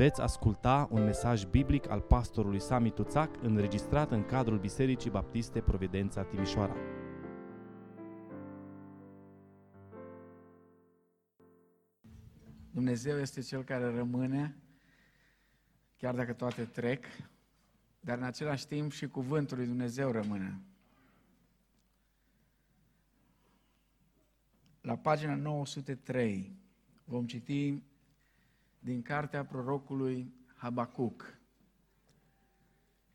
Veți 0.00 0.20
asculta 0.20 0.88
un 0.90 1.04
mesaj 1.04 1.44
biblic 1.44 1.90
al 1.90 2.00
pastorului 2.00 2.60
Sami 2.60 2.90
Tuțac 2.90 3.42
înregistrat 3.42 4.10
în 4.10 4.24
cadrul 4.24 4.58
Bisericii 4.58 5.10
Baptiste 5.10 5.60
Providența 5.60 6.22
Timișoara. 6.22 6.76
Dumnezeu 12.70 13.18
este 13.18 13.40
Cel 13.40 13.64
care 13.64 13.94
rămâne, 13.94 14.56
chiar 15.96 16.14
dacă 16.14 16.32
toate 16.32 16.64
trec, 16.64 17.04
dar 18.00 18.18
în 18.18 18.24
același 18.24 18.66
timp 18.66 18.92
și 18.92 19.08
cuvântul 19.08 19.56
lui 19.56 19.66
Dumnezeu 19.66 20.10
rămâne. 20.10 20.60
La 24.80 24.96
pagina 24.96 25.34
903 25.34 26.52
vom 27.04 27.26
citi 27.26 27.82
din 28.80 29.02
cartea 29.02 29.44
prorocului 29.44 30.34
Habacuc, 30.54 31.38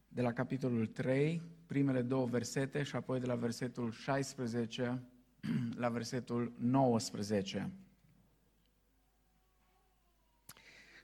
de 0.08 0.22
la 0.22 0.34
capitolul 0.34 0.88
3, 0.88 1.42
primele 1.66 2.02
două 2.02 2.26
versete 2.26 2.84
și 2.84 2.96
apoi 2.96 3.20
de 3.20 3.26
la 3.26 3.36
versetul 3.36 3.92
16 3.92 5.04
la 5.84 5.90
versetul 5.90 6.54
19. 6.58 7.72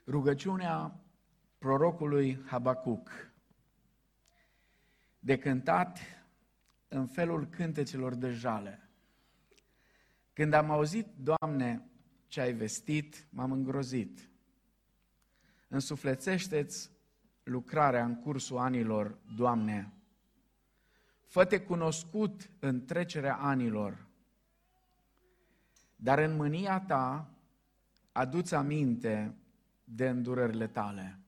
Rugăciunea 0.06 1.00
prorocului 1.58 2.38
Habacuc, 2.46 3.10
de 5.18 5.38
cântat 5.38 5.98
în 6.88 7.06
felul 7.06 7.46
cântecelor 7.46 8.14
de 8.14 8.30
jale. 8.30 8.90
Când 10.32 10.52
am 10.52 10.70
auzit, 10.70 11.06
Doamne, 11.16 11.90
ce 12.26 12.40
ai 12.40 12.52
vestit, 12.52 13.26
m-am 13.30 13.52
îngrozit. 13.52 14.31
Însuflețește-ți 15.72 16.90
lucrarea 17.42 18.04
în 18.04 18.16
cursul 18.16 18.58
anilor, 18.58 19.18
Doamne. 19.36 19.92
Fă-te 21.26 21.60
cunoscut 21.60 22.50
în 22.58 22.84
trecerea 22.84 23.36
anilor, 23.36 24.06
dar 25.96 26.18
în 26.18 26.36
mânia 26.36 26.80
ta 26.80 27.30
aduți 28.12 28.54
aminte 28.54 29.34
de 29.84 30.08
îndurările 30.08 30.66
tale. 30.66 31.18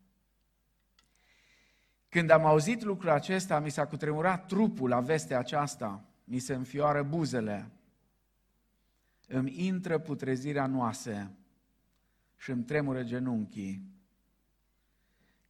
Când 2.08 2.31
am 2.31 2.45
auzit 2.45 2.83
lucrul 2.83 3.11
acesta, 3.11 3.58
mi 3.58 3.70
s-a 3.70 3.86
cutremurat 3.86 4.47
trupul 4.47 4.89
la 4.89 5.01
vestea 5.01 5.39
aceasta, 5.39 6.05
mi 6.25 6.39
se 6.39 6.55
înfioară 6.55 7.03
buzele, 7.03 7.70
îmi 9.29 9.67
intră 9.67 9.98
putrezirea 9.98 10.67
noase 10.67 11.31
și 12.36 12.51
îmi 12.51 12.64
tremură 12.64 13.03
genunchii. 13.03 13.94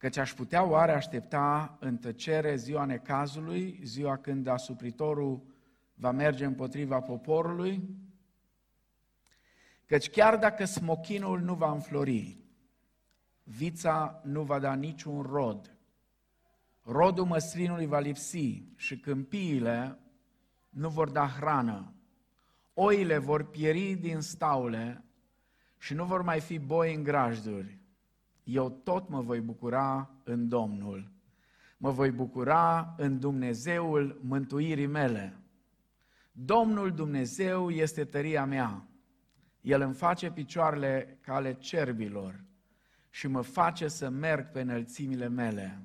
Căci 0.05 0.17
aș 0.17 0.33
putea 0.33 0.63
oare 0.63 0.91
aștepta 0.91 1.77
în 1.79 1.97
tăcere 1.97 2.55
ziua 2.55 2.85
necazului, 2.85 3.79
ziua 3.83 4.17
când 4.17 4.47
asupritorul 4.47 5.43
va 5.93 6.11
merge 6.11 6.45
împotriva 6.45 6.99
poporului? 6.99 7.89
Căci 9.85 10.09
chiar 10.09 10.37
dacă 10.37 10.65
smochinul 10.65 11.39
nu 11.39 11.53
va 11.53 11.71
înflori, 11.71 12.37
vița 13.43 14.21
nu 14.23 14.41
va 14.43 14.59
da 14.59 14.73
niciun 14.73 15.21
rod, 15.21 15.77
rodul 16.83 17.25
măslinului 17.25 17.85
va 17.85 17.99
lipsi 17.99 18.63
și 18.75 18.99
câmpiile 18.99 19.99
nu 20.69 20.89
vor 20.89 21.09
da 21.09 21.27
hrană, 21.27 21.93
oile 22.73 23.17
vor 23.17 23.43
pieri 23.43 23.93
din 23.93 24.19
staule 24.19 25.03
și 25.77 25.93
nu 25.93 26.05
vor 26.05 26.21
mai 26.21 26.39
fi 26.39 26.59
boi 26.59 26.95
în 26.95 27.03
grajduri, 27.03 27.84
eu 28.45 28.69
tot 28.69 29.09
mă 29.09 29.21
voi 29.21 29.39
bucura 29.39 30.09
în 30.23 30.47
Domnul. 30.47 31.11
Mă 31.77 31.91
voi 31.91 32.11
bucura 32.11 32.93
în 32.97 33.19
Dumnezeul 33.19 34.19
mântuirii 34.23 34.85
mele. 34.85 35.37
Domnul 36.31 36.91
Dumnezeu 36.91 37.69
este 37.69 38.03
tăria 38.03 38.45
mea. 38.45 38.87
El 39.61 39.81
îmi 39.81 39.93
face 39.93 40.31
picioarele 40.31 41.17
ca 41.21 41.33
ale 41.33 41.53
cerbilor 41.53 42.43
și 43.09 43.27
mă 43.27 43.41
face 43.41 43.87
să 43.87 44.09
merg 44.09 44.51
pe 44.51 44.61
înălțimile 44.61 45.27
mele, 45.27 45.81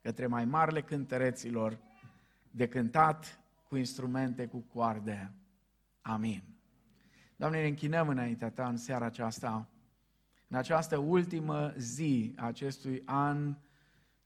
către 0.00 0.26
mai 0.26 0.44
marile 0.44 0.82
cântăreților 0.82 1.78
de 2.50 2.68
cântat 2.68 3.40
cu 3.68 3.76
instrumente 3.76 4.46
cu 4.46 4.58
coarde. 4.72 5.32
Amin. 6.00 6.42
Doamne, 7.36 7.60
ne 7.60 7.66
închinăm 7.66 8.08
înaintea 8.08 8.50
Ta 8.50 8.68
în 8.68 8.76
seara 8.76 9.04
aceasta 9.04 9.68
în 10.48 10.56
această 10.56 10.96
ultimă 10.96 11.72
zi 11.76 12.32
a 12.36 12.46
acestui 12.46 13.02
an 13.04 13.56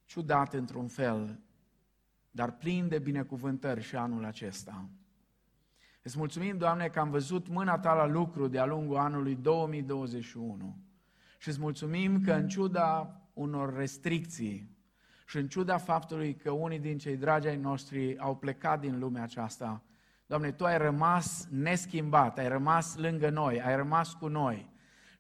ciudat 0.05 0.55
într-un 0.55 0.89
fel, 0.89 1.41
dar 2.31 2.57
plin 2.57 2.89
de 2.89 2.99
binecuvântări 2.99 3.83
și 3.83 3.97
anul 3.97 4.25
acesta. 4.25 4.89
Îți 6.03 6.19
mulțumim, 6.19 6.57
Doamne, 6.57 6.89
că 6.89 7.01
am 7.01 7.11
văzut 7.11 7.49
mâna 7.49 7.79
Ta 7.79 7.95
la 7.95 8.07
lucru 8.07 8.47
de-a 8.49 8.65
lungul 8.65 8.97
anului 8.97 9.35
2021 9.35 10.77
și 11.39 11.49
îți 11.49 11.61
mulțumim 11.61 12.21
că 12.21 12.33
în 12.33 12.49
ciuda 12.49 13.21
unor 13.33 13.77
restricții 13.77 14.79
și 15.27 15.37
în 15.37 15.49
ciuda 15.49 15.79
faptului 15.79 16.35
că 16.35 16.51
unii 16.51 16.79
din 16.79 16.99
cei 16.99 17.17
dragi 17.17 17.49
ai 17.49 17.57
noștri 17.57 18.19
au 18.19 18.37
plecat 18.37 18.81
din 18.81 18.99
lumea 18.99 19.23
aceasta, 19.23 19.83
Doamne, 20.27 20.53
Tu 20.53 20.65
ai 20.65 20.79
rămas 20.79 21.49
neschimbat, 21.51 22.39
ai 22.39 22.49
rămas 22.49 22.97
lângă 22.97 23.31
noi, 23.31 23.63
ai 23.63 23.77
rămas 23.77 24.15
cu 24.15 24.27
noi 24.27 24.71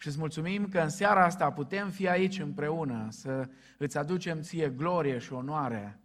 și 0.00 0.08
îți 0.08 0.18
mulțumim 0.18 0.68
că 0.68 0.80
în 0.80 0.88
seara 0.88 1.24
asta 1.24 1.52
putem 1.52 1.90
fi 1.90 2.08
aici 2.08 2.38
împreună, 2.38 3.06
să 3.10 3.48
îți 3.78 3.98
aducem 3.98 4.40
ție 4.40 4.68
glorie 4.68 5.18
și 5.18 5.32
onoare, 5.32 6.00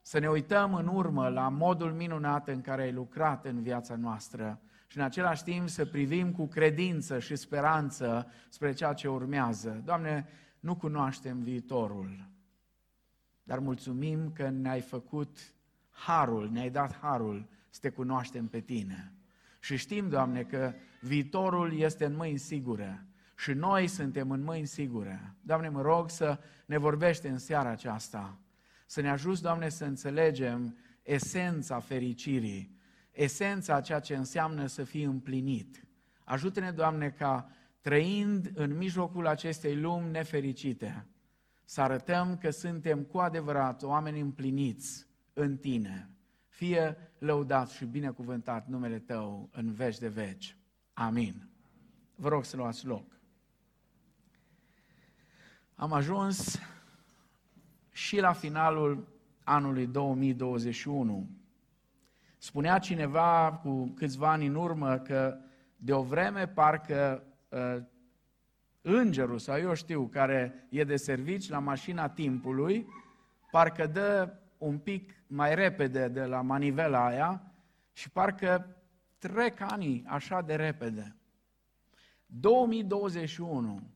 să 0.00 0.18
ne 0.18 0.28
uităm 0.28 0.74
în 0.74 0.86
urmă 0.86 1.28
la 1.28 1.48
modul 1.48 1.92
minunat 1.92 2.48
în 2.48 2.60
care 2.60 2.82
ai 2.82 2.92
lucrat 2.92 3.44
în 3.44 3.62
viața 3.62 3.96
noastră 3.96 4.60
și 4.86 4.98
în 4.98 5.04
același 5.04 5.42
timp 5.42 5.68
să 5.68 5.86
privim 5.86 6.32
cu 6.32 6.46
credință 6.46 7.18
și 7.18 7.36
speranță 7.36 8.30
spre 8.48 8.72
ceea 8.72 8.92
ce 8.92 9.08
urmează. 9.08 9.82
Doamne, 9.84 10.28
nu 10.60 10.76
cunoaștem 10.76 11.42
viitorul, 11.42 12.28
dar 13.42 13.58
mulțumim 13.58 14.32
că 14.32 14.48
ne-ai 14.48 14.80
făcut 14.80 15.38
harul, 15.90 16.50
ne-ai 16.50 16.70
dat 16.70 16.98
harul 16.98 17.48
să 17.70 17.78
te 17.82 17.90
cunoaștem 17.90 18.46
pe 18.46 18.60
Tine. 18.60 19.12
Și 19.60 19.76
știm, 19.76 20.08
Doamne, 20.08 20.42
că 20.42 20.72
viitorul 21.00 21.78
este 21.78 22.04
în 22.04 22.16
mâini 22.16 22.38
sigure 22.38 23.06
și 23.36 23.52
noi 23.52 23.86
suntem 23.86 24.30
în 24.30 24.42
mâini 24.42 24.66
sigure. 24.66 25.34
Doamne, 25.40 25.68
mă 25.68 25.82
rog 25.82 26.10
să 26.10 26.38
ne 26.66 26.78
vorbește 26.78 27.28
în 27.28 27.38
seara 27.38 27.68
aceasta, 27.68 28.38
să 28.86 29.00
ne 29.00 29.10
ajuți, 29.10 29.42
Doamne, 29.42 29.68
să 29.68 29.84
înțelegem 29.84 30.76
esența 31.02 31.80
fericirii, 31.80 32.76
esența 33.10 33.74
a 33.74 33.80
ceea 33.80 34.00
ce 34.00 34.16
înseamnă 34.16 34.66
să 34.66 34.84
fii 34.84 35.02
împlinit. 35.02 35.84
Ajută-ne, 36.24 36.70
Doamne, 36.70 37.10
ca 37.10 37.50
trăind 37.80 38.50
în 38.54 38.76
mijlocul 38.76 39.26
acestei 39.26 39.76
lumi 39.76 40.10
nefericite, 40.10 41.06
să 41.64 41.80
arătăm 41.80 42.36
că 42.36 42.50
suntem 42.50 43.02
cu 43.02 43.18
adevărat 43.18 43.82
oameni 43.82 44.20
împliniți 44.20 45.06
în 45.32 45.56
Tine. 45.56 46.10
Fie 46.48 46.96
lăudat 47.18 47.68
și 47.68 47.84
binecuvântat 47.84 48.68
numele 48.68 48.98
Tău 48.98 49.48
în 49.52 49.72
veci 49.72 49.98
de 49.98 50.08
veci. 50.08 50.56
Amin. 50.92 51.48
Vă 52.14 52.28
rog 52.28 52.44
să 52.44 52.56
luați 52.56 52.86
loc. 52.86 53.15
Am 55.78 55.92
ajuns 55.92 56.60
și 57.90 58.20
la 58.20 58.32
finalul 58.32 59.08
anului 59.44 59.86
2021. 59.86 61.28
Spunea 62.38 62.78
cineva 62.78 63.60
cu 63.62 63.86
câțiva 63.86 64.30
ani 64.30 64.46
în 64.46 64.54
urmă 64.54 64.98
că 64.98 65.38
de 65.76 65.92
o 65.92 66.02
vreme 66.02 66.46
parcă 66.46 67.22
uh, 67.48 67.82
îngerul 68.80 69.38
sau 69.38 69.58
eu 69.58 69.74
știu 69.74 70.06
care 70.06 70.66
e 70.68 70.84
de 70.84 70.96
servici 70.96 71.48
la 71.48 71.58
mașina 71.58 72.08
timpului, 72.08 72.86
parcă 73.50 73.86
dă 73.86 74.32
un 74.58 74.78
pic 74.78 75.12
mai 75.26 75.54
repede 75.54 76.08
de 76.08 76.24
la 76.24 76.40
manivela 76.40 77.06
aia 77.06 77.52
și 77.92 78.10
parcă 78.10 78.76
trec 79.18 79.60
ani 79.60 80.04
așa 80.06 80.40
de 80.40 80.54
repede. 80.54 81.16
2021 82.26 83.95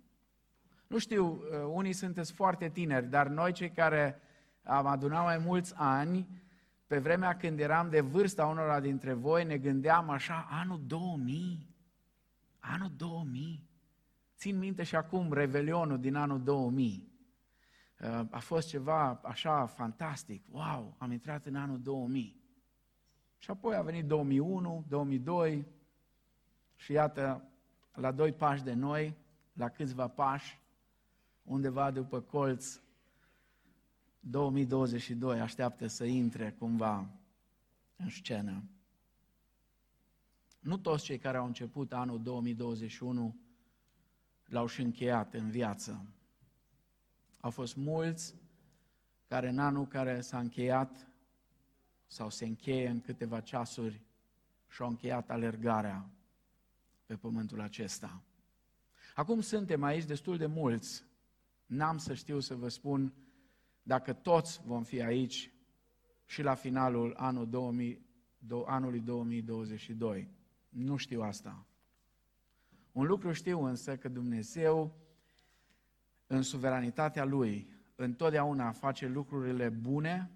nu 0.90 0.98
știu, 0.98 1.26
uh, 1.26 1.40
unii 1.72 1.92
sunteți 1.92 2.32
foarte 2.32 2.69
tineri, 2.69 3.06
dar 3.06 3.26
noi 3.26 3.52
cei 3.52 3.70
care 3.70 4.20
am 4.62 4.87
adunat 4.87 5.25
mai 5.25 5.38
mulți 5.38 5.75
ani, 5.76 6.28
pe 6.87 6.98
vremea 6.98 7.37
când 7.37 7.60
eram 7.60 7.90
de 7.90 8.00
vârsta 8.00 8.46
unora 8.46 8.81
dintre 8.81 9.12
voi, 9.12 9.44
ne 9.44 9.58
gândeam 9.58 10.08
așa, 10.08 10.46
anul 10.50 10.81
2000, 10.87 11.75
anul 12.58 12.92
2000. 12.96 13.69
Țin 14.37 14.58
minte 14.58 14.82
și 14.82 14.96
acum 14.96 15.32
Revelionul 15.32 16.00
din 16.00 16.14
anul 16.14 16.42
2000. 16.42 17.12
Uh, 18.00 18.20
a 18.31 18.38
fost 18.38 18.69
ceva 18.69 19.20
așa 19.22 19.66
fantastic. 19.66 20.44
Wow, 20.50 20.94
am 20.98 21.12
intrat 21.12 21.46
în 21.46 21.54
anul 21.54 21.81
2000. 21.81 22.42
Și 23.38 23.50
apoi 23.50 23.76
a 23.76 23.82
venit 23.82 24.04
2001, 24.04 24.84
2002 24.88 25.66
și 26.76 26.92
iată, 26.92 27.44
la 27.94 28.12
doi 28.12 28.32
pași 28.32 28.62
de 28.62 28.72
noi, 28.72 29.16
la 29.52 29.69
câțiva 29.69 30.08
pași, 30.08 30.60
undeva 31.50 31.91
după 31.91 32.20
colț, 32.20 32.81
2022 34.20 35.41
așteaptă 35.41 35.87
să 35.87 36.05
intre 36.05 36.50
cumva 36.58 37.11
în 37.97 38.08
scenă. 38.08 38.62
Nu 40.61 40.79
toți 40.79 41.05
cei 41.05 41.19
care 41.19 41.37
au 41.37 41.47
început 41.47 41.93
anul 41.93 42.23
2021 42.23 43.37
l-au 44.44 44.67
și 44.67 44.81
încheiat 44.81 45.35
în 45.35 45.50
viață. 45.50 46.06
Au 47.41 47.50
fost 47.50 47.76
mulți 47.76 48.35
care 49.26 49.49
în 49.49 49.58
anul 49.58 49.87
care 49.87 50.20
s-a 50.20 50.38
încheiat 50.38 51.08
sau 52.06 52.31
se 52.31 52.44
încheie 52.47 52.88
în 52.88 53.00
câteva 53.00 53.41
ceasuri 53.41 54.00
și-au 54.69 54.88
încheiat 54.88 55.31
alergarea 55.31 56.11
pe 57.06 57.17
pământul 57.17 57.61
acesta. 57.61 58.23
Acum 59.14 59.41
suntem 59.41 59.82
aici 59.82 60.05
destul 60.05 60.37
de 60.37 60.47
mulți. 60.47 61.08
N-am 61.70 61.99
să 61.99 62.14
știu 62.14 62.40
să 62.40 62.55
vă 62.55 62.69
spun 62.69 63.14
dacă 63.82 64.12
toți 64.12 64.61
vom 64.64 64.82
fi 64.82 65.02
aici 65.02 65.52
și 66.25 66.43
la 66.43 66.55
finalul 66.55 67.14
anul 67.17 67.49
2000, 67.49 68.06
anului 68.67 69.00
2022. 69.00 70.31
Nu 70.69 70.96
știu 70.96 71.22
asta. 71.22 71.67
Un 72.93 73.06
lucru 73.06 73.32
știu 73.32 73.64
însă 73.64 73.96
că 73.96 74.08
Dumnezeu, 74.08 74.96
în 76.26 76.43
suveranitatea 76.43 77.25
Lui, 77.25 77.70
întotdeauna 77.94 78.73
face 78.73 79.06
lucrurile 79.06 79.69
bune 79.69 80.31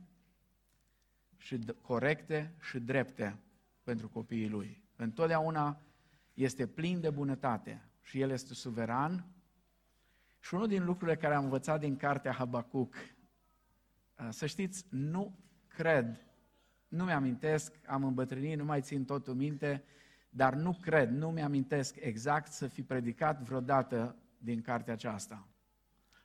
și 1.37 1.59
corecte 1.81 2.55
și 2.61 2.79
drepte 2.79 3.39
pentru 3.83 4.09
copiii 4.09 4.49
Lui. 4.49 4.83
Întotdeauna 4.97 5.81
este 6.35 6.67
plin 6.67 7.01
de 7.01 7.11
bunătate 7.11 7.89
și 8.01 8.21
El 8.21 8.31
este 8.31 8.55
suveran. 8.55 9.29
Și 10.45 10.55
unul 10.55 10.67
din 10.67 10.85
lucrurile 10.85 11.17
care 11.17 11.35
am 11.35 11.45
învățat 11.45 11.81
din 11.81 11.97
cartea 11.97 12.33
Habacuc, 12.33 12.95
să 14.29 14.47
știți, 14.47 14.87
nu 14.91 15.39
cred, 15.69 16.27
nu 16.89 17.05
mi-amintesc, 17.05 17.75
am 17.87 18.05
îmbătrânit, 18.05 18.59
nu 18.59 18.65
mai 18.65 18.81
țin 18.81 19.05
totul 19.05 19.35
minte, 19.35 19.85
dar 20.29 20.55
nu 20.55 20.79
cred, 20.81 21.11
nu 21.11 21.31
mi-amintesc 21.31 21.97
exact 22.01 22.53
să 22.53 22.67
fi 22.67 22.83
predicat 22.83 23.43
vreodată 23.43 24.17
din 24.39 24.61
cartea 24.61 24.93
aceasta. 24.93 25.49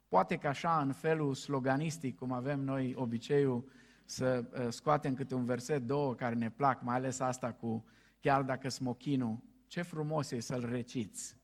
Poate 0.07 0.37
că 0.37 0.47
așa, 0.47 0.81
în 0.81 0.91
felul 0.91 1.33
sloganistic, 1.33 2.17
cum 2.17 2.31
avem 2.31 2.59
noi 2.59 2.93
obiceiul 2.97 3.71
să 4.05 4.45
uh, 4.51 4.67
scoatem 4.69 5.13
câte 5.13 5.35
un 5.35 5.45
verset, 5.45 5.81
două 5.81 6.15
care 6.15 6.35
ne 6.35 6.49
plac, 6.49 6.81
mai 6.81 6.95
ales 6.95 7.19
asta 7.19 7.51
cu 7.51 7.85
chiar 8.19 8.41
dacă 8.41 8.69
smochinul, 8.69 9.39
ce 9.67 9.81
frumos 9.81 10.31
e 10.31 10.39
să-l 10.39 10.69
reciți 10.69 11.38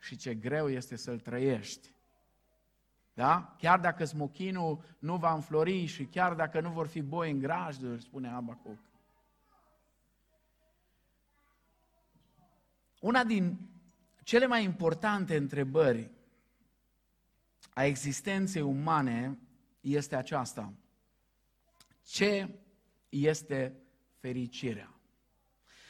și 0.00 0.16
ce 0.16 0.34
greu 0.34 0.68
este 0.68 0.96
să-l 0.96 1.20
trăiești. 1.20 1.94
Da? 3.14 3.56
Chiar 3.58 3.80
dacă 3.80 4.04
smochinul 4.04 4.96
nu 4.98 5.16
va 5.16 5.34
înflori 5.34 5.86
și 5.86 6.04
chiar 6.04 6.34
dacă 6.34 6.60
nu 6.60 6.70
vor 6.70 6.86
fi 6.86 7.02
boi 7.02 7.30
în 7.30 7.38
grajduri, 7.38 8.02
spune 8.02 8.28
Abacuc. 8.28 8.78
Una 13.00 13.24
din 13.24 13.58
cele 14.22 14.46
mai 14.46 14.64
importante 14.64 15.36
întrebări 15.36 16.10
a 17.74 17.84
existenței 17.84 18.62
umane 18.62 19.38
este 19.80 20.16
aceasta. 20.16 20.72
Ce 22.02 22.58
este 23.08 23.76
fericirea? 24.18 24.95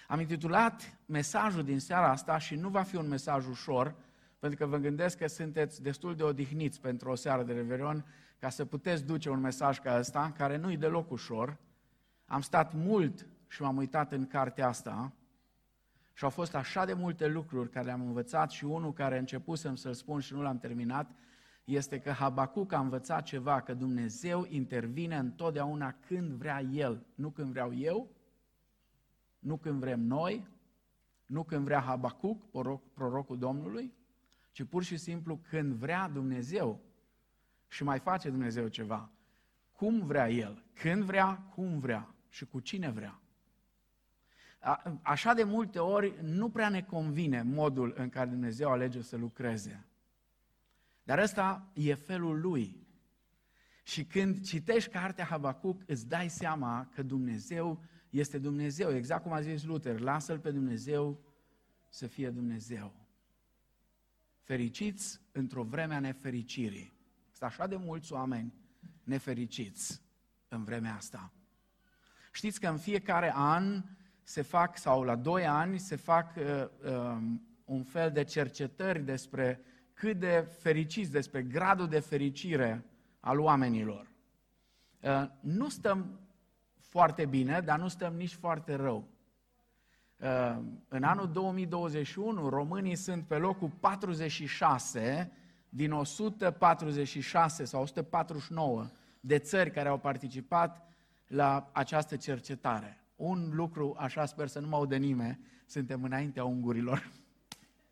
Am 0.08 0.20
intitulat 0.20 0.98
mesajul 1.06 1.64
din 1.64 1.80
seara 1.80 2.10
asta 2.10 2.38
și 2.38 2.54
nu 2.54 2.68
va 2.68 2.82
fi 2.82 2.96
un 2.96 3.08
mesaj 3.08 3.46
ușor, 3.46 3.94
pentru 4.38 4.58
că 4.58 4.66
vă 4.66 4.76
gândesc 4.76 5.18
că 5.18 5.26
sunteți 5.26 5.82
destul 5.82 6.14
de 6.14 6.22
odihniți 6.22 6.80
pentru 6.80 7.10
o 7.10 7.14
seară 7.14 7.42
de 7.42 7.52
Revelion 7.52 8.04
ca 8.38 8.48
să 8.48 8.64
puteți 8.64 9.04
duce 9.04 9.30
un 9.30 9.40
mesaj 9.40 9.78
ca 9.78 9.98
ăsta, 9.98 10.32
care 10.36 10.56
nu-i 10.56 10.76
deloc 10.76 11.10
ușor. 11.10 11.56
Am 12.26 12.40
stat 12.40 12.74
mult 12.74 13.26
și 13.48 13.62
m-am 13.62 13.76
uitat 13.76 14.12
în 14.12 14.26
cartea 14.26 14.68
asta 14.68 15.12
și 16.12 16.24
au 16.24 16.30
fost 16.30 16.54
așa 16.54 16.84
de 16.84 16.92
multe 16.92 17.26
lucruri 17.26 17.70
care 17.70 17.84
le-am 17.84 18.00
învățat 18.00 18.50
și 18.50 18.64
unul 18.64 18.92
care 18.92 19.18
începusem 19.18 19.74
să-l 19.74 19.94
spun 19.94 20.20
și 20.20 20.34
nu 20.34 20.42
l-am 20.42 20.58
terminat, 20.58 21.10
este 21.64 21.98
că 21.98 22.10
Habacuc 22.10 22.72
a 22.72 22.78
învățat 22.78 23.22
ceva, 23.22 23.60
că 23.60 23.74
Dumnezeu 23.74 24.46
intervine 24.48 25.16
întotdeauna 25.16 25.94
când 26.06 26.32
vrea 26.32 26.60
El, 26.60 27.06
nu 27.14 27.30
când 27.30 27.50
vreau 27.50 27.74
eu, 27.74 28.10
nu 29.38 29.56
când 29.56 29.80
vrem 29.80 30.00
noi, 30.00 30.46
nu 31.26 31.44
când 31.44 31.64
vrea 31.64 31.80
Habacuc, 31.80 32.50
proroc, 32.50 32.92
prorocul 32.92 33.38
Domnului, 33.38 33.94
ci 34.52 34.64
pur 34.64 34.82
și 34.82 34.96
simplu 34.96 35.36
când 35.36 35.72
vrea 35.72 36.08
Dumnezeu 36.08 36.80
și 37.68 37.84
mai 37.84 37.98
face 37.98 38.30
Dumnezeu 38.30 38.68
ceva. 38.68 39.10
Cum 39.72 40.06
vrea 40.06 40.30
El, 40.30 40.64
când 40.72 41.02
vrea, 41.02 41.36
cum 41.36 41.78
vrea 41.78 42.14
și 42.28 42.46
cu 42.46 42.60
cine 42.60 42.90
vrea. 42.90 43.20
A, 44.58 44.98
așa 45.02 45.34
de 45.34 45.44
multe 45.44 45.78
ori 45.78 46.14
nu 46.22 46.50
prea 46.50 46.68
ne 46.68 46.82
convine 46.82 47.42
modul 47.42 47.94
în 47.96 48.08
care 48.08 48.30
Dumnezeu 48.30 48.70
alege 48.70 49.02
să 49.02 49.16
lucreze. 49.16 49.86
Dar 51.02 51.18
ăsta 51.18 51.70
e 51.72 51.94
felul 51.94 52.40
lui. 52.40 52.86
Și 53.82 54.04
când 54.04 54.40
citești 54.40 54.90
cartea 54.90 55.24
Habacuc, 55.24 55.82
îți 55.86 56.08
dai 56.08 56.28
seama 56.28 56.88
că 56.94 57.02
Dumnezeu 57.02 57.82
este 58.10 58.38
Dumnezeu. 58.38 58.94
Exact 58.94 59.22
cum 59.22 59.32
a 59.32 59.40
zis 59.40 59.64
Luther, 59.64 60.00
lasă-L 60.00 60.38
pe 60.38 60.50
Dumnezeu 60.50 61.20
să 61.88 62.06
fie 62.06 62.30
Dumnezeu. 62.30 62.92
Fericiți 64.42 65.20
într-o 65.32 65.62
vreme 65.62 65.94
a 65.94 66.00
nefericirii. 66.00 66.92
Sunt 67.30 67.50
așa 67.50 67.66
de 67.66 67.76
mulți 67.76 68.12
oameni 68.12 68.54
nefericiți 69.04 70.02
în 70.48 70.64
vremea 70.64 70.94
asta. 70.94 71.32
Știți 72.32 72.60
că 72.60 72.68
în 72.68 72.78
fiecare 72.78 73.32
an 73.34 73.82
se 74.22 74.42
fac, 74.42 74.76
sau 74.76 75.02
la 75.02 75.16
doi 75.16 75.46
ani, 75.46 75.78
se 75.78 75.96
fac 75.96 76.36
uh, 76.36 76.44
uh, 76.84 77.18
un 77.64 77.82
fel 77.82 78.10
de 78.10 78.24
cercetări 78.24 79.00
despre 79.00 79.60
cât 79.92 80.18
de 80.18 80.48
fericiți, 80.58 81.10
despre 81.10 81.42
gradul 81.42 81.88
de 81.88 82.00
fericire 82.00 82.84
al 83.20 83.40
oamenilor. 83.40 84.12
Uh, 85.00 85.24
nu 85.40 85.68
stăm 85.68 86.20
foarte 86.88 87.26
bine, 87.26 87.60
dar 87.60 87.78
nu 87.78 87.88
stăm 87.88 88.14
nici 88.14 88.34
foarte 88.34 88.74
rău. 88.74 89.08
Uh, 90.16 90.56
în 90.88 91.02
anul 91.02 91.28
2021, 91.32 92.48
românii 92.48 92.96
sunt 92.96 93.24
pe 93.24 93.36
locul 93.36 93.70
46 93.80 95.32
din 95.68 95.92
146 95.92 97.64
sau 97.64 97.82
149 97.82 98.90
de 99.20 99.38
țări 99.38 99.70
care 99.70 99.88
au 99.88 99.98
participat 99.98 100.86
la 101.26 101.70
această 101.72 102.16
cercetare. 102.16 103.00
Un 103.16 103.50
lucru, 103.52 103.94
așa 103.98 104.24
sper 104.24 104.48
să 104.48 104.58
nu 104.58 104.68
mă 104.68 104.76
audă 104.76 104.96
nimeni, 104.96 105.40
suntem 105.66 106.02
înaintea 106.02 106.44
ungurilor 106.44 107.12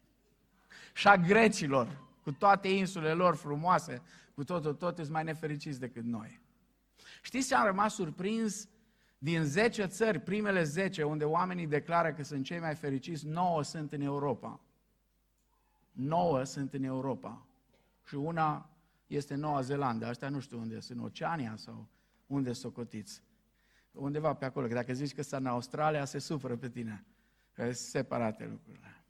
și 0.94 1.08
a 1.08 1.16
grecilor, 1.16 2.02
cu 2.22 2.32
toate 2.32 2.68
insulele 2.68 3.12
lor 3.12 3.34
frumoase, 3.34 4.02
cu 4.34 4.44
totul, 4.44 4.74
tot, 4.74 4.96
sunt 4.96 5.08
mai 5.08 5.24
nefericiți 5.24 5.80
decât 5.80 6.04
noi. 6.04 6.40
Știți 7.22 7.48
ce 7.48 7.54
am 7.54 7.66
rămas 7.66 7.94
surprins? 7.94 8.68
Din 9.24 9.44
10 9.44 9.86
țări, 9.86 10.20
primele 10.20 10.62
10, 10.62 11.02
unde 11.02 11.24
oamenii 11.24 11.66
declară 11.66 12.12
că 12.12 12.22
sunt 12.22 12.44
cei 12.44 12.58
mai 12.58 12.74
fericiți, 12.74 13.26
9 13.26 13.62
sunt 13.62 13.92
în 13.92 14.00
Europa. 14.00 14.60
9 15.92 16.44
sunt 16.44 16.72
în 16.74 16.82
Europa. 16.82 17.46
Și 18.06 18.14
una 18.14 18.70
este 19.06 19.34
Noua 19.34 19.60
Zeelandă. 19.60 20.06
Asta 20.06 20.28
nu 20.28 20.40
știu 20.40 20.58
unde 20.58 20.80
sunt, 20.80 20.98
în 20.98 21.04
Oceania 21.04 21.54
sau 21.56 21.88
unde 22.26 22.52
socotiți. 22.52 23.22
Undeva 23.92 24.34
pe 24.34 24.44
acolo. 24.44 24.66
Că 24.66 24.74
dacă 24.74 24.92
zici 24.92 25.14
că 25.14 25.22
sunt 25.22 25.40
în 25.40 25.46
Australia, 25.46 26.04
se 26.04 26.18
suferă 26.18 26.56
pe 26.56 26.68
tine. 26.68 27.04
Că 27.52 27.62
sunt 27.62 27.76
separate 27.76 28.46
lucrurile. 28.46 29.04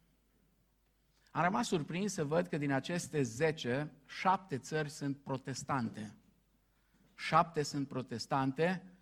Am 1.31 1.43
rămas 1.43 1.67
surprins 1.67 2.13
să 2.13 2.25
văd 2.25 2.47
că 2.47 2.59
din 2.59 2.73
aceste 2.73 3.23
10, 3.23 3.93
7 4.07 4.59
țări 4.59 4.91
sunt 4.91 5.17
protestante. 5.17 6.15
7 7.15 7.63
sunt 7.63 7.89
protestante. 7.89 8.94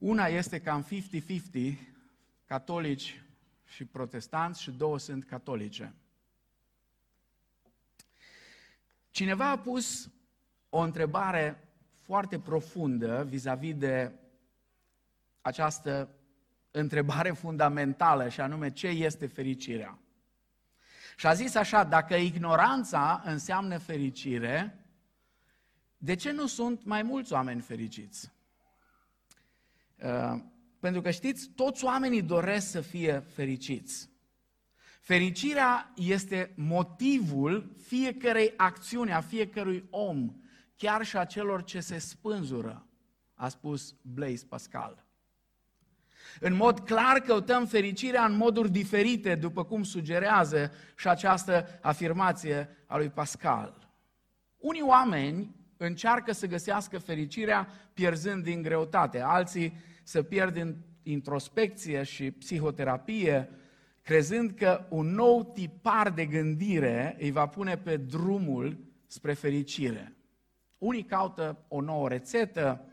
Una 0.00 0.26
este 0.26 0.60
cam 0.60 0.86
50-50, 1.64 1.78
catolici 2.46 3.22
și 3.64 3.84
protestanți 3.84 4.62
și 4.62 4.70
două 4.70 4.98
sunt 4.98 5.24
catolice. 5.24 5.94
Cineva 9.10 9.50
a 9.50 9.58
pus 9.58 10.10
o 10.68 10.78
întrebare 10.78 11.68
foarte 12.02 12.38
profundă 12.38 13.24
vis-a-vis 13.28 13.74
de 13.74 14.12
această 15.40 16.08
întrebare 16.70 17.30
fundamentală 17.30 18.28
și 18.28 18.40
anume 18.40 18.70
ce 18.72 18.86
este 18.86 19.26
fericirea. 19.26 19.98
Și 21.16 21.26
a 21.26 21.32
zis 21.32 21.54
așa, 21.54 21.84
dacă 21.84 22.14
ignoranța 22.14 23.22
înseamnă 23.24 23.78
fericire, 23.78 24.84
de 25.96 26.14
ce 26.14 26.30
nu 26.30 26.46
sunt 26.46 26.84
mai 26.84 27.02
mulți 27.02 27.32
oameni 27.32 27.60
fericiți? 27.60 28.30
Uh, 30.04 30.40
pentru 30.80 31.00
că 31.00 31.10
știți, 31.10 31.50
toți 31.54 31.84
oamenii 31.84 32.22
doresc 32.22 32.70
să 32.70 32.80
fie 32.80 33.24
fericiți. 33.34 34.10
Fericirea 35.00 35.92
este 35.96 36.52
motivul 36.56 37.76
fiecărei 37.86 38.52
acțiuni, 38.56 39.12
a 39.12 39.20
fiecărui 39.20 39.86
om, 39.90 40.34
chiar 40.76 41.04
și 41.04 41.16
a 41.16 41.24
celor 41.24 41.64
ce 41.64 41.80
se 41.80 41.98
spânzură, 41.98 42.86
a 43.34 43.48
spus 43.48 43.94
Blaise 44.02 44.46
Pascal. 44.48 45.04
În 46.40 46.54
mod 46.54 46.80
clar 46.80 47.18
căutăm 47.18 47.66
fericirea 47.66 48.24
în 48.24 48.36
moduri 48.36 48.70
diferite, 48.70 49.34
după 49.34 49.64
cum 49.64 49.82
sugerează 49.82 50.72
și 50.96 51.08
această 51.08 51.78
afirmație 51.80 52.68
a 52.86 52.96
lui 52.96 53.08
Pascal. 53.08 53.92
Unii 54.56 54.82
oameni 54.82 55.54
încearcă 55.76 56.32
să 56.32 56.46
găsească 56.46 56.98
fericirea 56.98 57.68
pierzând 57.94 58.42
din 58.44 58.62
greutate, 58.62 59.20
alții 59.20 59.76
să 60.02 60.22
pierd 60.22 60.56
în 60.56 60.76
introspecție 61.02 62.02
și 62.02 62.30
psihoterapie, 62.30 63.48
crezând 64.02 64.50
că 64.50 64.86
un 64.88 65.06
nou 65.06 65.52
tipar 65.54 66.10
de 66.10 66.26
gândire 66.26 67.16
îi 67.18 67.30
va 67.30 67.46
pune 67.46 67.76
pe 67.76 67.96
drumul 67.96 68.78
spre 69.06 69.32
fericire. 69.32 70.14
Unii 70.78 71.04
caută 71.04 71.64
o 71.68 71.80
nouă 71.80 72.08
rețetă, 72.08 72.84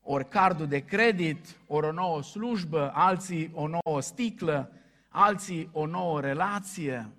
ori 0.00 0.28
cardul 0.28 0.66
de 0.66 0.78
credit, 0.78 1.56
ori 1.66 1.86
o 1.86 1.92
nouă 1.92 2.22
slujbă, 2.22 2.90
alții 2.94 3.50
o 3.54 3.68
nouă 3.68 4.00
sticlă, 4.00 4.72
alții 5.08 5.68
o 5.72 5.86
nouă 5.86 6.20
relație. 6.20 7.10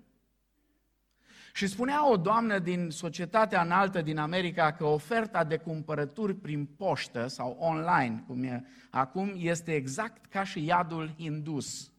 Și 1.52 1.66
spunea 1.66 2.10
o 2.10 2.16
doamnă 2.16 2.58
din 2.58 2.90
societatea 2.90 3.62
înaltă 3.62 4.02
din 4.02 4.18
America 4.18 4.72
că 4.72 4.84
oferta 4.84 5.44
de 5.44 5.56
cumpărături 5.56 6.34
prin 6.34 6.66
poștă 6.66 7.26
sau 7.26 7.56
online, 7.60 8.24
cum 8.26 8.42
e 8.42 8.64
acum, 8.90 9.32
este 9.36 9.74
exact 9.74 10.26
ca 10.26 10.44
și 10.44 10.64
iadul 10.64 11.14
hindus. 11.18 11.92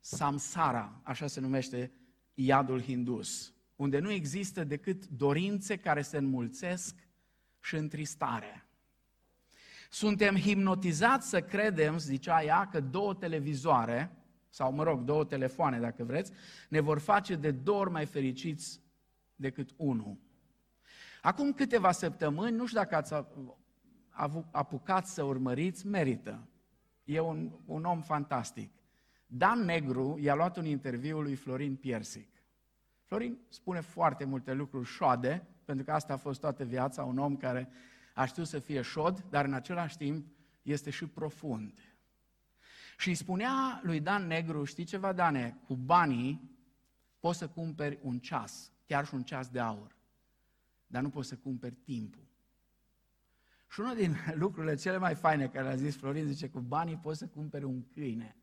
Samsara, 0.00 1.00
așa 1.02 1.26
se 1.26 1.40
numește 1.40 1.92
iadul 2.34 2.82
hindus, 2.82 3.54
unde 3.76 3.98
nu 3.98 4.10
există 4.10 4.64
decât 4.64 5.06
dorințe 5.06 5.76
care 5.76 6.02
se 6.02 6.16
înmulțesc 6.16 6.94
și 7.60 7.74
întristare. 7.74 8.66
Suntem 9.90 10.36
hipnotizați 10.36 11.28
să 11.28 11.40
credem, 11.42 11.98
zicea 11.98 12.42
ea, 12.42 12.68
că 12.68 12.80
două 12.80 13.14
televizoare, 13.14 14.10
sau 14.56 14.72
mă 14.72 14.82
rog, 14.82 15.00
două 15.00 15.24
telefoane 15.24 15.80
dacă 15.80 16.04
vreți, 16.04 16.32
ne 16.68 16.80
vor 16.80 16.98
face 16.98 17.34
de 17.34 17.50
două 17.50 17.80
ori 17.80 17.90
mai 17.90 18.06
fericiți 18.06 18.80
decât 19.34 19.70
unul. 19.76 20.16
Acum 21.22 21.52
câteva 21.52 21.92
săptămâni, 21.92 22.56
nu 22.56 22.66
știu 22.66 22.78
dacă 22.78 22.96
ați 22.96 23.14
apucat 24.50 25.06
să 25.06 25.22
urmăriți, 25.22 25.86
merită. 25.86 26.48
E 27.04 27.20
un, 27.20 27.50
un 27.66 27.84
om 27.84 28.00
fantastic. 28.00 28.70
Dan 29.26 29.60
Negru 29.60 30.18
i-a 30.20 30.34
luat 30.34 30.56
un 30.56 30.64
interviu 30.64 31.20
lui 31.20 31.34
Florin 31.34 31.76
Piersic. 31.76 32.28
Florin 33.02 33.38
spune 33.48 33.80
foarte 33.80 34.24
multe 34.24 34.52
lucruri 34.52 34.86
șoade, 34.86 35.46
pentru 35.64 35.84
că 35.84 35.92
asta 35.92 36.12
a 36.12 36.16
fost 36.16 36.40
toată 36.40 36.64
viața, 36.64 37.04
un 37.04 37.18
om 37.18 37.36
care 37.36 37.68
a 38.14 38.24
știut 38.24 38.46
să 38.46 38.58
fie 38.58 38.80
șod, 38.80 39.24
dar 39.30 39.44
în 39.44 39.52
același 39.52 39.96
timp 39.96 40.26
este 40.62 40.90
și 40.90 41.06
profund. 41.06 41.95
Și 42.96 43.08
îi 43.08 43.14
spunea 43.14 43.80
lui 43.82 44.00
Dan 44.00 44.26
Negru, 44.26 44.64
știi 44.64 44.84
ceva, 44.84 45.12
Dane, 45.12 45.60
cu 45.66 45.74
banii 45.74 46.50
poți 47.20 47.38
să 47.38 47.48
cumperi 47.48 47.98
un 48.02 48.18
ceas, 48.18 48.72
chiar 48.86 49.06
și 49.06 49.14
un 49.14 49.22
ceas 49.22 49.48
de 49.48 49.60
aur, 49.60 49.96
dar 50.86 51.02
nu 51.02 51.10
poți 51.10 51.28
să 51.28 51.36
cumperi 51.36 51.74
timpul. 51.74 52.24
Și 53.70 53.80
unul 53.80 53.94
din 53.94 54.16
lucrurile 54.42 54.74
cele 54.74 54.98
mai 54.98 55.14
faine 55.14 55.48
care 55.48 55.64
le-a 55.64 55.76
zis 55.76 55.96
Florin, 55.96 56.26
zice, 56.26 56.48
cu 56.48 56.60
banii 56.60 56.96
poți 56.96 57.18
să 57.18 57.26
cumperi 57.26 57.64
un 57.64 57.88
câine, 57.88 58.36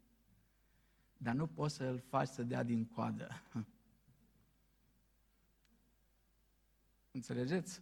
dar 1.17 1.33
nu 1.33 1.47
poți 1.47 1.75
să-l 1.75 2.03
faci 2.09 2.27
să 2.27 2.43
dea 2.43 2.63
din 2.63 2.85
coadă. 2.85 3.41
Înțelegeți? 7.11 7.81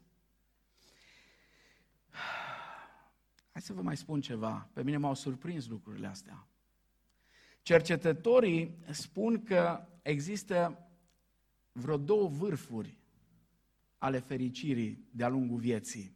Hai 3.51 3.61
să 3.61 3.73
vă 3.73 3.81
mai 3.81 3.97
spun 3.97 4.21
ceva. 4.21 4.69
Pe 4.73 4.83
mine 4.83 4.97
m-au 4.97 5.13
surprins 5.13 5.67
lucrurile 5.67 6.07
astea. 6.07 6.45
Cercetătorii 7.61 8.77
spun 8.89 9.43
că 9.43 9.87
există 10.01 10.87
vreo 11.71 11.97
două 11.97 12.27
vârfuri 12.27 12.99
ale 13.97 14.19
fericirii 14.19 15.07
de-a 15.11 15.27
lungul 15.27 15.57
vieții. 15.57 16.15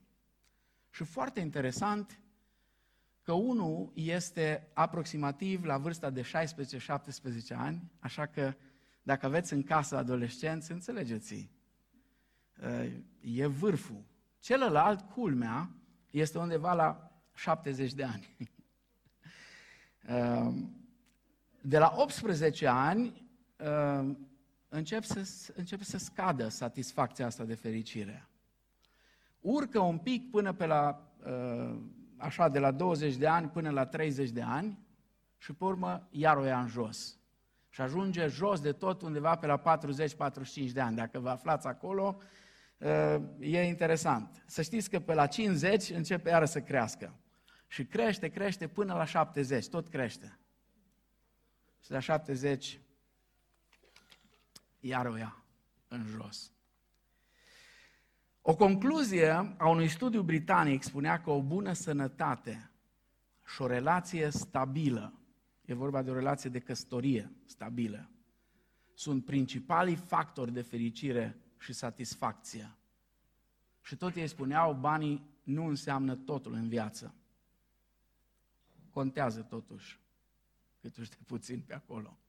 Și 0.90 1.04
foarte 1.04 1.40
interesant 1.40 2.20
că 3.22 3.34
unul 3.34 3.92
este 3.94 4.68
aproximativ 4.74 5.64
la 5.64 5.78
vârsta 5.78 6.10
de 6.10 6.22
16-17 6.22 6.25
ani, 7.50 7.92
așa 8.00 8.25
că 8.25 8.54
dacă 9.04 9.25
aveți 9.25 9.54
în 9.54 9.64
casă 9.64 9.98
adolescenți, 9.98 10.72
înțelegeți 10.72 11.50
e 13.20 13.46
vârful. 13.46 14.04
Celălalt, 14.40 15.02
culmea, 15.02 15.70
este 16.12 16.38
undeva 16.38 16.74
la 16.74 17.12
70 17.34 17.94
de 17.94 18.04
ani. 18.04 18.38
Ehm, 21.65 21.69
de 21.69 21.77
la 21.77 21.93
18 21.95 22.67
ani 22.67 23.29
ehm, 23.55 24.29
încep 24.69 25.03
să, 25.03 25.51
încep 25.55 25.81
să 25.81 25.98
scadă 25.98 26.48
satisfacția 26.48 27.25
asta 27.25 27.43
de 27.43 27.55
fericire. 27.55 28.27
Urcă 29.39 29.79
un 29.79 29.98
pic 29.98 30.29
până 30.29 30.53
pe 30.53 30.65
la, 30.65 31.12
ehm, 31.25 31.91
așa, 32.17 32.50
de 32.50 32.60
la 32.60 32.72
20 32.72 33.15
de 33.15 33.27
ani 33.27 33.48
până 33.48 33.69
la 33.69 33.86
30 33.86 34.29
de 34.29 34.41
ani 34.41 34.79
și 35.38 35.53
pe 35.53 35.63
urmă 35.63 36.07
iar 36.12 36.38
o 36.38 36.43
ia 36.43 36.60
în 36.60 36.67
jos. 36.67 37.19
Și 37.69 37.81
ajunge 37.81 38.27
jos 38.27 38.60
de 38.60 38.72
tot 38.72 39.01
undeva 39.01 39.36
pe 39.36 39.45
la 39.45 39.62
40-45 39.62 40.72
de 40.72 40.81
ani. 40.81 40.95
Dacă 40.95 41.19
vă 41.19 41.29
aflați 41.29 41.67
acolo, 41.67 42.17
e 43.39 43.62
interesant. 43.62 44.43
Să 44.45 44.62
știți 44.62 44.89
că 44.89 45.00
pe 45.00 45.13
la 45.13 45.27
50 45.27 45.89
începe 45.89 46.29
iară 46.29 46.45
să 46.45 46.62
crească. 46.62 47.13
Și 47.67 47.86
crește, 47.86 48.27
crește 48.27 48.67
până 48.67 48.93
la 48.93 49.05
70, 49.05 49.67
tot 49.67 49.88
crește. 49.88 50.39
Și 51.86 51.92
la 51.92 52.00
70 52.00 52.80
iar 54.80 55.06
o 55.06 55.15
ia 55.15 55.44
în 55.88 56.06
jos. 56.06 56.51
O 58.42 58.56
concluzie 58.56 59.56
a 59.58 59.68
unui 59.68 59.88
studiu 59.88 60.22
britanic 60.22 60.84
spunea 60.84 61.22
că 61.22 61.30
o 61.30 61.42
bună 61.42 61.74
sănătate 61.74 62.72
și 63.54 63.62
o 63.62 63.68
relație 63.68 64.30
stabilă, 64.30 65.13
e 65.65 65.74
vorba 65.74 66.01
de 66.01 66.10
o 66.10 66.13
relație 66.13 66.50
de 66.50 66.60
căsătorie 66.60 67.32
stabilă, 67.46 68.10
sunt 68.94 69.25
principalii 69.25 69.96
factori 69.96 70.54
de 70.54 70.62
fericire 70.62 71.39
și 71.58 71.74
satisfacție. 71.74 72.75
Și 73.82 73.96
tot 73.96 74.15
ei 74.15 74.27
spuneau, 74.27 74.74
banii 74.74 75.30
nu 75.44 75.65
înseamnă 75.65 76.15
totul 76.15 76.54
în 76.54 76.68
viață. 76.68 77.13
Contează 78.89 79.42
totuși 79.42 80.04
cât 80.89 81.10
de 81.10 81.18
puțin 81.25 81.62
pe 81.62 81.74
acolo. 81.74 82.20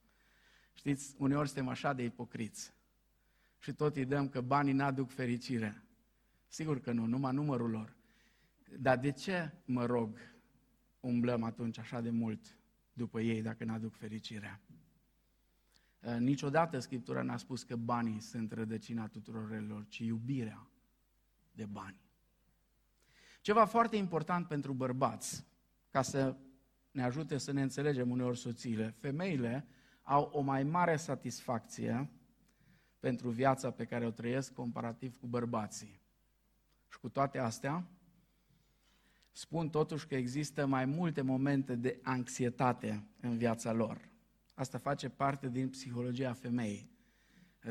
Știți, 0.74 1.14
uneori 1.18 1.48
suntem 1.48 1.68
așa 1.68 1.92
de 1.92 2.02
ipocriți 2.02 2.74
și 3.58 3.72
tot 3.72 3.96
îi 3.96 4.04
dăm 4.04 4.28
că 4.28 4.40
banii 4.40 4.72
n-aduc 4.72 5.10
fericire. 5.10 5.82
Sigur 6.48 6.80
că 6.80 6.92
nu, 6.92 7.06
numai 7.06 7.34
numărul 7.34 7.70
lor. 7.70 7.96
Dar 8.78 8.98
de 8.98 9.10
ce, 9.10 9.52
mă 9.64 9.84
rog, 9.84 10.18
umblăm 11.00 11.42
atunci 11.42 11.78
așa 11.78 12.00
de 12.00 12.10
mult 12.10 12.58
după 12.92 13.20
ei 13.20 13.42
dacă 13.42 13.64
n-aduc 13.64 13.94
fericirea? 13.94 14.60
Uh, 16.00 16.16
niciodată 16.18 16.78
Scriptura 16.78 17.22
n-a 17.22 17.36
spus 17.36 17.62
că 17.62 17.76
banii 17.76 18.20
sunt 18.20 18.52
rădăcina 18.52 19.08
tuturor 19.08 19.50
relor, 19.50 19.86
ci 19.88 19.98
iubirea 19.98 20.66
de 21.52 21.66
bani. 21.66 22.00
Ceva 23.40 23.64
foarte 23.64 23.96
important 23.96 24.46
pentru 24.46 24.72
bărbați, 24.72 25.46
ca 25.90 26.02
să 26.02 26.36
ne 26.96 27.02
ajute 27.02 27.38
să 27.38 27.52
ne 27.52 27.62
înțelegem 27.62 28.10
uneori 28.10 28.38
soțiile. 28.38 28.94
Femeile 28.98 29.66
au 30.02 30.30
o 30.32 30.40
mai 30.40 30.62
mare 30.62 30.96
satisfacție 30.96 32.10
pentru 33.00 33.30
viața 33.30 33.70
pe 33.70 33.84
care 33.84 34.06
o 34.06 34.10
trăiesc 34.10 34.52
comparativ 34.52 35.16
cu 35.16 35.26
bărbații. 35.26 36.00
Și 36.88 36.98
cu 36.98 37.08
toate 37.08 37.38
astea, 37.38 37.86
spun 39.32 39.68
totuși 39.68 40.06
că 40.06 40.14
există 40.14 40.66
mai 40.66 40.84
multe 40.84 41.20
momente 41.20 41.74
de 41.74 41.98
anxietate 42.02 43.06
în 43.20 43.36
viața 43.36 43.72
lor. 43.72 44.08
Asta 44.54 44.78
face 44.78 45.08
parte 45.08 45.48
din 45.48 45.68
psihologia 45.68 46.32
femeii. 46.32 46.90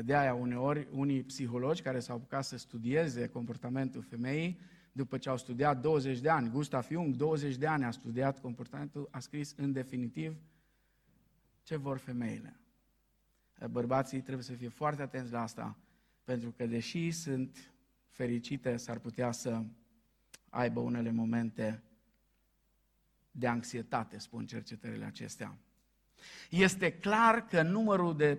De 0.02 0.14
aia 0.14 0.34
uneori 0.34 0.88
unii 0.90 1.22
psihologi 1.22 1.82
care 1.82 1.98
s-au 1.98 2.16
apucat 2.16 2.44
să 2.44 2.56
studieze 2.56 3.28
comportamentul 3.28 4.02
femeii, 4.02 4.60
după 4.96 5.18
ce 5.18 5.28
au 5.28 5.36
studiat 5.36 5.80
20 5.80 6.18
de 6.18 6.28
ani, 6.28 6.50
Gustav 6.50 6.86
Jung 6.90 7.14
20 7.14 7.56
de 7.56 7.66
ani 7.66 7.84
a 7.84 7.90
studiat 7.90 8.40
comportamentul, 8.40 9.08
a 9.10 9.18
scris 9.18 9.54
în 9.56 9.72
definitiv 9.72 10.36
ce 11.62 11.76
vor 11.76 11.98
femeile. 11.98 12.60
Bărbații 13.70 14.20
trebuie 14.20 14.44
să 14.44 14.52
fie 14.52 14.68
foarte 14.68 15.02
atenți 15.02 15.32
la 15.32 15.42
asta, 15.42 15.76
pentru 16.24 16.50
că 16.50 16.66
deși 16.66 17.10
sunt 17.10 17.72
fericite, 18.08 18.76
s-ar 18.76 18.98
putea 18.98 19.32
să 19.32 19.62
aibă 20.48 20.80
unele 20.80 21.10
momente 21.10 21.82
de 23.30 23.46
anxietate, 23.46 24.18
spun 24.18 24.46
cercetările 24.46 25.04
acestea. 25.04 25.58
Este 26.50 26.92
clar 26.92 27.46
că 27.46 27.62
numărul 27.62 28.16
de 28.16 28.38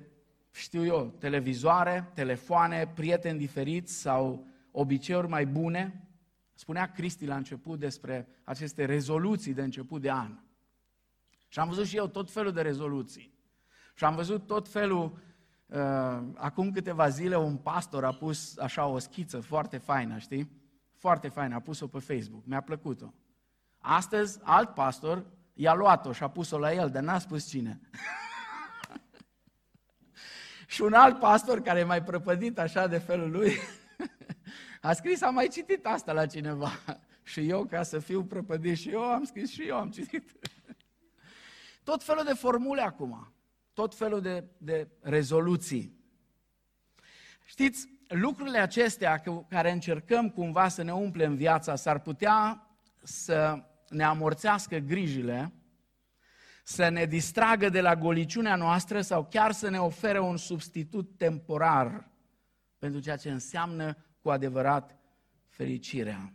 știu 0.52 0.86
eu, 0.86 1.16
televizoare, 1.20 2.12
telefoane, 2.14 2.88
prieteni 2.88 3.38
diferiți 3.38 3.94
sau 3.94 4.48
obiceiuri 4.72 5.28
mai 5.28 5.46
bune. 5.46 6.07
Spunea 6.58 6.92
Cristi 6.92 7.26
la 7.26 7.36
început 7.36 7.80
despre 7.80 8.28
aceste 8.44 8.86
rezoluții 8.86 9.54
de 9.54 9.62
început 9.64 10.02
de 10.02 10.12
an. 10.12 10.40
Și 11.48 11.60
am 11.60 11.68
văzut 11.68 11.86
și 11.86 11.96
eu 11.96 12.08
tot 12.08 12.32
felul 12.32 12.52
de 12.52 12.62
rezoluții. 12.62 13.34
Și 13.94 14.04
am 14.04 14.16
văzut 14.16 14.48
tot 14.48 14.68
felul, 14.68 15.22
uh, 15.66 16.20
acum 16.36 16.72
câteva 16.72 17.10
zile 17.10 17.38
un 17.38 17.58
pastor 17.58 18.06
a 18.06 18.14
pus 18.14 18.58
așa 18.58 18.86
o 18.86 19.00
schiță 19.00 19.40
foarte 19.40 19.78
faină, 19.78 20.18
știi? 20.18 20.52
Foarte 20.96 21.28
faină, 21.28 21.56
a 21.56 21.60
pus-o 21.60 21.88
pe 21.88 22.00
Facebook, 22.00 22.46
mi-a 22.46 22.62
plăcut-o. 22.62 23.14
Astăzi, 23.78 24.40
alt 24.44 24.74
pastor 24.74 25.26
i-a 25.54 25.74
luat-o 25.74 26.12
și 26.12 26.24
a 26.24 26.30
pus-o 26.30 26.58
la 26.58 26.74
el, 26.74 26.90
dar 26.90 27.04
n-a 27.04 27.20
spus 27.20 27.48
cine. 27.48 27.80
și 30.74 30.82
un 30.82 30.94
alt 30.94 31.20
pastor 31.20 31.62
care 31.62 31.80
e 31.80 31.84
mai 31.84 32.04
prăpădit 32.04 32.60
așa 32.60 32.88
de 32.88 32.98
felul 32.98 33.32
lui, 33.32 33.52
a 34.88 34.94
scris, 34.94 35.22
am 35.22 35.34
mai 35.34 35.48
citit 35.48 35.86
asta 35.86 36.12
la 36.12 36.26
cineva. 36.26 36.72
și 37.24 37.50
eu, 37.50 37.66
ca 37.66 37.84
să 37.84 38.00
fiu 38.00 38.24
prăpădit 38.24 38.78
și 38.78 38.90
eu, 38.90 39.02
am 39.02 39.24
scris 39.24 39.52
și 39.52 39.62
eu 39.68 39.78
am 39.78 39.90
citit. 39.92 40.32
Tot 41.84 42.04
felul 42.04 42.24
de 42.24 42.34
formule 42.34 42.82
acum, 42.82 43.34
tot 43.74 43.96
felul 43.96 44.22
de, 44.22 44.44
de 44.58 44.88
rezoluții. 45.02 45.96
Știți, 47.44 47.88
lucrurile 48.08 48.58
acestea 48.58 49.24
care 49.50 49.72
încercăm 49.72 50.30
cumva 50.30 50.68
să 50.68 50.82
ne 50.82 50.94
umplem 50.94 51.36
viața, 51.36 51.76
s-ar 51.76 52.00
putea 52.00 52.68
să 53.04 53.64
ne 53.90 54.04
amorțească 54.04 54.78
grijile, 54.78 55.54
să 56.64 56.90
ne 56.90 57.06
distragă 57.06 57.70
de 57.70 57.82
la 57.82 57.96
goliciunea 57.96 58.56
noastră 58.56 59.02
sau 59.02 59.28
chiar 59.30 59.52
să 59.52 59.70
ne 59.70 59.80
ofere 59.80 60.20
un 60.20 60.38
substitut 60.38 61.18
temporar 61.18 62.12
pentru 62.80 63.00
ceea 63.00 63.16
ce 63.16 63.32
înseamnă 63.32 64.07
cu 64.28 64.34
adevărat 64.34 64.96
fericirea. 65.48 66.34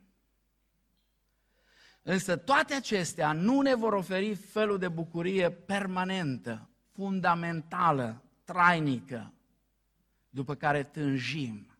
Însă 2.02 2.36
toate 2.36 2.74
acestea 2.74 3.32
nu 3.32 3.60
ne 3.60 3.74
vor 3.74 3.92
oferi 3.92 4.34
felul 4.34 4.78
de 4.78 4.88
bucurie 4.88 5.50
permanentă, 5.50 6.68
fundamentală, 6.92 8.22
trainică, 8.44 9.32
după 10.28 10.54
care 10.54 10.82
tânjim. 10.82 11.76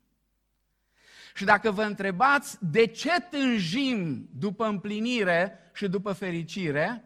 Și 1.35 1.43
dacă 1.43 1.71
vă 1.71 1.83
întrebați 1.83 2.57
de 2.65 2.85
ce 2.85 3.21
tânjim 3.29 4.29
după 4.33 4.65
împlinire 4.65 5.71
și 5.73 5.87
după 5.87 6.11
fericire, 6.11 7.03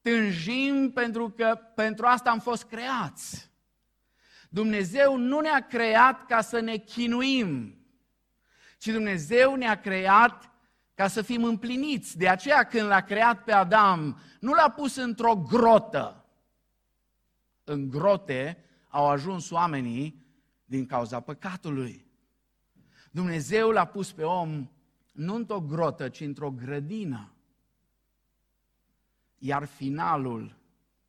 tânjim 0.00 0.90
pentru 0.94 1.30
că 1.30 1.58
pentru 1.74 2.06
asta 2.06 2.30
am 2.30 2.40
fost 2.40 2.64
creați. 2.64 3.50
Dumnezeu 4.48 5.16
nu 5.16 5.40
ne-a 5.40 5.66
creat 5.66 6.26
ca 6.26 6.40
să 6.40 6.60
ne 6.60 6.76
chinuim, 6.76 7.78
ci 8.84 8.90
Dumnezeu 8.90 9.54
ne-a 9.54 9.80
creat 9.80 10.50
ca 10.94 11.08
să 11.08 11.22
fim 11.22 11.44
împliniți. 11.44 12.18
De 12.18 12.28
aceea 12.28 12.64
când 12.64 12.86
l-a 12.86 13.00
creat 13.00 13.44
pe 13.44 13.52
Adam, 13.52 14.20
nu 14.40 14.52
l-a 14.52 14.70
pus 14.70 14.96
într-o 14.96 15.36
grotă. 15.36 16.24
În 17.64 17.88
grote 17.88 18.64
au 18.88 19.06
ajuns 19.06 19.50
oamenii 19.50 20.26
din 20.64 20.86
cauza 20.86 21.20
păcatului. 21.20 22.06
Dumnezeu 23.10 23.70
l-a 23.70 23.84
pus 23.84 24.12
pe 24.12 24.22
om 24.22 24.70
nu 25.12 25.34
într-o 25.34 25.60
grotă, 25.60 26.08
ci 26.08 26.20
într-o 26.20 26.50
grădină. 26.50 27.34
Iar 29.38 29.64
finalul, 29.64 30.56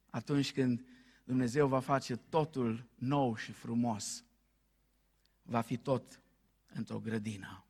atunci 0.09 0.53
când 0.53 0.85
Dumnezeu 1.23 1.67
va 1.67 1.79
face 1.79 2.15
totul 2.15 2.89
nou 2.95 3.35
și 3.35 3.51
frumos, 3.51 4.23
va 5.41 5.61
fi 5.61 5.77
tot 5.77 6.21
într-o 6.73 6.99
grădină. 6.99 7.64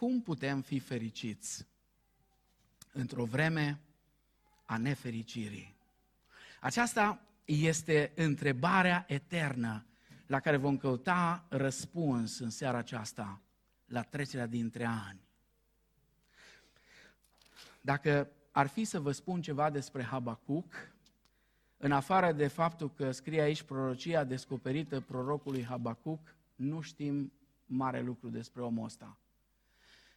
Cum 0.00 0.20
putem 0.20 0.60
fi 0.60 0.78
fericiți 0.78 1.66
într-o 2.92 3.24
vreme 3.24 3.80
a 4.64 4.76
nefericirii? 4.76 5.74
Aceasta 6.60 7.20
este 7.44 8.12
întrebarea 8.14 9.04
eternă 9.08 9.86
la 10.26 10.40
care 10.40 10.56
vom 10.56 10.76
căuta 10.76 11.46
răspuns 11.48 12.38
în 12.38 12.50
seara 12.50 12.78
aceasta, 12.78 13.40
la 13.86 14.02
trecerea 14.02 14.46
dintre 14.46 14.84
ani. 14.84 15.20
Dacă 17.80 18.30
ar 18.50 18.66
fi 18.66 18.84
să 18.84 19.00
vă 19.00 19.12
spun 19.12 19.42
ceva 19.42 19.70
despre 19.70 20.02
Habacuc, 20.02 20.74
în 21.76 21.92
afară 21.92 22.32
de 22.32 22.46
faptul 22.46 22.92
că 22.94 23.10
scrie 23.10 23.40
aici 23.40 23.62
prorocia 23.62 24.24
descoperită 24.24 25.00
prorocului 25.00 25.64
Habacuc, 25.64 26.34
nu 26.54 26.80
știm 26.80 27.32
mare 27.66 28.00
lucru 28.00 28.28
despre 28.28 28.62
omul 28.62 28.84
ăsta. 28.84 29.16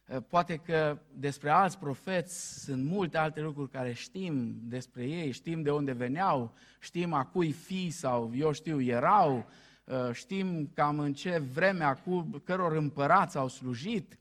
Eh, 0.06 0.16
poate 0.28 0.56
că 0.56 0.98
despre 1.12 1.50
alți 1.50 1.78
profeți 1.78 2.64
sunt 2.64 2.84
multe 2.84 3.18
alte 3.18 3.40
lucruri 3.40 3.70
care 3.70 3.92
știm 3.92 4.60
despre 4.62 5.06
ei, 5.06 5.32
știm 5.32 5.62
de 5.62 5.70
unde 5.70 5.92
veneau, 5.92 6.54
știm 6.80 7.12
a 7.12 7.24
cui 7.24 7.52
fi 7.52 7.90
sau 7.90 8.32
eu 8.34 8.52
știu 8.52 8.80
erau, 8.80 9.46
eh, 9.84 10.12
știm 10.12 10.70
cam 10.74 10.98
în 10.98 11.14
ce 11.14 11.38
vreme, 11.38 11.84
a 11.84 11.96
căror 12.44 12.72
împărați 12.72 13.36
au 13.36 13.48
slujit. 13.48 14.18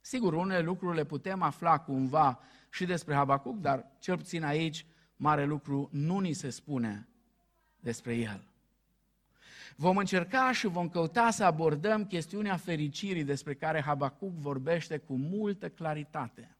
Sigur, 0.00 0.32
unele 0.32 0.62
lucruri 0.62 0.96
le 0.96 1.04
putem 1.04 1.42
afla 1.42 1.78
cumva 1.78 2.40
și 2.70 2.84
despre 2.84 3.14
Habacuc, 3.14 3.60
dar 3.60 3.86
cel 3.98 4.16
puțin 4.16 4.44
aici 4.44 4.86
mare 5.16 5.44
lucru 5.44 5.88
nu 5.92 6.18
ni 6.18 6.32
se 6.32 6.50
spune 6.50 7.08
despre 7.80 8.14
el. 8.14 8.55
Vom 9.78 9.96
încerca 9.96 10.52
și 10.52 10.66
vom 10.66 10.88
căuta 10.88 11.30
să 11.30 11.44
abordăm 11.44 12.06
chestiunea 12.06 12.56
fericirii 12.56 13.24
despre 13.24 13.54
care 13.54 13.80
Habacuc 13.80 14.34
vorbește 14.34 14.98
cu 14.98 15.16
multă 15.16 15.68
claritate. 15.68 16.56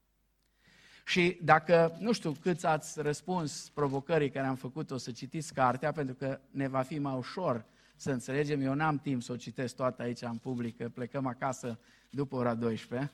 Și 1.04 1.38
dacă, 1.42 1.96
nu 1.98 2.12
știu 2.12 2.32
câți 2.32 2.66
ați 2.66 3.00
răspuns 3.00 3.70
provocării 3.74 4.30
care 4.30 4.46
am 4.46 4.54
făcut-o 4.54 4.96
să 4.96 5.10
citiți 5.10 5.54
cartea, 5.54 5.92
pentru 5.92 6.14
că 6.14 6.40
ne 6.50 6.68
va 6.68 6.82
fi 6.82 6.98
mai 6.98 7.16
ușor 7.16 7.64
să 7.96 8.10
înțelegem, 8.10 8.60
eu 8.60 8.74
n-am 8.74 8.98
timp 8.98 9.22
să 9.22 9.32
o 9.32 9.36
citesc 9.36 9.76
toată 9.76 10.02
aici 10.02 10.22
în 10.22 10.36
public, 10.36 10.76
că 10.76 10.88
plecăm 10.88 11.26
acasă 11.26 11.78
după 12.10 12.36
ora 12.36 12.54
12 12.54 13.12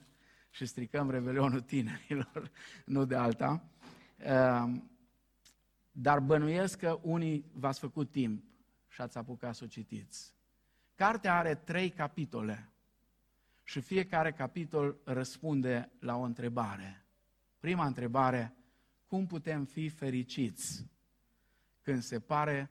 și 0.51 0.67
stricăm 0.67 1.11
Revelionul 1.11 1.61
tinerilor, 1.61 2.51
nu 2.85 3.05
de 3.05 3.15
alta. 3.15 3.65
Ehm, 4.17 4.91
dar 5.91 6.21
bănuiesc 6.21 6.79
că 6.79 6.99
unii 7.03 7.45
v-ați 7.53 7.79
făcut 7.79 8.11
timp 8.11 8.52
și 8.93 9.01
ați 9.01 9.19
apucat 9.19 9.55
să 9.55 9.65
o 9.65 9.67
citiți. 9.67 10.35
Cartea 10.95 11.37
are 11.37 11.55
trei 11.55 11.91
capitole 11.91 12.73
și 13.63 13.81
fiecare 13.81 14.33
capitol 14.33 14.97
răspunde 15.05 15.91
la 15.99 16.17
o 16.17 16.23
întrebare. 16.23 17.05
Prima 17.59 17.87
întrebare, 17.87 18.55
cum 19.07 19.27
putem 19.27 19.65
fi 19.65 19.89
fericiți 19.89 20.87
când 21.83 22.03
se 22.03 22.21
pare 22.21 22.71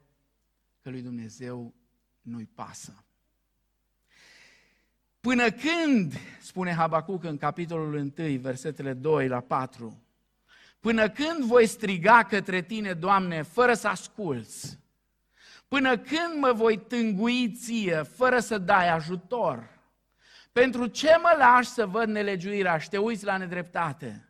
că 0.81 0.89
lui 0.89 1.01
Dumnezeu 1.01 1.73
nu-i 2.21 2.45
pasă? 2.45 3.03
Până 5.19 5.51
când, 5.51 6.13
spune 6.41 6.73
Habacuc 6.73 7.23
în 7.23 7.37
capitolul 7.37 7.93
1, 8.17 8.39
versetele 8.39 8.93
2 8.93 9.27
la 9.27 9.39
4, 9.39 10.01
până 10.79 11.09
când 11.09 11.43
voi 11.43 11.67
striga 11.67 12.23
către 12.23 12.61
tine, 12.61 12.93
Doamne, 12.93 13.41
fără 13.41 13.73
să 13.73 13.87
asculți? 13.87 14.79
Până 15.75 15.97
când 15.97 16.39
mă 16.39 16.51
voi 16.51 16.77
tângui 16.77 17.51
ție, 17.51 18.03
fără 18.03 18.39
să 18.39 18.57
dai 18.57 18.89
ajutor? 18.89 19.79
Pentru 20.51 20.85
ce 20.87 21.17
mă 21.21 21.35
lași 21.37 21.69
să 21.69 21.85
văd 21.85 22.07
nelegiuirea 22.07 22.77
și 22.77 22.89
te 22.89 22.97
uiți 22.97 23.25
la 23.25 23.37
nedreptate? 23.37 24.29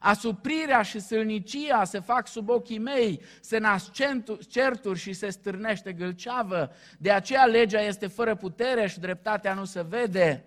Asuprirea 0.00 0.82
și 0.82 1.00
sâlnicia 1.00 1.84
se 1.84 2.00
fac 2.00 2.26
sub 2.26 2.48
ochii 2.48 2.78
mei, 2.78 3.22
se 3.40 3.58
nasc 3.58 3.90
certuri 4.48 4.98
și 4.98 5.12
se 5.12 5.30
stârnește 5.30 5.92
gâlceavă. 5.92 6.72
De 6.98 7.10
aceea 7.10 7.44
legea 7.44 7.80
este 7.80 8.06
fără 8.06 8.34
putere 8.34 8.86
și 8.86 9.00
dreptatea 9.00 9.54
nu 9.54 9.64
se 9.64 9.82
vede, 9.82 10.44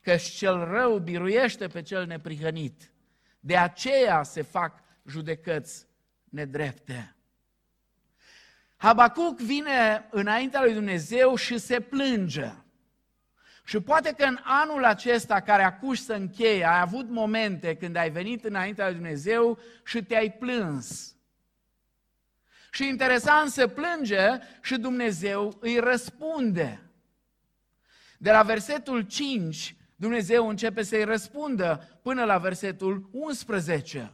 că 0.00 0.16
cel 0.16 0.64
rău 0.64 0.98
biruiește 0.98 1.66
pe 1.66 1.82
cel 1.82 2.06
neprihănit. 2.06 2.92
De 3.40 3.56
aceea 3.56 4.22
se 4.22 4.42
fac 4.42 4.82
judecăți 5.06 5.86
nedrepte. 6.24 7.12
Habacuc 8.80 9.40
vine 9.40 10.08
înaintea 10.10 10.62
lui 10.62 10.72
Dumnezeu 10.72 11.34
și 11.34 11.58
se 11.58 11.80
plânge. 11.80 12.52
Și 13.64 13.80
poate 13.80 14.12
că 14.12 14.24
în 14.24 14.38
anul 14.42 14.84
acesta 14.84 15.40
care 15.40 15.62
acuși 15.62 16.02
să 16.02 16.12
încheie, 16.12 16.64
ai 16.64 16.80
avut 16.80 17.08
momente 17.08 17.76
când 17.76 17.96
ai 17.96 18.10
venit 18.10 18.44
înaintea 18.44 18.86
lui 18.86 18.94
Dumnezeu 18.94 19.58
și 19.84 20.02
te-ai 20.02 20.32
plâns. 20.32 21.16
Și 22.70 22.86
interesant, 22.86 23.50
se 23.50 23.68
plânge 23.68 24.38
și 24.62 24.76
Dumnezeu 24.76 25.56
îi 25.60 25.78
răspunde. 25.78 26.82
De 28.18 28.30
la 28.30 28.42
versetul 28.42 29.00
5, 29.00 29.76
Dumnezeu 29.96 30.48
începe 30.48 30.82
să-i 30.82 31.04
răspundă 31.04 31.98
până 32.02 32.24
la 32.24 32.38
versetul 32.38 33.08
11. 33.12 34.12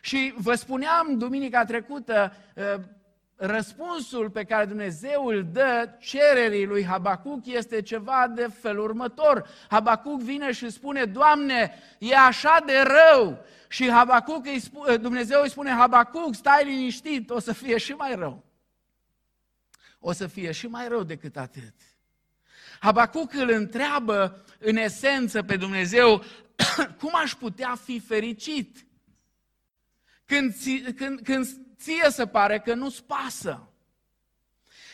Și 0.00 0.34
vă 0.36 0.54
spuneam 0.54 1.18
duminica 1.18 1.64
trecută, 1.64 2.32
răspunsul 3.36 4.30
pe 4.30 4.44
care 4.44 4.64
Dumnezeu 4.64 5.26
îl 5.26 5.46
dă 5.52 5.88
cererii 6.00 6.66
lui 6.66 6.84
Habacuc 6.84 7.46
este 7.46 7.82
ceva 7.82 8.32
de 8.34 8.46
felul 8.60 8.84
următor. 8.84 9.48
Habacuc 9.68 10.20
vine 10.20 10.52
și 10.52 10.70
spune, 10.70 11.04
Doamne, 11.04 11.72
e 11.98 12.16
așa 12.16 12.62
de 12.66 12.82
rău. 12.82 13.44
Și 13.68 13.90
Habacuc 13.90 14.46
îi 14.46 14.58
spune, 14.58 14.96
Dumnezeu 14.96 15.42
îi 15.42 15.50
spune, 15.50 15.70
Habacuc, 15.70 16.34
stai 16.34 16.64
liniștit, 16.64 17.30
o 17.30 17.38
să 17.38 17.52
fie 17.52 17.78
și 17.78 17.92
mai 17.92 18.14
rău. 18.14 18.44
O 19.98 20.12
să 20.12 20.26
fie 20.26 20.52
și 20.52 20.66
mai 20.66 20.88
rău 20.88 21.02
decât 21.02 21.36
atât. 21.36 21.74
Habacuc 22.80 23.34
îl 23.34 23.50
întreabă 23.50 24.44
în 24.58 24.76
esență 24.76 25.42
pe 25.42 25.56
Dumnezeu, 25.56 26.24
cum 27.00 27.10
aș 27.14 27.34
putea 27.34 27.74
fi 27.84 28.00
fericit? 28.00 28.86
Când, 30.24 30.54
când, 30.96 31.20
când 31.20 31.46
ție 31.76 32.10
se 32.10 32.26
pare 32.26 32.58
că 32.58 32.74
nu-ți 32.74 33.04
pasă. 33.04 33.68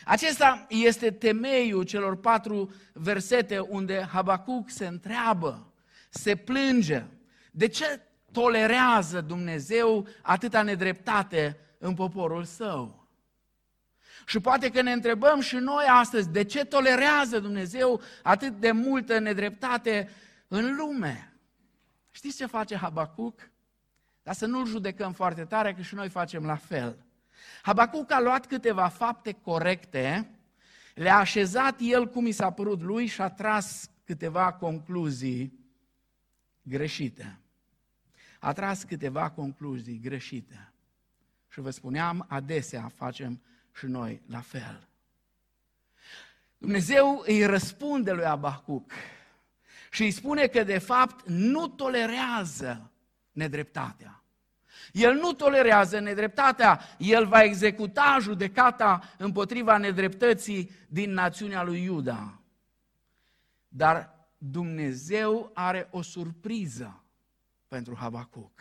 Acesta 0.05 0.65
este 0.69 1.11
temeiul 1.11 1.83
celor 1.83 2.17
patru 2.17 2.73
versete 2.93 3.59
unde 3.59 4.07
Habacuc 4.11 4.69
se 4.69 4.87
întreabă, 4.87 5.73
se 6.09 6.35
plânge. 6.35 7.03
De 7.51 7.67
ce 7.67 8.01
tolerează 8.31 9.21
Dumnezeu 9.21 10.07
atâta 10.21 10.61
nedreptate 10.61 11.57
în 11.77 11.93
poporul 11.93 12.43
său? 12.43 13.07
Și 14.25 14.39
poate 14.39 14.69
că 14.69 14.81
ne 14.81 14.91
întrebăm 14.91 15.39
și 15.39 15.55
noi 15.55 15.85
astăzi, 15.87 16.29
de 16.29 16.43
ce 16.43 16.65
tolerează 16.65 17.39
Dumnezeu 17.39 18.01
atât 18.23 18.59
de 18.59 18.71
multă 18.71 19.19
nedreptate 19.19 20.09
în 20.47 20.75
lume? 20.75 21.33
Știți 22.11 22.37
ce 22.37 22.45
face 22.45 22.75
Habacuc? 22.75 23.50
Dar 24.23 24.33
să 24.33 24.45
nu-l 24.45 24.65
judecăm 24.65 25.13
foarte 25.13 25.43
tare, 25.43 25.73
că 25.73 25.81
și 25.81 25.95
noi 25.95 26.09
facem 26.09 26.45
la 26.45 26.55
fel. 26.55 27.05
Habacuc 27.61 28.11
a 28.11 28.19
luat 28.19 28.45
câteva 28.45 28.87
fapte 28.87 29.31
corecte, 29.31 30.29
le-a 30.95 31.17
așezat 31.17 31.75
el 31.79 32.07
cum 32.07 32.25
i 32.25 32.31
s-a 32.31 32.51
părut 32.51 32.81
lui 32.81 33.05
și 33.05 33.21
a 33.21 33.29
tras 33.29 33.89
câteva 34.03 34.53
concluzii 34.53 35.59
greșite. 36.61 37.39
A 38.39 38.53
tras 38.53 38.83
câteva 38.83 39.29
concluzii 39.29 39.99
greșite. 39.99 40.73
Și 41.49 41.59
vă 41.59 41.69
spuneam, 41.69 42.25
adesea 42.27 42.91
facem 42.95 43.41
și 43.73 43.85
noi 43.85 44.21
la 44.25 44.39
fel. 44.39 44.87
Dumnezeu 46.57 47.23
îi 47.25 47.45
răspunde 47.45 48.11
lui 48.11 48.25
Abacuc 48.25 48.91
și 49.91 50.03
îi 50.03 50.11
spune 50.11 50.47
că 50.47 50.63
de 50.63 50.77
fapt 50.77 51.27
nu 51.27 51.67
tolerează 51.67 52.90
nedreptatea. 53.31 54.23
El 54.91 55.13
nu 55.13 55.33
tolerează 55.33 55.99
nedreptatea, 55.99 56.81
el 56.97 57.25
va 57.25 57.43
executa 57.43 58.17
judecata 58.21 59.01
împotriva 59.17 59.77
nedreptății 59.77 60.71
din 60.87 61.11
națiunea 61.11 61.63
lui 61.63 61.83
Iuda. 61.83 62.39
Dar 63.67 64.19
Dumnezeu 64.37 65.51
are 65.53 65.87
o 65.91 66.01
surpriză 66.01 67.03
pentru 67.67 67.95
Habacuc 67.95 68.59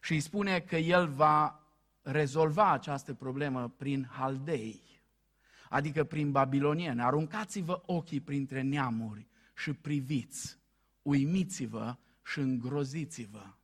și 0.00 0.12
îi 0.12 0.20
spune 0.20 0.60
că 0.60 0.76
el 0.76 1.08
va 1.08 1.60
rezolva 2.02 2.72
această 2.72 3.14
problemă 3.14 3.68
prin 3.76 4.08
haldei, 4.10 4.82
adică 5.68 6.04
prin 6.04 6.30
babilonieni. 6.30 7.02
Aruncați-vă 7.02 7.82
ochii 7.86 8.20
printre 8.20 8.62
neamuri 8.62 9.26
și 9.56 9.72
priviți, 9.72 10.58
uimiți-vă 11.02 11.96
și 12.26 12.38
îngroziți-vă. 12.38 13.54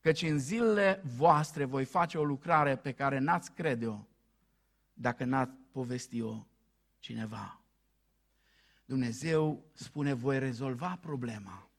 Căci 0.00 0.22
în 0.22 0.38
zilele 0.38 1.02
voastre 1.04 1.64
voi 1.64 1.84
face 1.84 2.18
o 2.18 2.24
lucrare 2.24 2.76
pe 2.76 2.92
care 2.92 3.18
n-ați 3.18 3.52
crede-o 3.52 4.06
dacă 4.92 5.24
n-ați 5.24 5.52
povesti-o 5.72 6.46
cineva. 6.98 7.60
Dumnezeu 8.84 9.64
spune, 9.72 10.12
voi 10.12 10.38
rezolva 10.38 10.98
problema, 11.00 11.70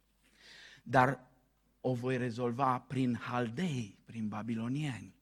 dar 0.83 1.27
o 1.81 1.93
voi 1.93 2.17
rezolva 2.17 2.79
prin 2.79 3.15
haldei, 3.15 3.97
prin 4.05 4.27
babilonieni. 4.27 5.15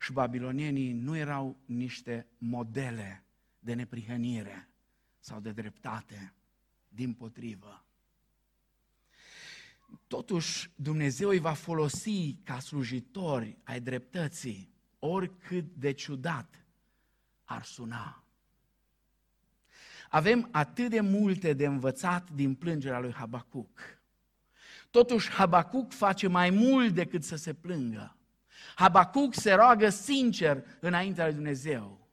Și 0.00 0.12
babilonienii 0.12 0.92
nu 0.92 1.16
erau 1.16 1.56
niște 1.64 2.26
modele 2.38 3.24
de 3.58 3.74
neprihănire 3.74 4.68
sau 5.18 5.40
de 5.40 5.52
dreptate, 5.52 6.34
din 6.88 7.14
potrivă. 7.14 7.85
Totuși, 10.06 10.70
Dumnezeu 10.74 11.28
îi 11.28 11.38
va 11.38 11.52
folosi 11.52 12.34
ca 12.34 12.58
slujitori 12.58 13.58
ai 13.64 13.80
dreptății, 13.80 14.74
oricât 14.98 15.64
de 15.74 15.92
ciudat 15.92 16.64
ar 17.44 17.62
suna. 17.62 18.24
Avem 20.08 20.48
atât 20.50 20.90
de 20.90 21.00
multe 21.00 21.52
de 21.52 21.66
învățat 21.66 22.30
din 22.30 22.54
plângerea 22.54 23.00
lui 23.00 23.12
Habacuc. 23.12 23.80
Totuși, 24.90 25.30
Habacuc 25.30 25.92
face 25.92 26.26
mai 26.26 26.50
mult 26.50 26.94
decât 26.94 27.24
să 27.24 27.36
se 27.36 27.54
plângă. 27.54 28.16
Habacuc 28.74 29.34
se 29.34 29.52
roagă 29.52 29.88
sincer 29.88 30.64
înaintea 30.80 31.24
lui 31.24 31.34
Dumnezeu. 31.34 32.10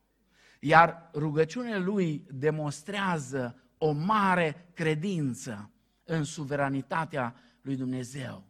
Iar 0.59 1.09
rugăciunea 1.13 1.77
lui 1.77 2.25
demonstrează 2.29 3.63
o 3.77 3.91
mare 3.91 4.69
credință 4.73 5.71
în 6.03 6.23
suveranitatea 6.23 7.36
lui 7.63 7.76
Dumnezeu. 7.76 8.43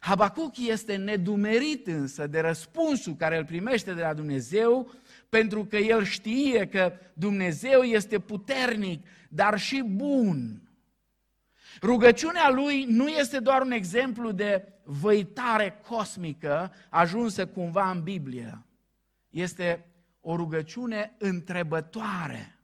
Habacuc 0.00 0.58
este 0.58 0.96
nedumerit 0.96 1.86
însă 1.86 2.26
de 2.26 2.40
răspunsul 2.40 3.14
care 3.14 3.38
îl 3.38 3.44
primește 3.44 3.92
de 3.92 4.00
la 4.00 4.14
Dumnezeu, 4.14 4.92
pentru 5.28 5.64
că 5.64 5.76
el 5.76 6.04
știe 6.04 6.66
că 6.66 6.92
Dumnezeu 7.14 7.82
este 7.82 8.18
puternic, 8.18 9.06
dar 9.28 9.58
și 9.58 9.82
bun. 9.86 10.62
Rugăciunea 11.82 12.50
lui 12.50 12.84
nu 12.84 13.08
este 13.08 13.38
doar 13.38 13.62
un 13.62 13.70
exemplu 13.70 14.32
de 14.32 14.72
văitare 14.82 15.80
cosmică 15.88 16.72
ajunsă 16.88 17.46
cumva 17.46 17.90
în 17.90 18.02
Biblie. 18.02 18.64
Este 19.30 19.86
o 20.20 20.36
rugăciune 20.36 21.14
întrebătoare 21.18 22.58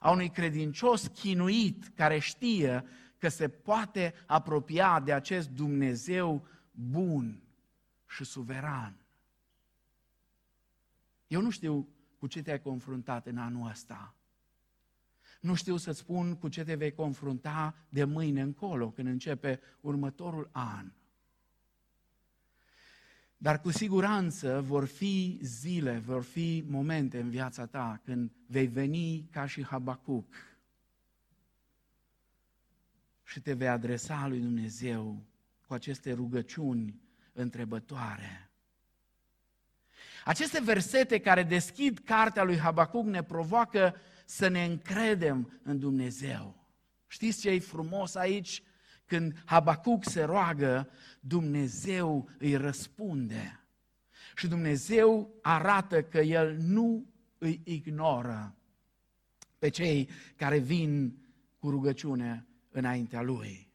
a 0.00 0.10
unui 0.10 0.28
credincios 0.28 1.06
chinuit 1.06 1.84
care 1.94 2.18
știe 2.18 2.84
că 3.18 3.28
se 3.28 3.48
poate 3.48 4.14
apropia 4.26 5.00
de 5.00 5.12
acest 5.12 5.48
Dumnezeu 5.48 6.46
bun 6.70 7.42
și 8.06 8.24
suveran. 8.24 8.96
Eu 11.26 11.40
nu 11.40 11.50
știu 11.50 11.88
cu 12.18 12.26
ce 12.26 12.42
te-ai 12.42 12.60
confruntat 12.60 13.26
în 13.26 13.38
anul 13.38 13.68
ăsta. 13.68 14.14
Nu 15.40 15.54
știu 15.54 15.76
să-ți 15.76 15.98
spun 15.98 16.36
cu 16.36 16.48
ce 16.48 16.64
te 16.64 16.74
vei 16.74 16.92
confrunta 16.92 17.74
de 17.88 18.04
mâine 18.04 18.40
încolo, 18.40 18.90
când 18.90 19.08
începe 19.08 19.60
următorul 19.80 20.48
an. 20.52 20.92
Dar 23.36 23.60
cu 23.60 23.70
siguranță 23.70 24.60
vor 24.60 24.84
fi 24.84 25.38
zile, 25.42 25.98
vor 25.98 26.22
fi 26.22 26.64
momente 26.66 27.20
în 27.20 27.30
viața 27.30 27.66
ta 27.66 28.00
când 28.04 28.30
vei 28.46 28.66
veni 28.66 29.28
ca 29.30 29.46
și 29.46 29.64
Habacuc 29.64 30.34
și 33.28 33.40
te 33.40 33.52
vei 33.52 33.68
adresa 33.68 34.26
lui 34.26 34.40
Dumnezeu 34.40 35.26
cu 35.66 35.74
aceste 35.74 36.12
rugăciuni 36.12 37.00
întrebătoare. 37.32 38.50
Aceste 40.24 40.60
versete 40.60 41.18
care 41.18 41.42
deschid 41.42 41.98
cartea 41.98 42.42
lui 42.42 42.58
Habacuc 42.58 43.06
ne 43.06 43.22
provoacă 43.22 43.94
să 44.24 44.48
ne 44.48 44.64
încredem 44.64 45.60
în 45.62 45.78
Dumnezeu. 45.78 46.66
Știți 47.06 47.40
ce 47.40 47.50
e 47.50 47.58
frumos 47.58 48.14
aici? 48.14 48.62
Când 49.04 49.42
Habacuc 49.44 50.04
se 50.04 50.22
roagă, 50.22 50.90
Dumnezeu 51.20 52.28
îi 52.38 52.56
răspunde. 52.56 53.60
Și 54.36 54.46
Dumnezeu 54.46 55.34
arată 55.42 56.02
că 56.02 56.18
El 56.18 56.56
nu 56.56 57.06
îi 57.38 57.60
ignoră 57.64 58.56
pe 59.58 59.68
cei 59.68 60.08
care 60.36 60.58
vin 60.58 61.18
cu 61.58 61.70
rugăciune 61.70 62.47
înaintea 62.78 63.22
Lui. 63.22 63.72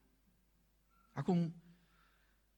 Acum, 1.11 1.53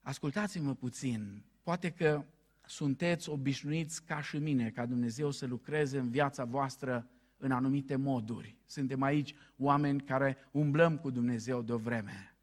ascultați-mă 0.02 0.74
puțin. 0.74 1.44
Poate 1.64 1.92
că 1.92 2.26
sunteți 2.66 3.30
obișnuiți 3.30 4.04
ca 4.04 4.22
și 4.22 4.38
mine, 4.38 4.70
ca 4.70 4.86
Dumnezeu 4.86 5.32
să 5.32 5.46
lucreze 5.46 5.98
în 6.00 6.10
viața 6.10 6.46
voastră 6.46 7.10
în 7.38 7.52
anumite 7.52 7.96
moduri. 7.96 8.58
Suntem 8.66 9.02
aici 9.02 9.36
oameni 9.58 10.02
care 10.02 10.38
umblăm 10.52 10.98
cu 10.98 11.10
Dumnezeu 11.10 11.62
de 11.62 11.74
o 11.74 11.78
vreme. 11.78 12.36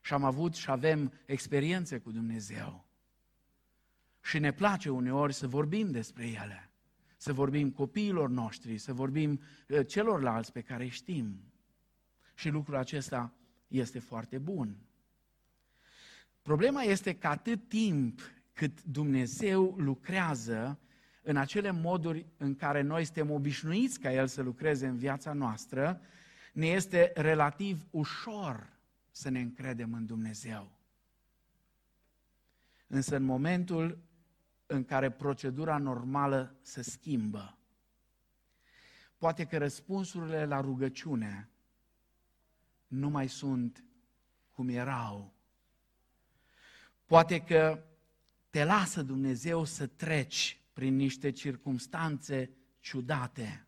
Și 0.00 0.12
am 0.12 0.24
avut 0.24 0.54
și 0.54 0.70
avem 0.70 1.12
experiențe 1.26 1.98
cu 1.98 2.10
Dumnezeu. 2.10 2.84
Și 4.22 4.38
ne 4.38 4.52
place 4.52 4.90
uneori 4.90 5.32
să 5.32 5.46
vorbim 5.46 5.90
despre 5.90 6.26
ele. 6.26 6.70
Să 7.16 7.32
vorbim 7.32 7.70
copiilor 7.70 8.28
noștri, 8.28 8.78
să 8.78 8.92
vorbim 8.92 9.40
uh, 9.68 9.86
celorlalți 9.86 10.52
pe 10.52 10.60
care 10.60 10.82
îi 10.82 10.90
știm. 10.90 11.49
Și 12.40 12.48
lucrul 12.48 12.76
acesta 12.76 13.32
este 13.68 13.98
foarte 13.98 14.38
bun. 14.38 14.76
Problema 16.42 16.82
este 16.82 17.14
că 17.14 17.26
atât 17.26 17.68
timp 17.68 18.20
cât 18.52 18.82
Dumnezeu 18.82 19.74
lucrează, 19.78 20.78
în 21.22 21.36
acele 21.36 21.70
moduri 21.70 22.26
în 22.36 22.54
care 22.54 22.80
noi 22.80 23.04
suntem 23.04 23.30
obișnuiți 23.30 24.00
ca 24.00 24.12
El 24.12 24.26
să 24.26 24.42
lucreze 24.42 24.86
în 24.86 24.96
viața 24.96 25.32
noastră, 25.32 26.00
ne 26.52 26.66
este 26.66 27.12
relativ 27.14 27.86
ușor 27.90 28.78
să 29.10 29.28
ne 29.28 29.40
încredem 29.40 29.92
în 29.92 30.06
Dumnezeu. 30.06 30.70
Însă 32.86 33.16
în 33.16 33.22
momentul 33.22 33.98
în 34.66 34.84
care 34.84 35.10
procedura 35.10 35.78
normală 35.78 36.56
se 36.62 36.82
schimbă, 36.82 37.58
poate 39.18 39.44
că 39.44 39.58
răspunsurile 39.58 40.44
la 40.44 40.60
rugăciune 40.60 41.50
nu 42.90 43.08
mai 43.08 43.28
sunt 43.28 43.84
cum 44.52 44.68
erau. 44.68 45.34
Poate 47.06 47.40
că 47.40 47.84
te 48.50 48.64
lasă 48.64 49.02
Dumnezeu 49.02 49.64
să 49.64 49.86
treci 49.86 50.60
prin 50.72 50.96
niște 50.96 51.30
circumstanțe 51.30 52.50
ciudate. 52.80 53.66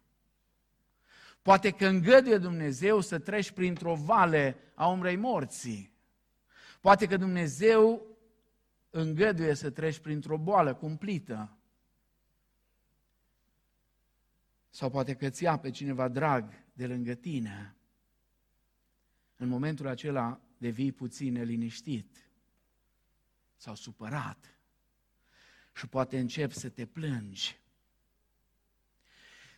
Poate 1.42 1.70
că 1.70 1.86
îngăduie 1.86 2.38
Dumnezeu 2.38 3.00
să 3.00 3.18
treci 3.18 3.50
printr-o 3.50 3.94
vale 3.94 4.56
a 4.74 4.86
umbrei 4.86 5.16
morții. 5.16 5.92
Poate 6.80 7.06
că 7.06 7.16
Dumnezeu 7.16 8.06
îngăduie 8.90 9.54
să 9.54 9.70
treci 9.70 9.98
printr-o 9.98 10.38
boală 10.38 10.74
cumplită. 10.74 11.56
Sau 14.70 14.90
poate 14.90 15.14
că 15.14 15.28
ți 15.28 15.42
ia 15.42 15.58
pe 15.58 15.70
cineva 15.70 16.08
drag 16.08 16.64
de 16.72 16.86
lângă 16.86 17.14
tine. 17.14 17.76
În 19.42 19.48
momentul 19.48 19.86
acela 19.86 20.40
devii 20.58 20.92
puțin 20.92 21.32
neliniștit 21.32 22.30
sau 23.56 23.74
supărat 23.74 24.58
și 25.74 25.86
poate 25.86 26.18
începi 26.18 26.54
să 26.54 26.68
te 26.68 26.86
plângi. 26.86 27.60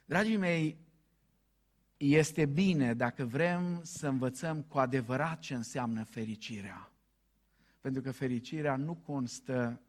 Dragii 0.05 0.37
mei, 0.37 0.79
este 1.97 2.47
bine 2.47 2.95
dacă 2.95 3.25
vrem 3.25 3.81
să 3.83 4.09
învățăm 4.09 4.63
cu 4.63 4.79
adevărat 4.79 5.39
ce 5.39 5.55
înseamnă 5.55 6.05
fericirea. 6.05 6.93
Pentru 7.81 8.03
că 8.03 8.13
fericirea 8.13 8.77
nu 8.77 8.95
constă 8.95 9.81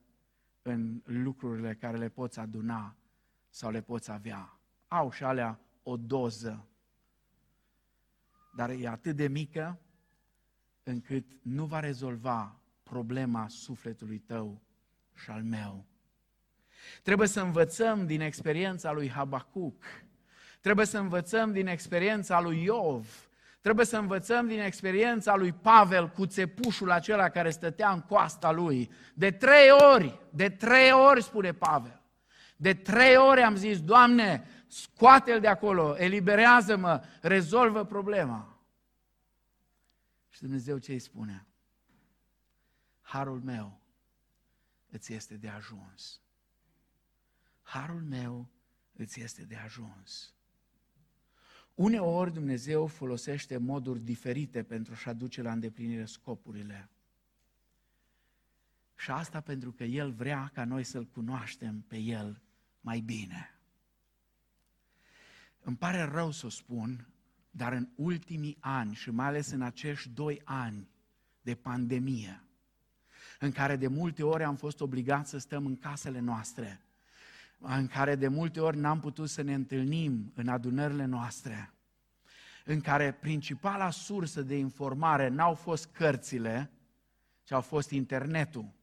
în 0.62 1.01
lucrurile 1.03 1.75
care 1.75 1.97
le 1.97 2.10
poți 2.10 2.39
aduna 2.39 2.95
sau 3.49 3.71
le 3.71 3.81
poți 3.81 4.12
avea. 4.12 4.60
Au 4.88 5.12
și 5.12 5.23
alea 5.23 5.60
o 5.84 5.97
doză, 5.97 6.67
dar 8.55 8.69
e 8.69 8.88
atât 8.88 9.15
de 9.15 9.27
mică 9.27 9.79
încât 10.87 11.25
nu 11.41 11.65
va 11.65 11.79
rezolva 11.79 12.59
problema 12.83 13.45
sufletului 13.47 14.17
tău 14.17 14.61
și 15.13 15.29
al 15.29 15.43
meu. 15.43 15.85
Trebuie 17.03 17.27
să 17.27 17.41
învățăm 17.41 18.05
din 18.05 18.21
experiența 18.21 18.91
lui 18.91 19.09
Habacuc, 19.09 19.83
trebuie 20.61 20.85
să 20.85 20.97
învățăm 20.97 21.51
din 21.51 21.67
experiența 21.67 22.41
lui 22.41 22.63
Iov, 22.63 23.29
trebuie 23.61 23.85
să 23.85 23.97
învățăm 23.97 24.47
din 24.47 24.59
experiența 24.59 25.35
lui 25.35 25.51
Pavel 25.51 26.09
cu 26.09 26.25
țepușul 26.25 26.91
acela 26.91 27.29
care 27.29 27.49
stătea 27.49 27.91
în 27.91 28.01
coasta 28.01 28.51
lui. 28.51 28.91
De 29.13 29.31
trei 29.31 29.69
ori, 29.93 30.19
de 30.29 30.49
trei 30.49 30.91
ori, 30.91 31.23
spune 31.23 31.53
Pavel, 31.53 32.01
de 32.55 32.73
trei 32.73 33.17
ori 33.17 33.41
am 33.41 33.55
zis, 33.55 33.81
Doamne, 33.81 34.47
scoate-l 34.67 35.39
de 35.39 35.47
acolo, 35.47 35.95
eliberează-mă, 35.97 37.01
rezolvă 37.21 37.85
problema. 37.85 38.54
Și 40.35 40.41
Dumnezeu 40.41 40.77
ce 40.77 40.91
îi 40.91 40.99
spune? 40.99 41.45
Harul 43.01 43.41
meu 43.41 43.81
îți 44.89 45.13
este 45.13 45.37
de 45.37 45.47
ajuns. 45.47 46.21
Harul 47.61 48.03
meu 48.03 48.49
îți 48.93 49.21
este 49.21 49.43
de 49.43 49.55
ajuns. 49.55 50.33
Uneori 51.73 52.33
Dumnezeu 52.33 52.87
folosește 52.87 53.57
moduri 53.57 53.99
diferite 53.99 54.63
pentru 54.63 54.93
a-și 54.93 55.09
aduce 55.09 55.41
la 55.41 55.51
îndeplinire 55.51 56.05
scopurile. 56.05 56.89
Și 58.95 59.11
asta 59.11 59.41
pentru 59.41 59.71
că 59.71 59.83
El 59.83 60.11
vrea 60.11 60.51
ca 60.53 60.65
noi 60.65 60.83
să-L 60.83 61.05
cunoaștem 61.05 61.81
pe 61.81 61.97
El 61.97 62.41
mai 62.81 62.99
bine. 62.99 63.59
Îmi 65.61 65.77
pare 65.77 66.01
rău 66.03 66.31
să 66.31 66.45
o 66.45 66.49
spun, 66.49 67.14
dar 67.57 67.73
în 67.73 67.87
ultimii 67.95 68.57
ani 68.59 68.93
și 68.93 69.09
mai 69.09 69.25
ales 69.25 69.51
în 69.51 69.61
acești 69.61 70.09
doi 70.09 70.41
ani 70.43 70.89
de 71.41 71.55
pandemie, 71.55 72.43
în 73.39 73.51
care 73.51 73.75
de 73.75 73.87
multe 73.87 74.23
ori 74.23 74.43
am 74.43 74.55
fost 74.55 74.81
obligați 74.81 75.29
să 75.29 75.37
stăm 75.37 75.65
în 75.65 75.77
casele 75.77 76.19
noastre, 76.19 76.81
în 77.59 77.87
care 77.87 78.15
de 78.15 78.27
multe 78.27 78.59
ori 78.59 78.77
n-am 78.77 78.99
putut 78.99 79.29
să 79.29 79.41
ne 79.41 79.53
întâlnim 79.53 80.31
în 80.35 80.47
adunările 80.47 81.05
noastre, 81.05 81.73
în 82.65 82.81
care 82.81 83.11
principala 83.11 83.89
sursă 83.89 84.41
de 84.41 84.57
informare 84.57 85.27
n-au 85.27 85.53
fost 85.53 85.85
cărțile, 85.85 86.71
ci 87.43 87.51
au 87.51 87.61
fost 87.61 87.89
internetul. 87.89 88.73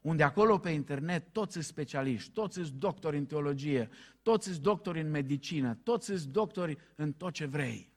Unde 0.00 0.22
acolo 0.22 0.58
pe 0.58 0.70
internet 0.70 1.32
toți 1.32 1.52
sunt 1.52 1.64
specialiști, 1.64 2.30
toți 2.30 2.54
sunt 2.54 2.70
doctori 2.72 3.16
în 3.16 3.26
teologie, 3.26 3.88
toți 4.22 4.46
sunt 4.46 4.58
doctori 4.62 5.00
în 5.00 5.10
medicină, 5.10 5.74
toți 5.74 6.06
sunt 6.06 6.24
doctori 6.24 6.78
în 6.94 7.12
tot 7.12 7.32
ce 7.32 7.46
vrei. 7.46 7.96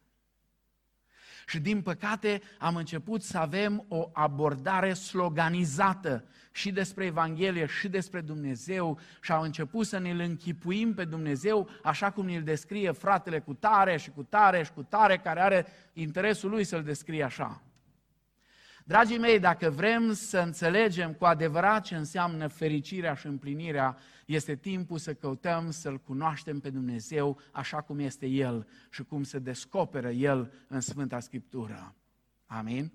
Și 1.52 1.60
din 1.60 1.82
păcate 1.82 2.42
am 2.58 2.76
început 2.76 3.24
să 3.24 3.38
avem 3.38 3.86
o 3.88 4.10
abordare 4.14 4.94
sloganizată 4.94 6.24
și 6.52 6.72
despre 6.72 7.06
Evanghelie 7.06 7.66
și 7.66 7.88
despre 7.88 8.22
Dumnezeu 8.22 9.00
și 9.22 9.32
am 9.32 9.42
început 9.42 9.86
să 9.86 9.98
ne-L 9.98 10.20
închipuim 10.20 10.94
pe 10.94 11.06
Dumnezeu 11.06 11.70
așa 11.84 12.12
cum 12.12 12.26
ne-L 12.26 12.44
descrie 12.44 12.92
fratele 12.92 13.40
cu 13.40 13.54
tare 13.54 13.98
și 13.98 14.10
cu 14.10 14.24
tare 14.24 14.64
și 14.64 14.72
cu 14.72 14.84
tare 14.84 15.18
care 15.18 15.42
are 15.42 15.66
interesul 15.94 16.50
lui 16.50 16.64
să-L 16.64 16.84
descrie 16.84 17.24
așa. 17.24 17.62
Dragii 18.84 19.18
mei, 19.18 19.40
dacă 19.40 19.70
vrem 19.70 20.14
să 20.14 20.40
înțelegem 20.40 21.14
cu 21.14 21.26
adevărat 21.26 21.84
ce 21.84 21.96
înseamnă 21.96 22.48
fericirea 22.48 23.14
și 23.14 23.28
împlinirea, 23.28 23.98
este 24.32 24.56
timpul 24.56 24.98
să 24.98 25.14
căutăm 25.14 25.72
să-L 25.72 26.00
cunoaștem 26.00 26.60
pe 26.60 26.70
Dumnezeu 26.70 27.40
așa 27.52 27.82
cum 27.82 28.00
este 28.00 28.26
El 28.26 28.68
și 28.90 29.04
cum 29.04 29.24
se 29.24 29.40
descoperă 29.40 30.12
El 30.12 30.54
în 30.68 30.80
Sfânta 30.80 31.20
Scriptură. 31.20 31.96
Amin? 32.46 32.92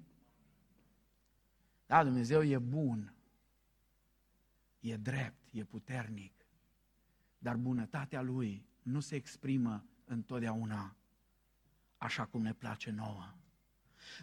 Da, 1.87 2.05
Dumnezeu 2.05 2.43
e 2.43 2.59
bun, 2.59 3.15
e 4.81 4.97
drept, 4.97 5.49
e 5.53 5.65
puternic, 5.65 6.33
dar 7.39 7.57
bunătatea 7.57 8.23
Lui 8.23 8.67
nu 8.83 9.01
se 9.01 9.15
exprimă 9.15 9.85
întotdeauna 10.05 10.97
așa 11.97 12.25
cum 12.25 12.43
ne 12.43 12.53
place 12.53 12.91
nouă. 12.91 13.35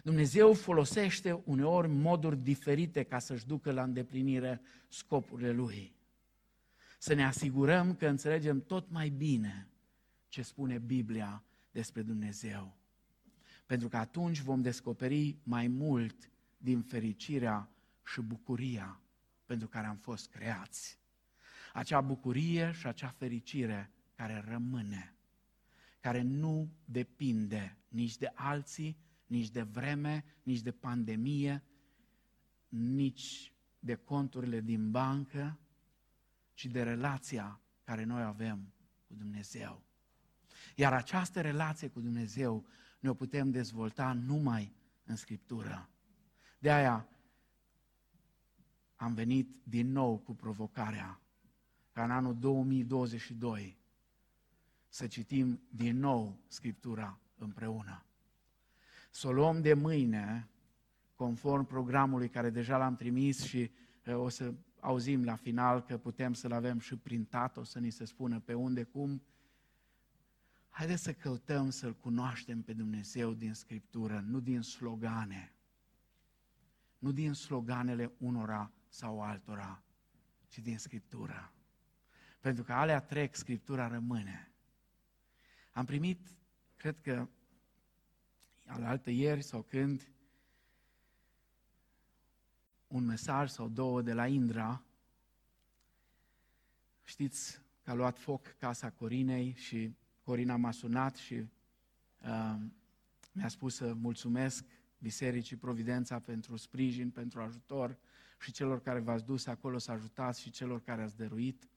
Dumnezeu 0.02 0.54
folosește 0.54 1.42
uneori 1.44 1.88
moduri 1.88 2.36
diferite 2.36 3.02
ca 3.02 3.18
să-și 3.18 3.46
ducă 3.46 3.72
la 3.72 3.82
îndeplinire 3.82 4.60
scopurile 4.88 5.50
Lui. 5.50 5.94
Să 7.04 7.14
ne 7.14 7.24
asigurăm 7.24 7.94
că 7.94 8.06
înțelegem 8.06 8.60
tot 8.60 8.90
mai 8.90 9.08
bine 9.08 9.68
ce 10.28 10.42
spune 10.42 10.78
Biblia 10.78 11.44
despre 11.70 12.02
Dumnezeu. 12.02 12.76
Pentru 13.66 13.88
că 13.88 13.96
atunci 13.96 14.40
vom 14.40 14.62
descoperi 14.62 15.38
mai 15.42 15.68
mult 15.68 16.30
din 16.56 16.82
fericirea 16.82 17.70
și 18.06 18.20
bucuria 18.20 19.00
pentru 19.46 19.68
care 19.68 19.86
am 19.86 19.96
fost 19.96 20.30
creați. 20.30 20.98
Acea 21.72 22.00
bucurie 22.00 22.72
și 22.72 22.86
acea 22.86 23.08
fericire 23.08 23.90
care 24.14 24.44
rămâne, 24.48 25.14
care 26.00 26.22
nu 26.22 26.72
depinde 26.84 27.78
nici 27.88 28.16
de 28.16 28.32
alții, 28.34 28.96
nici 29.26 29.50
de 29.50 29.62
vreme, 29.62 30.24
nici 30.42 30.60
de 30.60 30.72
pandemie, 30.72 31.62
nici 32.68 33.52
de 33.78 33.94
conturile 33.94 34.60
din 34.60 34.90
bancă, 34.90 35.58
ci 36.54 36.66
de 36.66 36.82
relația 36.82 37.60
care 37.84 38.04
noi 38.04 38.22
avem 38.22 38.72
cu 39.06 39.14
Dumnezeu. 39.14 39.82
Iar 40.76 40.92
această 40.92 41.40
relație 41.40 41.88
cu 41.88 42.00
Dumnezeu 42.00 42.66
ne-o 43.00 43.14
putem 43.14 43.50
dezvolta 43.50 44.12
numai 44.12 44.74
în 45.04 45.16
Scriptură. 45.16 45.88
De 46.58 46.72
aia 46.72 47.08
am 48.96 49.14
venit 49.14 49.56
din 49.62 49.92
nou 49.92 50.18
cu 50.18 50.34
provocarea 50.34 51.20
ca 51.92 52.04
în 52.04 52.10
anul 52.10 52.38
2022 52.38 53.78
să 54.88 55.06
citim 55.06 55.60
din 55.70 55.98
nou 55.98 56.40
Scriptura 56.48 57.18
împreună 57.38 58.04
să 59.14 59.28
o 59.28 59.32
luăm 59.32 59.60
de 59.60 59.74
mâine, 59.74 60.48
conform 61.14 61.66
programului 61.66 62.28
care 62.28 62.50
deja 62.50 62.76
l-am 62.76 62.96
trimis 62.96 63.42
și 63.42 63.70
o 64.06 64.28
să 64.28 64.54
auzim 64.84 65.24
la 65.24 65.36
final 65.36 65.82
că 65.82 65.98
putem 65.98 66.32
să-l 66.32 66.52
avem 66.52 66.78
și 66.78 66.96
printat, 66.96 67.56
o 67.56 67.64
să 67.64 67.78
ni 67.78 67.90
se 67.90 68.04
spună 68.04 68.40
pe 68.40 68.54
unde, 68.54 68.82
cum. 68.82 69.22
Haideți 70.68 71.02
să 71.02 71.12
căutăm 71.12 71.70
să-L 71.70 71.94
cunoaștem 71.94 72.62
pe 72.62 72.72
Dumnezeu 72.72 73.32
din 73.32 73.54
Scriptură, 73.54 74.24
nu 74.26 74.40
din 74.40 74.60
slogane, 74.60 75.52
nu 76.98 77.12
din 77.12 77.32
sloganele 77.32 78.12
unora 78.18 78.72
sau 78.88 79.22
altora, 79.22 79.82
ci 80.48 80.58
din 80.58 80.78
Scriptură. 80.78 81.52
Pentru 82.40 82.64
că 82.64 82.72
alea 82.72 83.00
trec, 83.00 83.34
Scriptura 83.34 83.88
rămâne. 83.88 84.52
Am 85.72 85.84
primit, 85.84 86.28
cred 86.76 87.00
că, 87.00 87.28
al 88.66 88.84
altă 88.84 89.10
ieri 89.10 89.42
sau 89.42 89.62
când, 89.62 90.13
un 92.94 93.04
mesaj 93.04 93.50
sau 93.50 93.68
două 93.68 94.02
de 94.02 94.12
la 94.12 94.26
Indra. 94.26 94.82
Știți 97.04 97.60
că 97.82 97.90
a 97.90 97.94
luat 97.94 98.18
foc 98.18 98.56
casa 98.58 98.90
Corinei 98.90 99.54
și 99.56 99.94
Corina 100.22 100.56
m-a 100.56 100.70
sunat 100.70 101.16
și 101.16 101.34
uh, 101.34 102.56
mi-a 103.32 103.48
spus 103.48 103.74
să 103.74 103.94
mulțumesc 103.94 104.64
Bisericii 104.98 105.56
Providența 105.56 106.18
pentru 106.18 106.56
sprijin, 106.56 107.10
pentru 107.10 107.40
ajutor 107.40 107.98
și 108.40 108.52
celor 108.52 108.80
care 108.80 108.98
v-ați 108.98 109.24
dus 109.24 109.46
acolo 109.46 109.78
să 109.78 109.90
ajutați 109.90 110.40
și 110.40 110.50
celor 110.50 110.82
care 110.82 111.02
ați 111.02 111.16
dăruit. 111.16 111.68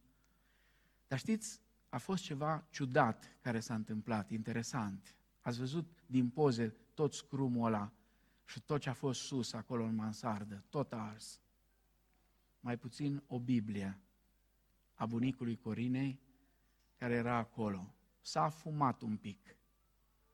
Dar 1.08 1.19
știți, 1.19 1.62
a 1.89 1.97
fost 1.97 2.23
ceva 2.23 2.67
ciudat 2.69 3.38
care 3.41 3.60
s-a 3.60 3.73
întâmplat, 3.73 4.30
interesant. 4.30 5.15
Ați 5.41 5.58
văzut 5.58 6.03
din 6.06 6.30
poze 6.30 6.75
tot 6.93 7.13
scrumul 7.13 7.65
ăla 7.65 7.91
și 8.47 8.62
tot 8.62 8.81
ce 8.81 8.89
a 8.89 8.93
fost 8.93 9.21
sus 9.21 9.53
acolo 9.53 9.83
în 9.83 9.95
mansardă, 9.95 10.63
tot 10.69 10.93
a 10.93 10.97
ars. 10.97 11.39
Mai 12.60 12.77
puțin 12.77 13.23
o 13.27 13.39
Biblie 13.39 13.99
a 14.93 15.05
bunicului 15.05 15.55
Corinei 15.55 16.19
care 16.97 17.13
era 17.13 17.36
acolo. 17.36 17.93
S-a 18.21 18.49
fumat 18.49 19.01
un 19.01 19.17
pic. 19.17 19.55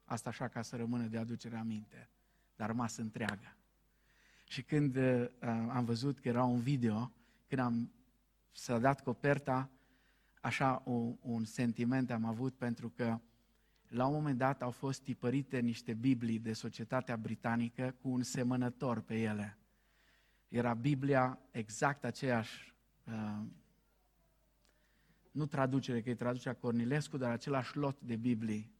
Asta 0.03 0.29
așa 0.29 0.47
ca 0.47 0.61
să 0.61 0.75
rămână 0.75 1.07
de 1.07 1.17
aducere 1.17 1.57
aminte, 1.57 2.09
dar 2.55 2.67
rămas 2.67 2.97
întreagă. 2.97 3.55
Și 4.47 4.63
când 4.63 4.95
uh, 4.95 5.29
am 5.69 5.85
văzut 5.85 6.19
că 6.19 6.27
era 6.27 6.43
un 6.43 6.59
video, 6.59 7.11
când 7.47 7.61
am 7.61 7.91
s-a 8.51 8.79
dat 8.79 9.01
coperta, 9.01 9.69
așa 10.41 10.81
un, 10.85 11.17
un 11.21 11.45
sentiment 11.45 12.11
am 12.11 12.25
avut 12.25 12.53
pentru 12.53 12.89
că 12.89 13.19
la 13.93 14.05
un 14.05 14.13
moment 14.13 14.37
dat 14.37 14.61
au 14.61 14.71
fost 14.71 15.01
tipărite 15.01 15.59
niște 15.59 15.93
Biblii 15.93 16.39
de 16.39 16.53
societatea 16.53 17.17
britanică 17.17 17.95
cu 18.01 18.09
un 18.09 18.23
semănător 18.23 19.01
pe 19.01 19.21
ele. 19.21 19.57
Era 20.47 20.73
Biblia 20.73 21.39
exact 21.51 22.03
aceeași, 22.03 22.73
uh, 23.03 23.45
nu 25.31 25.45
traducere, 25.45 26.01
că 26.01 26.09
e 26.09 26.15
traducerea 26.15 26.59
Cornilescu, 26.59 27.17
dar 27.17 27.31
același 27.31 27.77
lot 27.77 28.01
de 28.01 28.15
Biblii 28.15 28.71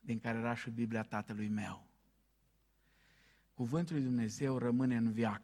din 0.00 0.18
care 0.18 0.38
era 0.38 0.54
și 0.54 0.70
Biblia 0.70 1.02
tatălui 1.02 1.48
meu. 1.48 1.86
Cuvântul 3.54 3.94
lui 3.94 4.04
Dumnezeu 4.04 4.58
rămâne 4.58 4.96
în 4.96 5.12
viac, 5.12 5.42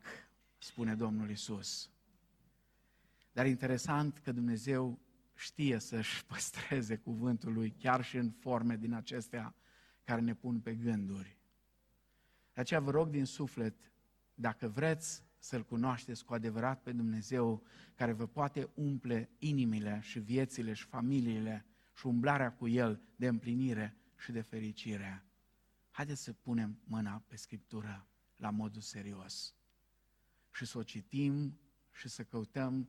spune 0.59 0.95
Domnul 0.95 1.31
Isus. 1.31 1.91
Dar 3.33 3.47
interesant 3.47 4.19
că 4.19 4.33
Dumnezeu 4.33 4.99
știe 5.43 5.79
să-și 5.79 6.25
păstreze 6.33 6.97
cuvântul 6.97 7.53
lui 7.53 7.71
chiar 7.71 8.05
și 8.05 8.17
în 8.17 8.31
forme 8.31 8.77
din 8.77 8.93
acestea 8.93 9.55
care 10.05 10.21
ne 10.21 10.35
pun 10.35 10.61
pe 10.61 10.75
gânduri. 10.75 11.39
De 12.53 12.61
aceea 12.61 12.81
vă 12.81 12.91
rog 12.91 13.09
din 13.09 13.25
suflet, 13.25 13.93
dacă 14.35 14.69
vreți 14.69 15.23
să-L 15.39 15.65
cunoașteți 15.65 16.25
cu 16.25 16.35
adevărat 16.35 16.83
pe 16.83 16.93
Dumnezeu, 16.93 17.63
care 17.95 18.13
vă 18.13 18.27
poate 18.27 18.71
umple 18.75 19.31
inimile 19.39 20.01
și 20.03 20.19
viețile 20.19 20.73
și 20.73 20.85
familiile 20.85 21.67
și 21.97 22.07
umblarea 22.07 22.53
cu 22.53 22.69
El 22.69 23.03
de 23.17 23.27
împlinire 23.27 23.97
și 24.17 24.33
de 24.33 24.41
fericire. 24.41 25.25
Haideți 25.91 26.23
să 26.23 26.33
punem 26.33 26.81
mâna 26.85 27.23
pe 27.27 27.37
Scriptură 27.37 28.07
la 28.37 28.51
modul 28.51 28.81
serios 28.81 29.55
și 30.53 30.65
să 30.65 30.79
o 30.79 30.83
citim 30.83 31.59
și 31.91 32.09
să 32.09 32.25
căutăm 32.25 32.89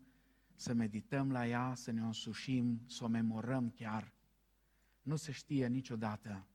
să 0.55 0.73
medităm 0.73 1.31
la 1.31 1.47
ea, 1.47 1.73
să 1.75 1.91
ne 1.91 2.01
însușim, 2.01 2.81
să 2.87 3.03
o 3.03 3.07
memorăm 3.07 3.69
chiar. 3.69 4.13
Nu 5.01 5.15
se 5.15 5.31
știe 5.31 5.67
niciodată 5.67 6.45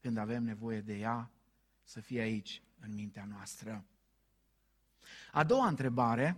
când 0.00 0.16
avem 0.16 0.42
nevoie 0.42 0.80
de 0.80 0.98
ea 0.98 1.30
să 1.82 2.00
fie 2.00 2.20
aici, 2.20 2.62
în 2.80 2.94
mintea 2.94 3.24
noastră. 3.24 3.84
A 5.32 5.44
doua 5.44 5.68
întrebare, 5.68 6.36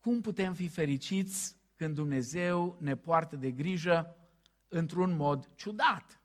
cum 0.00 0.20
putem 0.20 0.54
fi 0.54 0.68
fericiți 0.68 1.56
când 1.76 1.94
Dumnezeu 1.94 2.76
ne 2.80 2.96
poartă 2.96 3.36
de 3.36 3.50
grijă 3.50 4.16
într-un 4.68 5.16
mod 5.16 5.50
ciudat? 5.54 6.20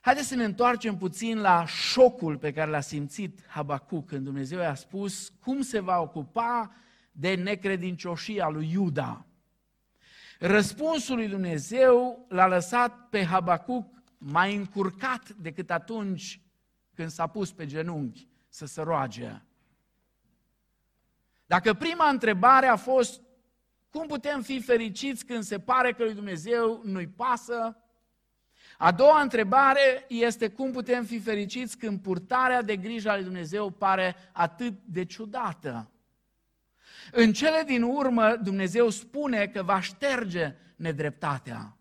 Haideți 0.00 0.28
să 0.28 0.34
ne 0.34 0.44
întoarcem 0.44 0.96
puțin 0.96 1.38
la 1.38 1.66
șocul 1.66 2.38
pe 2.38 2.52
care 2.52 2.70
l-a 2.70 2.80
simțit 2.80 3.46
Habacuc 3.46 4.06
când 4.06 4.24
Dumnezeu 4.24 4.58
i-a 4.58 4.74
spus 4.74 5.28
cum 5.28 5.60
se 5.60 5.80
va 5.80 6.00
ocupa 6.00 6.74
de 7.10 7.34
necredincioșia 7.34 8.48
lui 8.48 8.70
Iuda. 8.70 9.26
Răspunsul 10.38 11.16
lui 11.16 11.28
Dumnezeu 11.28 12.26
l-a 12.28 12.46
lăsat 12.46 13.08
pe 13.08 13.24
Habacuc 13.24 14.02
mai 14.18 14.54
încurcat 14.54 15.28
decât 15.28 15.70
atunci 15.70 16.40
când 16.94 17.10
s-a 17.10 17.26
pus 17.26 17.52
pe 17.52 17.66
genunchi 17.66 18.28
să 18.48 18.66
se 18.66 18.82
roage. 18.82 19.42
Dacă 21.46 21.74
prima 21.74 22.08
întrebare 22.08 22.66
a 22.66 22.76
fost 22.76 23.20
cum 23.90 24.06
putem 24.06 24.42
fi 24.42 24.60
fericiți 24.60 25.26
când 25.26 25.42
se 25.42 25.58
pare 25.58 25.92
că 25.92 26.02
lui 26.02 26.14
Dumnezeu 26.14 26.80
nu-i 26.84 27.08
pasă, 27.08 27.76
a 28.78 28.92
doua 28.92 29.20
întrebare 29.20 30.04
este 30.08 30.48
cum 30.48 30.72
putem 30.72 31.04
fi 31.04 31.20
fericiți 31.20 31.78
când 31.78 32.00
purtarea 32.00 32.62
de 32.62 32.76
grijă 32.76 33.10
a 33.10 33.14
lui 33.14 33.24
Dumnezeu 33.24 33.70
pare 33.70 34.16
atât 34.32 34.74
de 34.84 35.04
ciudată. 35.04 35.90
În 37.12 37.32
cele 37.32 37.62
din 37.66 37.82
urmă, 37.82 38.36
Dumnezeu 38.36 38.88
spune 38.88 39.46
că 39.46 39.62
va 39.62 39.80
șterge 39.80 40.54
nedreptatea. 40.76 41.76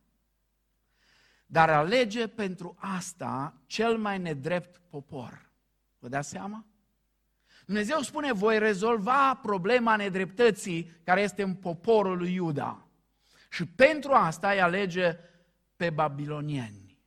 Dar 1.45 1.69
alege 1.69 2.27
pentru 2.27 2.75
asta 2.79 3.61
cel 3.65 3.97
mai 3.97 4.17
nedrept 4.17 4.81
popor. 4.89 5.51
Vă 5.99 6.07
dați 6.07 6.29
seama? 6.29 6.65
Dumnezeu 7.65 8.01
spune, 8.01 8.33
voi 8.33 8.59
rezolva 8.59 9.35
problema 9.35 9.95
nedreptății 9.95 10.91
care 11.03 11.21
este 11.21 11.43
în 11.43 11.55
poporul 11.55 12.17
lui 12.17 12.33
Iuda. 12.33 12.87
Și 13.49 13.65
pentru 13.65 14.11
asta 14.11 14.51
îi 14.51 14.61
alege 14.61 15.17
pe 15.75 15.89
babilonieni. 15.89 16.97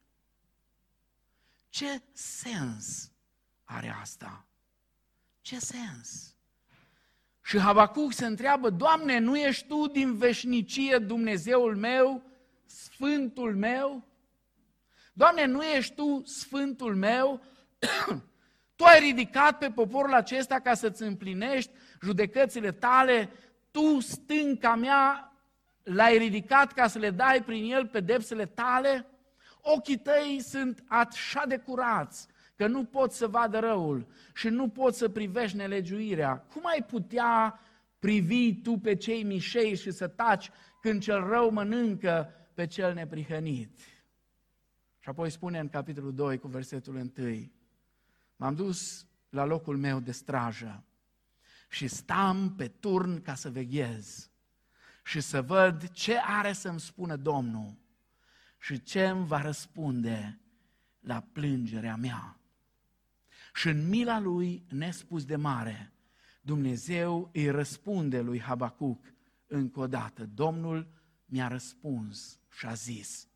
Ce 1.69 2.03
sens 2.13 3.13
are 3.65 3.89
asta? 4.01 4.47
Ce 5.41 5.59
sens? 5.59 6.37
Și 7.43 7.59
Habacuc 7.59 8.13
se 8.13 8.27
întreabă, 8.27 8.71
Doamne, 8.71 9.19
nu 9.19 9.37
ești 9.37 9.67
Tu 9.67 9.87
din 9.87 10.17
veșnicie 10.17 10.99
Dumnezeul 10.99 11.77
meu, 11.77 12.23
Sfântul 12.67 13.57
meu? 13.57 14.05
Doamne, 15.13 15.45
nu 15.45 15.63
ești 15.63 15.95
Tu 15.95 16.23
Sfântul 16.25 16.95
meu? 16.95 17.41
tu 18.77 18.85
ai 18.85 19.01
ridicat 19.01 19.59
pe 19.59 19.71
poporul 19.71 20.15
acesta 20.15 20.61
ca 20.61 20.75
să-ți 20.75 21.03
împlinești 21.03 21.71
judecățile 22.03 22.73
tale, 22.73 23.31
Tu, 23.71 24.01
stânca 24.01 24.75
mea, 24.75 25.33
l-ai 25.83 26.19
ridicat 26.19 26.73
ca 26.73 26.87
să 26.87 26.99
le 26.99 27.11
dai 27.11 27.43
prin 27.43 27.73
el 27.73 27.87
pedepsele 27.87 28.47
tale? 28.47 29.07
Ochii 29.61 29.99
tăi 29.99 30.41
sunt 30.49 30.85
așa 30.89 31.45
de 31.47 31.57
curați 31.57 32.27
că 32.63 32.69
nu 32.69 32.85
poți 32.85 33.17
să 33.17 33.27
vadă 33.27 33.59
răul 33.59 34.07
și 34.35 34.49
nu 34.49 34.69
poți 34.69 34.99
să 34.99 35.09
privești 35.09 35.57
nelegiuirea, 35.57 36.37
cum 36.37 36.67
ai 36.67 36.85
putea 36.85 37.61
privi 37.99 38.55
tu 38.55 38.79
pe 38.79 38.95
cei 38.97 39.23
mișei 39.23 39.77
și 39.77 39.91
să 39.91 40.09
taci 40.09 40.51
când 40.81 41.03
cel 41.03 41.27
rău 41.27 41.51
mănâncă 41.51 42.31
pe 42.55 42.67
cel 42.67 42.95
neprihănit? 42.95 43.79
Și 44.99 45.09
apoi 45.09 45.31
spune 45.31 45.59
în 45.59 45.69
capitolul 45.69 46.15
2 46.15 46.39
cu 46.39 46.49
versetul 46.49 47.13
1, 47.17 47.51
m-am 48.37 48.55
dus 48.55 49.07
la 49.29 49.45
locul 49.45 49.77
meu 49.77 50.01
de 50.01 50.13
strajă 50.13 50.85
și 51.69 51.87
stam 51.89 52.55
pe 52.57 52.69
turn 52.69 53.23
ca 53.23 53.35
să 53.35 53.51
veghez 53.51 54.31
și 55.05 55.21
să 55.21 55.43
văd 55.43 55.91
ce 55.91 56.19
are 56.25 56.53
să-mi 56.53 56.81
spună 56.81 57.17
Domnul 57.17 57.77
și 58.59 58.83
ce 58.83 59.07
îmi 59.07 59.27
va 59.27 59.41
răspunde 59.41 60.41
la 61.01 61.21
plângerea 61.33 61.97
mea. 61.97 62.37
Și 63.53 63.69
în 63.69 63.89
mila 63.89 64.21
lui 64.21 64.65
nespus 64.69 65.25
de 65.25 65.37
mare, 65.37 65.93
Dumnezeu 66.41 67.31
îi 67.33 67.51
răspunde 67.51 68.21
lui 68.21 68.41
Habacuc 68.41 69.15
încă 69.47 69.81
o 69.81 69.87
dată. 69.87 70.27
Domnul 70.35 70.87
mi-a 71.25 71.49
răspuns 71.49 72.39
și 72.51 72.67
a 72.67 72.73
zis, 72.73 73.29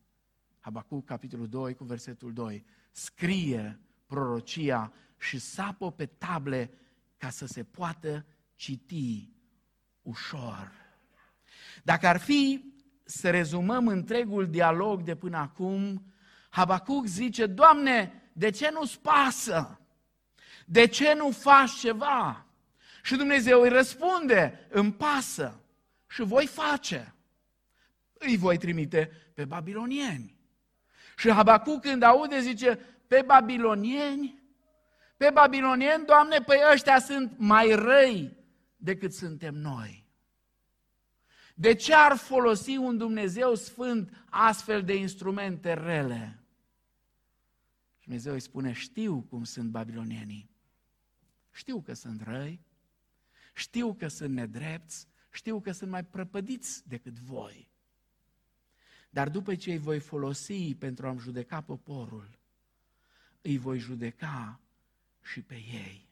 Habacuc, 0.59 1.05
capitolul 1.05 1.47
2, 1.47 1.73
cu 1.73 1.83
versetul 1.83 2.33
2, 2.33 2.65
scrie 2.91 3.79
prorocia 4.05 4.93
și 5.17 5.39
sapă 5.39 5.91
pe 5.91 6.05
table 6.05 6.71
ca 7.17 7.29
să 7.29 7.45
se 7.45 7.63
poată 7.63 8.25
citi 8.55 9.29
ușor. 10.01 10.71
Dacă 11.83 12.07
ar 12.07 12.17
fi 12.17 12.73
să 13.03 13.29
rezumăm 13.29 13.87
întregul 13.87 14.49
dialog 14.49 15.01
de 15.01 15.15
până 15.15 15.37
acum, 15.37 16.05
Habacuc 16.49 17.05
zice, 17.05 17.45
Doamne, 17.45 18.29
de 18.33 18.49
ce 18.49 18.69
nu-ți 18.71 18.99
pasă? 18.99 19.79
De 20.69 20.85
ce 20.85 21.13
nu 21.13 21.31
faci 21.31 21.71
ceva? 21.71 22.45
Și 23.03 23.15
Dumnezeu 23.15 23.61
îi 23.61 23.69
răspunde, 23.69 24.67
îmi 24.69 24.93
pasă 24.93 25.61
și 26.07 26.21
voi 26.21 26.47
face. 26.47 27.15
Îi 28.13 28.37
voi 28.37 28.57
trimite 28.57 29.11
pe 29.33 29.45
babilonieni. 29.45 30.37
Și 31.17 31.31
Habacuc 31.31 31.81
când 31.81 32.03
aude 32.03 32.39
zice, 32.39 32.79
pe 33.07 33.23
babilonieni? 33.25 34.43
Pe 35.17 35.29
babilonieni, 35.33 36.05
Doamne, 36.05 36.37
păi 36.37 36.59
ăștia 36.73 36.99
sunt 36.99 37.33
mai 37.37 37.75
răi 37.75 38.37
decât 38.75 39.13
suntem 39.13 39.55
noi. 39.55 40.05
De 41.55 41.73
ce 41.73 41.93
ar 41.93 42.15
folosi 42.15 42.75
un 42.75 42.97
Dumnezeu 42.97 43.55
sfânt 43.55 44.25
astfel 44.29 44.83
de 44.83 44.95
instrumente 44.95 45.73
rele? 45.73 46.43
Și 47.97 48.03
Dumnezeu 48.03 48.33
îi 48.33 48.39
spune, 48.39 48.71
știu 48.71 49.25
cum 49.29 49.43
sunt 49.43 49.69
babilonienii. 49.69 50.55
Știu 51.57 51.81
că 51.81 51.93
sunt 51.93 52.21
răi, 52.21 52.61
știu 53.53 53.93
că 53.93 54.07
sunt 54.07 54.33
nedrepți, 54.33 55.07
știu 55.31 55.61
că 55.61 55.71
sunt 55.71 55.89
mai 55.89 56.05
prăpădiți 56.05 56.87
decât 56.87 57.19
voi. 57.19 57.69
Dar 59.09 59.29
după 59.29 59.55
ce 59.55 59.71
îi 59.71 59.77
voi 59.77 59.99
folosi 59.99 60.75
pentru 60.75 61.07
a-mi 61.07 61.19
judeca 61.19 61.61
poporul, 61.61 62.39
îi 63.41 63.57
voi 63.57 63.79
judeca 63.79 64.59
și 65.23 65.41
pe 65.41 65.55
ei. 65.55 66.09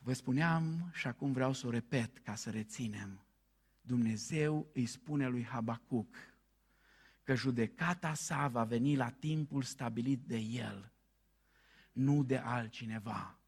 Vă 0.00 0.12
spuneam 0.12 0.90
și 0.92 1.06
acum 1.06 1.32
vreau 1.32 1.52
să 1.52 1.66
o 1.66 1.70
repet 1.70 2.18
ca 2.18 2.34
să 2.34 2.50
reținem. 2.50 3.24
Dumnezeu 3.80 4.70
îi 4.72 4.86
spune 4.86 5.28
lui 5.28 5.44
Habacuc 5.44 6.16
că 7.22 7.34
judecata 7.34 8.14
sa 8.14 8.48
va 8.48 8.64
veni 8.64 8.96
la 8.96 9.10
timpul 9.10 9.62
stabilit 9.62 10.20
de 10.20 10.36
el, 10.36 10.93
nu 11.94 12.22
de 12.24 12.36
altcineva. 12.36 13.38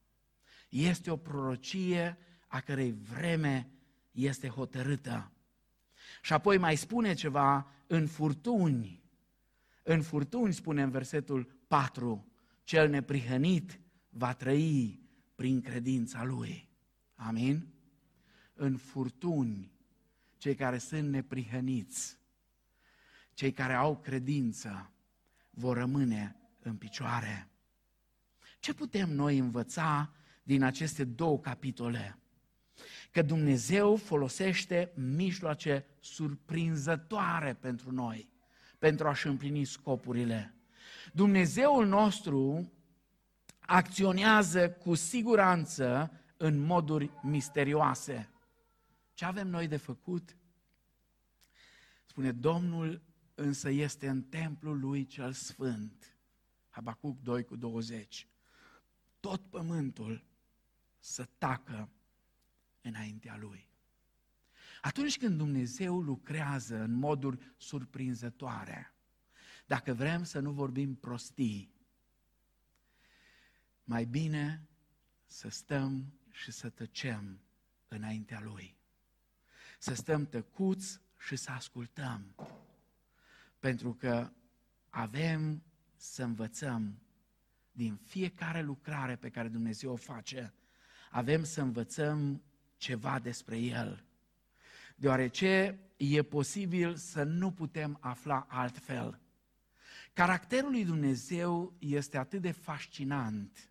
Este 0.69 1.11
o 1.11 1.17
prorocie 1.17 2.19
a 2.47 2.61
cărei 2.61 2.93
vreme 2.93 3.71
este 4.11 4.49
hotărâtă. 4.49 5.33
Și 6.23 6.33
apoi 6.33 6.59
mai 6.59 6.77
spune 6.77 7.15
ceva 7.15 7.71
în 7.87 8.07
furtuni. 8.07 9.05
În 9.83 10.03
furtuni, 10.03 10.53
spune 10.53 10.83
în 10.83 10.91
versetul 10.91 11.61
4, 11.67 12.33
cel 12.65 12.89
neprihănit 12.89 13.81
va 14.09 14.35
trăi 14.35 15.01
prin 15.35 15.61
credința 15.61 16.25
lui. 16.25 16.69
Amin? 17.15 17.67
În 18.55 18.77
furtuni, 18.77 19.73
cei 20.37 20.55
care 20.55 20.79
sunt 20.79 21.09
neprihăniți, 21.09 22.19
cei 23.35 23.53
care 23.53 23.75
au 23.75 23.99
credință, 23.99 24.91
vor 25.51 25.77
rămâne 25.77 26.37
în 26.61 26.77
picioare. 26.77 27.49
Ce 28.59 28.75
putem 28.75 29.11
noi 29.11 29.39
învăța 29.39 30.13
din 30.43 30.63
aceste 30.63 31.05
două 31.05 31.39
capitole? 31.39 32.19
Că 33.11 33.23
Dumnezeu 33.23 33.97
folosește 33.97 34.93
mijloace 34.95 35.87
surprinzătoare 36.01 37.55
pentru 37.55 37.93
noi, 37.93 38.29
pentru 38.79 39.09
a-și 39.09 39.27
împlini 39.27 39.65
scopurile. 39.65 40.55
Dumnezeul 41.13 41.87
nostru 41.87 42.73
acționează 43.61 44.71
cu 44.71 44.95
siguranță 44.95 46.11
în 46.37 46.59
moduri 46.59 47.11
misterioase. 47.23 48.31
Ce 49.15 49.25
avem 49.25 49.49
noi 49.49 49.69
de 49.69 49.77
făcut? 49.77 50.37
Spune, 52.07 52.33
Domnul 52.33 53.03
însă 53.35 53.71
este 53.71 54.09
în 54.09 54.23
templul 54.23 54.81
lui 54.81 55.07
cel 55.07 55.33
sfânt. 55.33 56.17
Habacuc 56.69 57.21
2 57.21 57.45
cu 57.45 57.57
20. 57.57 58.29
Tot 59.27 59.51
pământul 59.51 60.25
să 60.99 61.29
tacă 61.39 61.91
înaintea 62.81 63.37
lui. 63.37 63.69
Atunci 64.81 65.19
când 65.19 65.37
Dumnezeu 65.37 66.01
lucrează 66.01 66.77
în 66.77 66.93
moduri 66.93 67.55
surprinzătoare, 67.57 68.95
dacă 69.67 69.95
vrem 69.95 70.25
să 70.25 70.39
nu 70.39 70.53
vorbim 70.53 70.95
prostii, 70.95 71.75
mai 73.85 74.05
bine 74.05 74.69
să 75.27 75.49
stăm 75.49 76.13
și 76.31 76.51
să 76.51 76.69
tăcem 76.69 77.41
înaintea 77.89 78.41
Lui. 78.41 78.77
Să 79.79 79.95
stăm 79.95 80.27
tăcuți 80.27 81.01
și 81.19 81.37
să 81.37 81.51
ascultăm. 81.51 82.35
Pentru 83.59 83.95
că 83.95 84.33
avem 84.89 85.63
să 85.97 86.23
învățăm 86.23 87.01
din 87.77 88.01
fiecare 88.05 88.63
lucrare 88.63 89.17
pe 89.17 89.29
care 89.29 89.49
Dumnezeu 89.49 89.93
o 89.93 89.97
face, 89.97 90.55
avem 91.11 91.45
să 91.45 91.61
învățăm 91.61 92.43
ceva 92.77 93.19
despre 93.19 93.59
El. 93.59 94.05
Deoarece 94.97 95.79
e 95.97 96.23
posibil 96.23 96.95
să 96.95 97.23
nu 97.23 97.51
putem 97.51 97.99
afla 98.01 98.47
altfel. 98.49 99.21
Caracterul 100.13 100.71
lui 100.71 100.85
Dumnezeu 100.85 101.75
este 101.79 102.19
atât 102.19 102.41
de 102.41 102.51
fascinant 102.51 103.71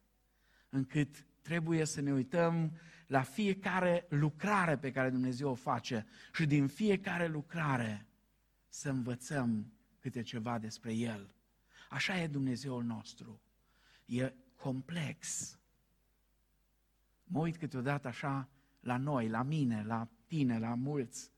încât 0.69 1.25
trebuie 1.41 1.85
să 1.85 2.01
ne 2.01 2.13
uităm 2.13 2.71
la 3.07 3.21
fiecare 3.21 4.05
lucrare 4.09 4.77
pe 4.77 4.91
care 4.91 5.09
Dumnezeu 5.09 5.49
o 5.49 5.55
face 5.55 6.05
și 6.33 6.45
din 6.45 6.67
fiecare 6.67 7.27
lucrare 7.27 8.05
să 8.67 8.89
învățăm 8.89 9.73
câte 9.99 10.21
ceva 10.21 10.59
despre 10.59 10.93
El. 10.93 11.35
Așa 11.89 12.21
e 12.21 12.27
Dumnezeul 12.27 12.83
nostru. 12.83 13.39
E 14.05 14.33
complex. 14.55 15.57
Mă 17.23 17.39
uit 17.39 17.57
câteodată 17.57 18.07
așa 18.07 18.49
la 18.79 18.97
noi, 18.97 19.29
la 19.29 19.43
mine, 19.43 19.83
la 19.83 20.09
tine, 20.27 20.59
la 20.59 20.73
mulți, 20.73 21.31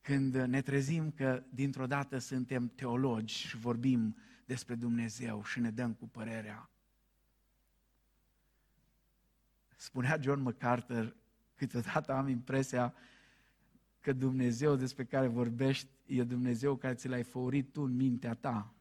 când 0.00 0.34
ne 0.34 0.62
trezim 0.62 1.10
că 1.10 1.42
dintr-o 1.50 1.86
dată 1.86 2.18
suntem 2.18 2.68
teologi 2.68 3.34
și 3.34 3.56
vorbim 3.56 4.16
despre 4.44 4.74
Dumnezeu 4.74 5.44
și 5.44 5.60
ne 5.60 5.70
dăm 5.70 5.92
cu 5.92 6.08
părerea. 6.08 6.70
Spunea 9.76 10.18
John 10.20 10.40
MacArthur, 10.40 11.16
câteodată 11.54 12.12
am 12.12 12.28
impresia 12.28 12.94
că 14.00 14.12
Dumnezeu 14.12 14.76
despre 14.76 15.04
care 15.04 15.26
vorbești 15.26 15.88
e 16.06 16.22
Dumnezeu 16.22 16.76
care 16.76 16.94
ți 16.94 17.08
l-ai 17.08 17.22
făurit 17.22 17.72
tu 17.72 17.82
în 17.82 17.96
mintea 17.96 18.34
ta. 18.34 18.74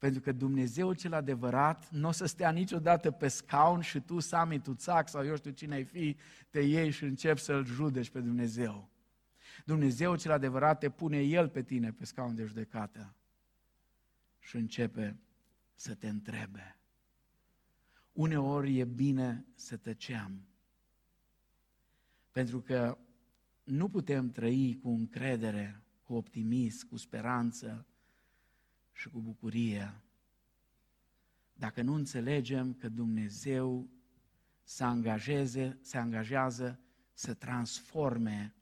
Pentru 0.00 0.20
că 0.20 0.32
Dumnezeu 0.32 0.92
cel 0.92 1.12
adevărat 1.12 1.90
nu 1.90 2.08
o 2.08 2.10
să 2.10 2.26
stea 2.26 2.50
niciodată 2.50 3.10
pe 3.10 3.28
scaun 3.28 3.80
și 3.80 4.00
tu, 4.00 4.18
Sami, 4.18 4.60
tu 4.60 4.74
țac 4.74 5.08
sau 5.08 5.24
eu 5.24 5.36
știu 5.36 5.50
cine 5.50 5.74
ai 5.74 5.84
fi, 5.84 6.16
te 6.50 6.60
iei 6.60 6.90
și 6.90 7.04
începi 7.04 7.40
să-L 7.40 7.64
judeci 7.64 8.10
pe 8.10 8.20
Dumnezeu. 8.20 8.88
Dumnezeu 9.64 10.16
cel 10.16 10.32
adevărat 10.32 10.78
te 10.78 10.90
pune 10.90 11.20
El 11.20 11.48
pe 11.48 11.62
tine 11.62 11.92
pe 11.92 12.04
scaun 12.04 12.34
de 12.34 12.44
judecată 12.44 13.14
și 14.38 14.56
începe 14.56 15.16
să 15.74 15.94
te 15.94 16.08
întrebe 16.08 16.74
uneori 18.20 18.78
e 18.78 18.84
bine 18.84 19.46
să 19.54 19.76
tăceam. 19.76 20.48
Pentru 22.30 22.60
că 22.60 22.98
nu 23.62 23.88
putem 23.88 24.30
trăi 24.30 24.78
cu 24.82 24.88
încredere, 24.88 25.82
cu 26.02 26.14
optimism, 26.14 26.88
cu 26.88 26.96
speranță 26.96 27.86
și 29.00 29.08
cu 29.08 29.20
bucurie 29.20 29.94
dacă 31.52 31.82
nu 31.82 31.94
înțelegem 31.94 32.74
că 32.74 32.88
Dumnezeu 32.88 33.88
se 34.62 34.84
angajeze, 34.84 35.78
se 35.80 35.98
angajează 35.98 36.80
să 37.12 37.34
transforme 37.34 38.54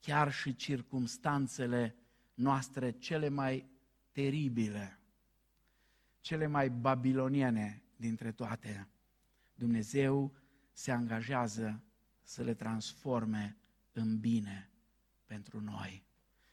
chiar 0.00 0.32
și 0.32 0.56
circumstanțele 0.56 1.96
noastre 2.34 2.90
cele 2.90 3.28
mai 3.28 3.70
teribile, 4.12 4.98
cele 6.20 6.46
mai 6.46 6.70
babiloniene 6.70 7.82
dintre 7.96 8.32
toate. 8.32 8.88
Dumnezeu 9.54 10.32
se 10.72 10.90
angajează 10.90 11.82
să 12.22 12.42
le 12.42 12.54
transforme 12.54 13.56
în 13.92 14.18
bine 14.18 14.70
pentru 15.26 15.60
noi. 15.60 16.04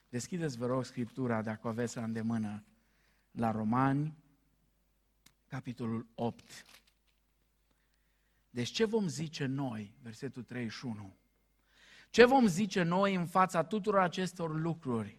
Deschideți, 0.09 0.57
vă 0.57 0.65
rog, 0.65 0.85
Scriptura, 0.85 1.41
dacă 1.41 1.67
o 1.67 1.69
aveți 1.69 1.95
la 1.95 2.03
îndemână, 2.03 2.63
la 3.37 3.51
Romani, 3.51 4.13
capitolul 5.47 6.07
8. 6.15 6.65
Deci 8.49 8.69
ce 8.69 8.85
vom 8.85 9.07
zice 9.07 9.45
noi, 9.45 9.93
versetul 10.01 10.43
31? 10.43 11.15
Ce 12.09 12.25
vom 12.25 12.47
zice 12.47 12.83
noi 12.83 13.15
în 13.15 13.25
fața 13.25 13.63
tuturor 13.63 13.99
acestor 13.99 14.59
lucruri? 14.59 15.17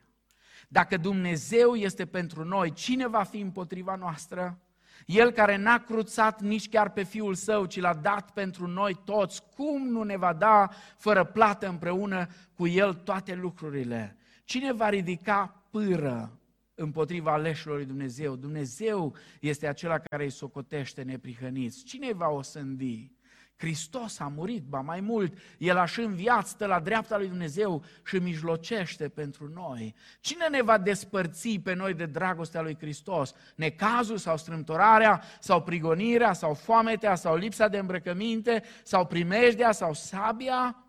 Dacă 0.68 0.96
Dumnezeu 0.96 1.74
este 1.74 2.06
pentru 2.06 2.44
noi, 2.44 2.72
cine 2.72 3.06
va 3.06 3.22
fi 3.22 3.38
împotriva 3.38 3.94
noastră? 3.94 4.58
El 5.06 5.30
care 5.30 5.56
n-a 5.56 5.78
cruțat 5.78 6.40
nici 6.40 6.68
chiar 6.68 6.90
pe 6.90 7.02
Fiul 7.02 7.34
Său, 7.34 7.64
ci 7.64 7.80
l-a 7.80 7.94
dat 7.94 8.30
pentru 8.30 8.66
noi 8.66 9.00
toți, 9.04 9.42
cum 9.56 9.88
nu 9.88 10.02
ne 10.02 10.16
va 10.16 10.32
da 10.32 10.70
fără 10.96 11.24
plată 11.24 11.68
împreună 11.68 12.26
cu 12.54 12.66
El 12.66 12.94
toate 12.94 13.34
lucrurile? 13.34 14.16
Cine 14.44 14.72
va 14.72 14.88
ridica 14.88 15.62
pâră 15.70 16.38
împotriva 16.79 17.33
aleșilor 17.33 17.76
lui 17.76 17.87
Dumnezeu? 17.87 18.37
Dumnezeu 18.37 19.14
este 19.41 19.66
acela 19.66 19.99
care 19.99 20.24
îi 20.24 20.31
socotește 20.31 21.03
neprihăniți. 21.03 21.85
Cine 21.85 22.12
va 22.12 22.29
osândi? 22.29 23.12
Hristos 23.57 24.18
a 24.18 24.33
murit, 24.37 24.62
ba 24.62 24.81
mai 24.81 25.01
mult, 25.01 25.39
El 25.59 25.76
a 25.76 25.85
și 25.85 26.01
înviat, 26.01 26.47
stă 26.47 26.66
la 26.66 26.81
dreapta 26.81 27.18
lui 27.18 27.29
Dumnezeu 27.29 27.85
și 28.07 28.16
mijlocește 28.16 29.09
pentru 29.09 29.51
noi. 29.55 29.95
Cine 30.20 30.49
ne 30.49 30.62
va 30.62 30.79
despărți 30.79 31.59
pe 31.59 31.74
noi 31.74 31.95
de 31.95 32.07
dragostea 32.07 32.61
lui 32.61 32.76
Hristos? 32.81 33.35
Necazul 33.57 34.16
sau 34.16 34.37
strâmtorarea, 34.37 35.22
sau 35.41 35.62
prigonirea, 35.62 36.33
sau 36.33 36.55
foametea, 36.55 37.14
sau 37.14 37.37
lipsa 37.37 37.68
de 37.68 37.79
îmbrăcăminte, 37.79 38.62
sau 38.83 39.07
primejdea, 39.07 39.72
sau 39.72 39.95
sabia? 39.95 40.88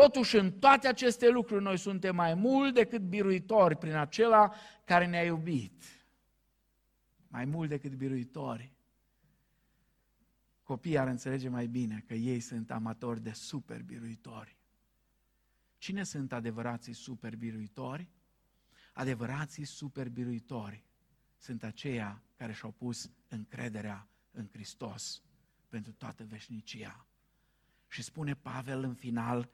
Totuși, 0.00 0.36
în 0.36 0.52
toate 0.52 0.88
aceste 0.88 1.28
lucruri, 1.28 1.62
noi 1.62 1.78
suntem 1.78 2.14
mai 2.14 2.34
mult 2.34 2.74
decât 2.74 3.02
biruitori 3.02 3.76
prin 3.76 3.94
acela 3.94 4.52
care 4.84 5.06
ne-a 5.06 5.24
iubit. 5.24 5.84
Mai 7.28 7.44
mult 7.44 7.68
decât 7.68 7.94
biruitori. 7.94 8.72
Copiii 10.62 10.98
ar 10.98 11.06
înțelege 11.06 11.48
mai 11.48 11.66
bine 11.66 12.04
că 12.06 12.14
ei 12.14 12.40
sunt 12.40 12.70
amatori 12.70 13.20
de 13.20 13.32
super 13.32 13.82
biruitori. 13.82 14.56
Cine 15.78 16.02
sunt 16.02 16.32
adevărații 16.32 16.92
super 16.92 17.36
biruitori? 17.36 18.10
Adevărații 18.92 19.64
super 19.64 20.08
biruitori 20.08 20.84
sunt 21.36 21.62
aceia 21.62 22.22
care 22.36 22.52
și-au 22.52 22.70
pus 22.70 23.10
încrederea 23.28 24.08
în 24.30 24.48
Hristos 24.52 25.22
pentru 25.68 25.92
toată 25.92 26.24
veșnicia. 26.24 27.06
Și 27.88 28.02
spune 28.02 28.34
Pavel 28.34 28.82
în 28.82 28.94
final 28.94 29.50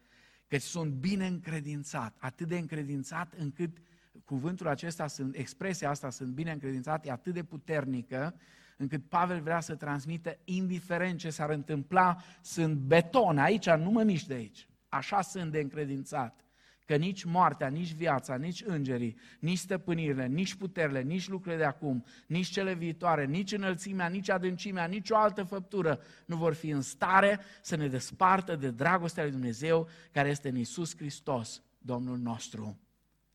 că 0.47 0.59
sunt 0.59 0.93
bine 0.93 1.27
încredințat, 1.27 2.17
atât 2.19 2.49
de 2.49 2.59
încredințat 2.59 3.35
încât 3.39 3.77
cuvântul 4.25 4.69
acesta, 4.69 5.07
sunt, 5.07 5.37
expresia 5.37 5.91
asta, 5.91 6.11
sunt 6.11 6.29
bine 6.29 6.53
încredințat, 6.53 7.07
e 7.07 7.11
atât 7.11 7.35
de 7.35 7.43
puternică 7.43 8.35
încât 8.77 9.09
Pavel 9.09 9.41
vrea 9.41 9.61
să 9.61 9.75
transmită, 9.75 10.39
indiferent 10.45 11.19
ce 11.19 11.31
s-ar 11.31 11.51
întâmpla, 11.51 12.17
sunt 12.41 12.75
beton, 12.75 13.39
aici 13.39 13.71
nu 13.71 13.91
mă 13.91 14.03
mișc 14.03 14.27
de 14.27 14.35
aici. 14.35 14.69
Așa 14.89 15.21
sunt 15.21 15.53
de 15.53 15.61
încredințat 15.61 16.46
că 16.87 16.97
nici 16.97 17.25
moartea, 17.25 17.69
nici 17.69 17.93
viața, 17.93 18.37
nici 18.37 18.63
îngerii, 18.63 19.17
nici 19.39 19.59
stăpânirile, 19.59 20.27
nici 20.27 20.55
puterile, 20.55 21.03
nici 21.03 21.29
lucrurile 21.29 21.61
de 21.61 21.67
acum, 21.67 22.05
nici 22.27 22.47
cele 22.47 22.75
viitoare, 22.75 23.25
nici 23.25 23.53
înălțimea, 23.53 24.09
nici 24.09 24.31
adâncimea, 24.31 24.87
nici 24.87 25.11
o 25.11 25.17
altă 25.17 25.43
făptură 25.43 26.01
nu 26.27 26.37
vor 26.37 26.55
fi 26.55 26.69
în 26.69 26.81
stare 26.81 27.41
să 27.63 27.77
ne 27.77 27.89
despartă 27.89 28.57
de 28.57 28.71
dragostea 28.71 29.23
lui 29.23 29.33
Dumnezeu 29.33 29.89
care 30.13 30.29
este 30.29 30.49
în 30.49 30.57
Isus 30.57 30.97
Hristos, 30.97 31.63
Domnul 31.79 32.19
nostru. 32.19 32.81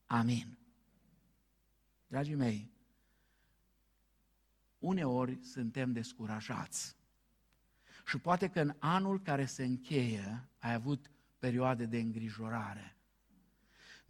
Amin. 0.06 0.58
Dragii 2.08 2.36
mei, 2.36 2.72
uneori 4.80 5.40
suntem 5.42 5.92
descurajați. 5.92 6.96
Și 8.06 8.18
poate 8.18 8.48
că 8.48 8.60
în 8.60 8.74
anul 8.80 9.22
care 9.22 9.46
se 9.46 9.64
încheie 9.64 10.50
ai 10.60 10.74
avut 10.74 11.12
perioade 11.40 11.86
de 11.86 11.98
îngrijorare. 11.98 12.96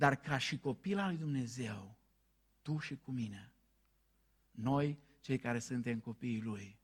Dar 0.01 0.15
ca 0.15 0.37
și 0.37 0.57
copil 0.59 0.99
al 0.99 1.07
lui 1.07 1.17
Dumnezeu, 1.17 1.97
tu 2.61 2.77
și 2.77 2.95
cu 2.95 3.11
mine, 3.11 3.53
noi, 4.51 4.99
cei 5.19 5.37
care 5.37 5.59
suntem 5.59 5.99
copiii 5.99 6.41
Lui, 6.41 6.79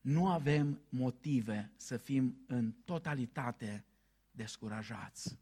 nu 0.00 0.28
avem 0.28 0.80
motive 0.88 1.72
să 1.76 1.96
fim 1.96 2.44
în 2.46 2.72
totalitate 2.84 3.84
descurajați. 4.30 5.38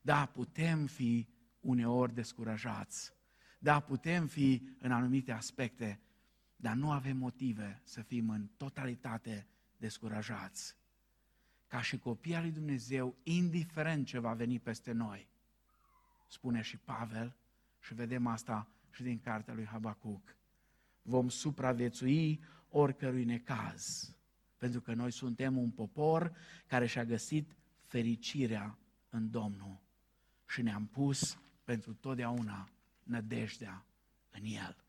Da, 0.00 0.26
putem 0.26 0.86
fi 0.86 1.28
uneori 1.60 2.14
descurajați. 2.14 3.12
Da, 3.58 3.80
putem 3.80 4.26
fi 4.26 4.68
în 4.78 4.92
anumite 4.92 5.32
aspecte, 5.32 6.00
dar 6.56 6.74
nu 6.74 6.90
avem 6.90 7.16
motive 7.16 7.80
să 7.84 8.02
fim 8.02 8.30
în 8.30 8.48
totalitate 8.56 9.46
descurajați. 9.76 10.76
Ca 11.66 11.82
și 11.82 11.98
copii 11.98 12.34
al 12.34 12.42
lui 12.42 12.52
Dumnezeu, 12.52 13.16
indiferent 13.22 14.06
ce 14.06 14.18
va 14.18 14.34
veni 14.34 14.58
peste 14.58 14.92
noi, 14.92 15.28
spune 16.30 16.60
și 16.60 16.76
Pavel, 16.76 17.36
și 17.80 17.94
vedem 17.94 18.26
asta 18.26 18.68
și 18.90 19.02
din 19.02 19.20
cartea 19.20 19.54
lui 19.54 19.64
Habacuc. 19.64 20.36
Vom 21.02 21.28
supraviețui 21.28 22.44
oricărui 22.68 23.24
necaz, 23.24 24.14
pentru 24.56 24.80
că 24.80 24.94
noi 24.94 25.10
suntem 25.10 25.56
un 25.56 25.70
popor 25.70 26.36
care 26.66 26.86
și-a 26.86 27.04
găsit 27.04 27.56
fericirea 27.86 28.78
în 29.08 29.30
Domnul 29.30 29.80
și 30.46 30.62
ne-am 30.62 30.86
pus 30.86 31.38
pentru 31.64 31.94
totdeauna 31.94 32.68
nădejdea 33.02 33.84
în 34.30 34.44
El. 34.44 34.84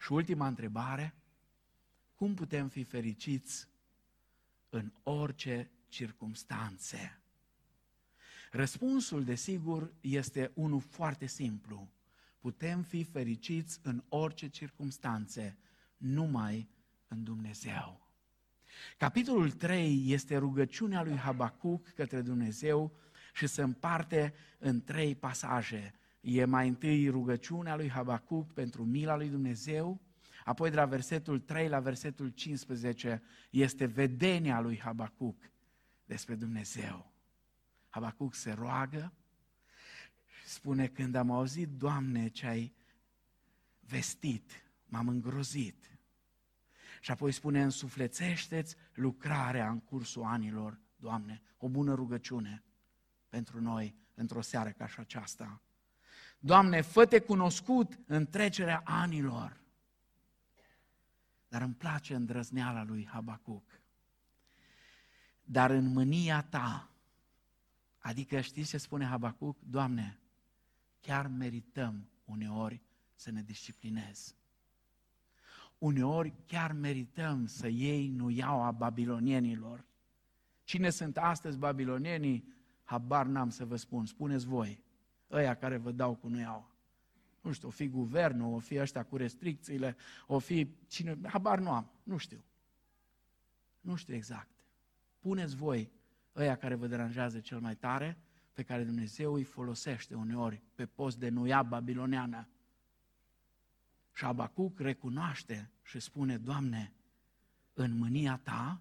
Și 0.00 0.12
ultima 0.12 0.46
întrebare, 0.46 1.14
cum 2.14 2.34
putem 2.34 2.68
fi 2.68 2.84
fericiți 2.84 3.68
în 4.68 4.92
orice 5.02 5.70
circumstanțe? 5.88 7.17
Răspunsul, 8.50 9.24
desigur, 9.24 9.92
este 10.00 10.50
unul 10.54 10.80
foarte 10.80 11.26
simplu. 11.26 11.88
Putem 12.38 12.82
fi 12.82 13.04
fericiți 13.04 13.80
în 13.82 14.02
orice 14.08 14.48
circunstanțe, 14.48 15.58
numai 15.96 16.68
în 17.08 17.24
Dumnezeu. 17.24 18.06
Capitolul 18.96 19.50
3 19.50 20.04
este 20.06 20.36
rugăciunea 20.36 21.02
lui 21.02 21.16
Habacuc 21.16 21.88
către 21.88 22.20
Dumnezeu 22.20 22.92
și 23.34 23.46
se 23.46 23.62
împarte 23.62 24.34
în 24.58 24.84
trei 24.84 25.14
pasaje. 25.14 25.94
E 26.20 26.44
mai 26.44 26.68
întâi 26.68 27.08
rugăciunea 27.08 27.76
lui 27.76 27.88
Habacuc 27.88 28.52
pentru 28.52 28.84
mila 28.84 29.16
lui 29.16 29.28
Dumnezeu, 29.28 30.00
apoi 30.44 30.70
de 30.70 30.76
la 30.76 30.84
versetul 30.84 31.38
3 31.38 31.68
la 31.68 31.80
versetul 31.80 32.28
15 32.28 33.22
este 33.50 33.84
vedenia 33.84 34.60
lui 34.60 34.78
Habacuc 34.78 35.50
despre 36.04 36.34
Dumnezeu. 36.34 37.17
Habacuc 37.88 38.34
se 38.34 38.52
roagă 38.52 39.12
și 40.26 40.48
spune, 40.48 40.86
când 40.86 41.14
am 41.14 41.30
auzit, 41.30 41.68
Doamne, 41.68 42.28
ce 42.28 42.46
ai 42.46 42.74
vestit, 43.80 44.50
m-am 44.84 45.08
îngrozit. 45.08 45.98
Și 47.00 47.10
apoi 47.10 47.32
spune, 47.32 47.62
însuflețește-ți 47.62 48.76
lucrarea 48.94 49.70
în 49.70 49.80
cursul 49.80 50.22
anilor, 50.22 50.78
Doamne, 50.96 51.42
o 51.56 51.68
bună 51.68 51.94
rugăciune 51.94 52.62
pentru 53.28 53.60
noi 53.60 53.94
într-o 54.14 54.40
seară 54.40 54.70
ca 54.70 54.86
și 54.86 55.00
aceasta. 55.00 55.62
Doamne, 56.38 56.80
fă 56.80 57.22
cunoscut 57.26 57.98
în 58.06 58.26
trecerea 58.26 58.82
anilor. 58.84 59.60
Dar 61.48 61.62
îmi 61.62 61.74
place 61.74 62.14
îndrăzneala 62.14 62.84
lui 62.84 63.06
Habacuc. 63.06 63.80
Dar 65.44 65.70
în 65.70 65.86
mânia 65.86 66.42
ta 66.42 66.90
Adică 67.98 68.40
știți 68.40 68.68
ce 68.68 68.78
spune 68.78 69.04
Habacuc? 69.04 69.56
Doamne, 69.60 70.18
chiar 71.00 71.26
merităm 71.26 72.08
uneori 72.24 72.82
să 73.14 73.30
ne 73.30 73.42
disciplinez. 73.42 74.34
Uneori 75.78 76.34
chiar 76.46 76.72
merităm 76.72 77.46
să 77.46 77.68
iei 77.68 78.08
nu 78.08 78.30
iau 78.30 78.62
a 78.62 78.70
babilonienilor. 78.70 79.86
Cine 80.64 80.90
sunt 80.90 81.16
astăzi 81.16 81.58
babilonienii? 81.58 82.56
Habar 82.84 83.26
n-am 83.26 83.50
să 83.50 83.64
vă 83.64 83.76
spun, 83.76 84.06
spuneți 84.06 84.46
voi, 84.46 84.82
ăia 85.30 85.54
care 85.54 85.76
vă 85.76 85.92
dau 85.92 86.14
cu 86.14 86.28
nu 86.28 86.38
iau. 86.38 86.70
Nu 87.40 87.52
știu, 87.52 87.68
o 87.68 87.70
fi 87.70 87.88
guvernul, 87.88 88.54
o 88.54 88.58
fi 88.58 88.80
ăștia 88.80 89.04
cu 89.04 89.16
restricțiile, 89.16 89.96
o 90.26 90.38
fi 90.38 90.76
cine, 90.86 91.18
habar 91.22 91.58
nu 91.58 91.70
am, 91.70 91.90
nu 92.02 92.16
știu. 92.16 92.44
Nu 93.80 93.94
știu 93.94 94.14
exact. 94.14 94.50
Puneți 95.18 95.56
voi 95.56 95.90
ăia 96.38 96.56
care 96.56 96.74
vă 96.74 96.86
deranjează 96.86 97.40
cel 97.40 97.60
mai 97.60 97.76
tare, 97.76 98.18
pe 98.52 98.62
care 98.62 98.84
Dumnezeu 98.84 99.34
îi 99.34 99.44
folosește 99.44 100.14
uneori 100.14 100.62
pe 100.74 100.86
post 100.86 101.18
de 101.18 101.28
nuia 101.28 101.62
babiloneană. 101.62 102.48
Și 104.14 104.24
Abacuc 104.24 104.80
recunoaște 104.80 105.70
și 105.82 106.00
spune, 106.00 106.38
Doamne, 106.38 106.92
în 107.72 107.96
mânia 107.96 108.40
Ta, 108.42 108.80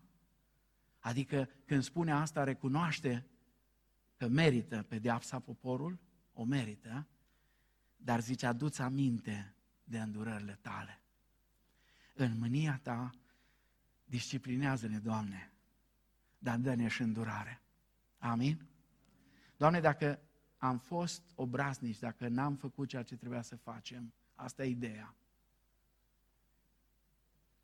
adică 1.00 1.50
când 1.66 1.84
spune 1.84 2.12
asta, 2.12 2.44
recunoaște 2.44 3.26
că 4.18 4.28
merită 4.28 4.86
pedeapsa 4.88 5.40
poporul, 5.40 6.00
o 6.34 6.44
merită, 6.44 7.08
dar 7.98 8.22
zice, 8.22 8.46
aduți 8.46 8.82
aminte 8.82 9.54
de 9.84 10.00
îndurările 10.00 10.58
tale. 10.62 11.02
În 12.14 12.38
mânia 12.38 12.80
ta, 12.84 13.12
disciplinează-ne, 14.06 15.00
Doamne, 15.00 15.52
dar 16.38 16.58
dă-ne 16.58 16.88
și 16.88 17.02
îndurare. 17.02 17.62
Amin? 18.18 18.68
Doamne, 19.58 19.80
dacă 19.80 20.20
am 20.58 20.78
fost 20.78 21.22
obraznici, 21.36 22.00
dacă 22.00 22.28
n-am 22.28 22.56
făcut 22.56 22.88
ceea 22.88 23.04
ce 23.04 23.16
trebuia 23.16 23.42
să 23.42 23.56
facem, 23.56 24.14
asta 24.36 24.64
e 24.64 24.70
ideea. 24.70 25.16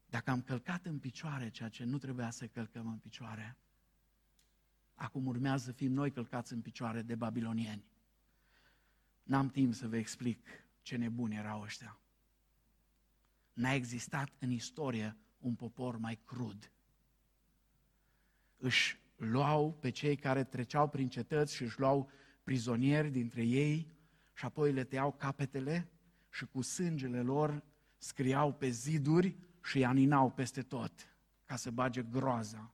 Dacă 0.09 0.31
am 0.31 0.41
călcat 0.41 0.85
în 0.85 0.99
picioare 0.99 1.49
ceea 1.49 1.69
ce 1.69 1.83
nu 1.83 1.97
trebuia 1.97 2.29
să 2.29 2.47
călcăm 2.47 2.87
în 2.87 2.97
picioare, 2.97 3.57
acum 4.95 5.25
urmează 5.25 5.63
să 5.63 5.71
fim 5.71 5.91
noi 5.91 6.11
călcați 6.11 6.53
în 6.53 6.61
picioare 6.61 7.01
de 7.01 7.15
babilonieni. 7.15 7.85
N-am 9.23 9.49
timp 9.49 9.73
să 9.73 9.87
vă 9.87 9.97
explic 9.97 10.47
ce 10.81 10.95
nebuni 10.95 11.35
erau 11.35 11.61
ăștia. 11.61 11.99
N-a 13.53 13.73
existat 13.73 14.29
în 14.39 14.49
istorie 14.49 15.17
un 15.37 15.55
popor 15.55 15.97
mai 15.97 16.19
crud 16.25 16.71
își 18.63 18.99
luau 19.15 19.73
pe 19.79 19.89
cei 19.89 20.15
care 20.15 20.43
treceau 20.43 20.89
prin 20.89 21.09
cetăți 21.09 21.55
și 21.55 21.63
își 21.63 21.79
luau 21.79 22.09
prizonieri 22.43 23.09
dintre 23.09 23.43
ei 23.43 23.91
și 24.33 24.45
apoi 24.45 24.71
le 24.71 24.83
tăiau 24.83 25.11
capetele 25.11 25.89
și 26.29 26.45
cu 26.45 26.61
sângele 26.61 27.21
lor 27.21 27.63
scriau 27.97 28.53
pe 28.53 28.69
ziduri 28.69 29.35
și 29.63 29.77
îi 29.77 29.85
aninau 29.85 30.31
peste 30.31 30.61
tot 30.61 30.91
ca 31.45 31.55
să 31.55 31.71
bage 31.71 32.01
groaza 32.01 32.73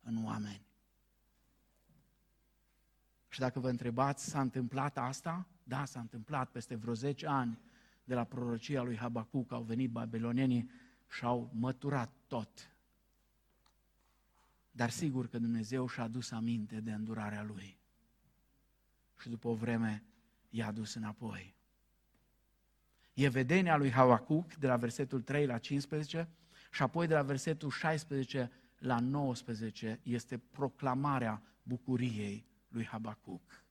în 0.00 0.24
oameni. 0.24 0.66
Și 3.28 3.38
dacă 3.38 3.60
vă 3.60 3.68
întrebați, 3.68 4.28
s-a 4.28 4.40
întâmplat 4.40 4.98
asta? 4.98 5.46
Da, 5.62 5.84
s-a 5.84 6.00
întâmplat 6.00 6.50
peste 6.50 6.74
vreo 6.74 6.94
10 6.94 7.26
ani 7.26 7.58
de 8.04 8.14
la 8.14 8.24
prorocia 8.24 8.82
lui 8.82 8.96
Habacuc, 8.96 9.52
au 9.52 9.62
venit 9.62 9.90
babilonienii 9.90 10.70
și 11.10 11.24
au 11.24 11.50
măturat 11.54 12.12
tot. 12.26 12.72
Dar 14.78 14.90
sigur 14.90 15.28
că 15.28 15.38
Dumnezeu 15.38 15.88
și-a 15.88 16.02
adus 16.02 16.30
aminte 16.30 16.80
de 16.80 16.92
îndurarea 16.92 17.42
lui. 17.42 17.78
Și 19.20 19.28
după 19.28 19.48
o 19.48 19.54
vreme 19.54 20.04
i-a 20.50 20.66
adus 20.66 20.94
înapoi. 20.94 21.54
E 23.14 23.28
vedenia 23.28 23.76
lui 23.76 23.90
Habacuc 23.90 24.54
de 24.54 24.66
la 24.66 24.76
versetul 24.76 25.22
3 25.22 25.46
la 25.46 25.58
15 25.58 26.28
și 26.72 26.82
apoi 26.82 27.06
de 27.06 27.14
la 27.14 27.22
versetul 27.22 27.70
16 27.70 28.50
la 28.78 29.00
19 29.00 30.00
este 30.02 30.38
proclamarea 30.38 31.42
bucuriei 31.62 32.46
lui 32.68 32.84
Habacuc. 32.84 33.64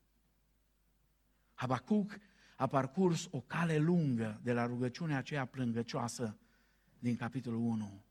Habacuc 1.54 2.20
a 2.56 2.68
parcurs 2.68 3.28
o 3.32 3.42
cale 3.42 3.78
lungă 3.78 4.40
de 4.44 4.54
la 4.54 4.66
rugăciunea 4.66 5.18
aceea 5.18 5.46
plângăcioasă 5.46 6.38
din 7.00 7.16
capitolul 7.16 7.60
1 7.60 8.04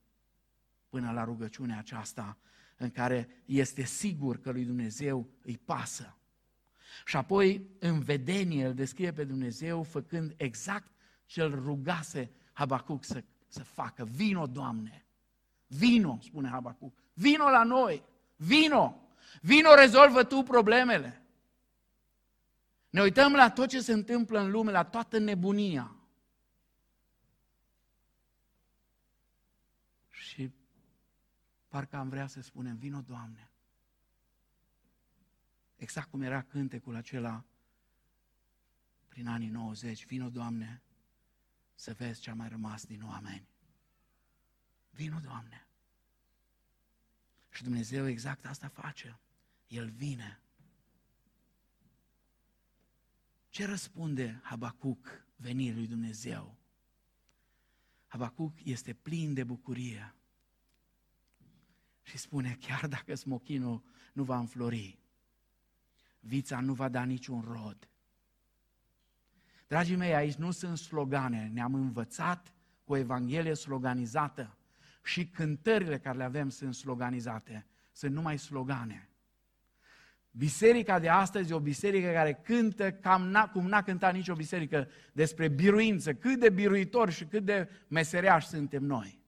până 0.88 1.12
la 1.12 1.24
rugăciunea 1.24 1.78
aceasta 1.78 2.38
în 2.76 2.90
care 2.90 3.28
este 3.44 3.82
sigur 3.82 4.40
că 4.40 4.50
lui 4.50 4.64
Dumnezeu 4.64 5.28
îi 5.42 5.58
pasă. 5.64 6.16
Și 7.04 7.16
apoi 7.16 7.66
în 7.78 8.00
vedenie 8.00 8.66
îl 8.66 8.74
descrie 8.74 9.12
pe 9.12 9.24
Dumnezeu 9.24 9.82
făcând 9.82 10.34
exact 10.36 10.90
ce 11.26 11.42
îl 11.42 11.62
rugase 11.64 12.30
Habacuc 12.52 13.04
să, 13.04 13.24
să 13.46 13.62
facă. 13.62 14.04
Vino, 14.04 14.46
Doamne! 14.46 15.06
Vino, 15.66 16.18
spune 16.22 16.48
Habacuc. 16.48 16.98
Vino 17.12 17.50
la 17.50 17.62
noi! 17.62 18.02
Vino! 18.36 19.00
Vino, 19.40 19.74
rezolvă 19.74 20.24
tu 20.24 20.42
problemele! 20.42 21.22
Ne 22.90 23.02
uităm 23.02 23.32
la 23.32 23.50
tot 23.50 23.68
ce 23.68 23.80
se 23.80 23.92
întâmplă 23.92 24.40
în 24.40 24.50
lume, 24.50 24.70
la 24.70 24.84
toată 24.84 25.18
nebunia. 25.18 25.96
Și 30.08 30.50
parcă 31.76 31.96
am 31.96 32.08
vrea 32.08 32.26
să 32.26 32.40
spunem, 32.40 32.76
vino 32.76 33.00
Doamne. 33.00 33.50
Exact 35.76 36.10
cum 36.10 36.22
era 36.22 36.42
cântecul 36.42 36.94
acela 36.94 37.44
prin 39.08 39.26
anii 39.26 39.48
90, 39.48 40.06
vino 40.06 40.28
Doamne 40.28 40.82
să 41.74 41.92
vezi 41.92 42.20
ce 42.20 42.30
a 42.30 42.34
mai 42.34 42.48
rămas 42.48 42.84
din 42.84 43.02
oameni. 43.02 43.48
Vino 44.90 45.18
Doamne. 45.18 45.66
Și 47.50 47.62
Dumnezeu 47.62 48.08
exact 48.08 48.46
asta 48.46 48.68
face. 48.68 49.18
El 49.66 49.90
vine 49.90 50.40
Ce 53.48 53.66
răspunde 53.66 54.40
Habacuc 54.42 55.26
venirii 55.36 55.76
lui 55.76 55.86
Dumnezeu? 55.86 56.56
Habacuc 58.06 58.64
este 58.64 58.94
plin 58.94 59.34
de 59.34 59.44
bucurie 59.44 60.15
și 62.06 62.18
spune, 62.18 62.56
chiar 62.60 62.86
dacă 62.86 63.14
smochinul 63.14 63.82
nu 64.12 64.22
va 64.22 64.38
înflori, 64.38 64.98
vița 66.20 66.60
nu 66.60 66.72
va 66.72 66.88
da 66.88 67.04
niciun 67.04 67.40
rod. 67.40 67.88
Dragii 69.66 69.96
mei, 69.96 70.14
aici 70.14 70.34
nu 70.34 70.50
sunt 70.50 70.78
slogane, 70.78 71.50
ne-am 71.52 71.74
învățat 71.74 72.52
cu 72.84 72.92
o 72.92 72.96
Evanghelie 72.96 73.54
sloganizată 73.54 74.56
și 75.02 75.26
cântările 75.26 75.98
care 75.98 76.16
le 76.16 76.24
avem 76.24 76.48
sunt 76.48 76.74
sloganizate, 76.74 77.66
sunt 77.92 78.12
numai 78.12 78.38
slogane. 78.38 79.08
Biserica 80.30 80.98
de 80.98 81.08
astăzi 81.08 81.50
e 81.50 81.54
o 81.54 81.60
biserică 81.60 82.10
care 82.12 82.32
cântă 82.32 82.92
cam 82.92 83.22
n-a, 83.22 83.48
cum 83.48 83.66
n-a 83.66 83.82
cântat 83.82 84.14
nicio 84.14 84.34
biserică 84.34 84.88
despre 85.12 85.48
biruință, 85.48 86.14
cât 86.14 86.40
de 86.40 86.50
biruitori 86.50 87.12
și 87.12 87.24
cât 87.24 87.44
de 87.44 87.68
meseriași 87.88 88.46
suntem 88.46 88.84
noi. 88.84 89.24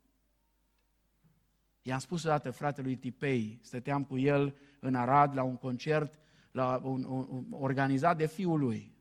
I-am 1.88 1.98
spus 1.98 2.24
odată 2.24 2.50
fratelui 2.50 2.96
Tipei, 2.96 3.58
stăteam 3.62 4.04
cu 4.04 4.18
el 4.18 4.56
în 4.80 4.94
Arad 4.94 5.34
la 5.34 5.42
un 5.42 5.56
concert 5.56 6.18
la 6.50 6.80
un, 6.82 7.04
un, 7.04 7.26
un, 7.30 7.46
organizat 7.50 8.16
de 8.16 8.26
fiul 8.26 8.58
lui. 8.58 8.94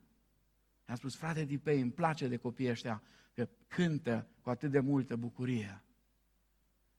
I-am 0.88 0.98
spus, 0.98 1.16
frate 1.16 1.46
Tipei, 1.46 1.82
îmi 1.82 1.92
place 1.92 2.28
de 2.28 2.38
copiii 2.38 2.70
ăștia 2.70 3.02
că 3.34 3.48
cântă 3.68 4.28
cu 4.42 4.50
atât 4.50 4.72
de 4.72 4.80
multă 4.80 5.16
bucurie, 5.16 5.84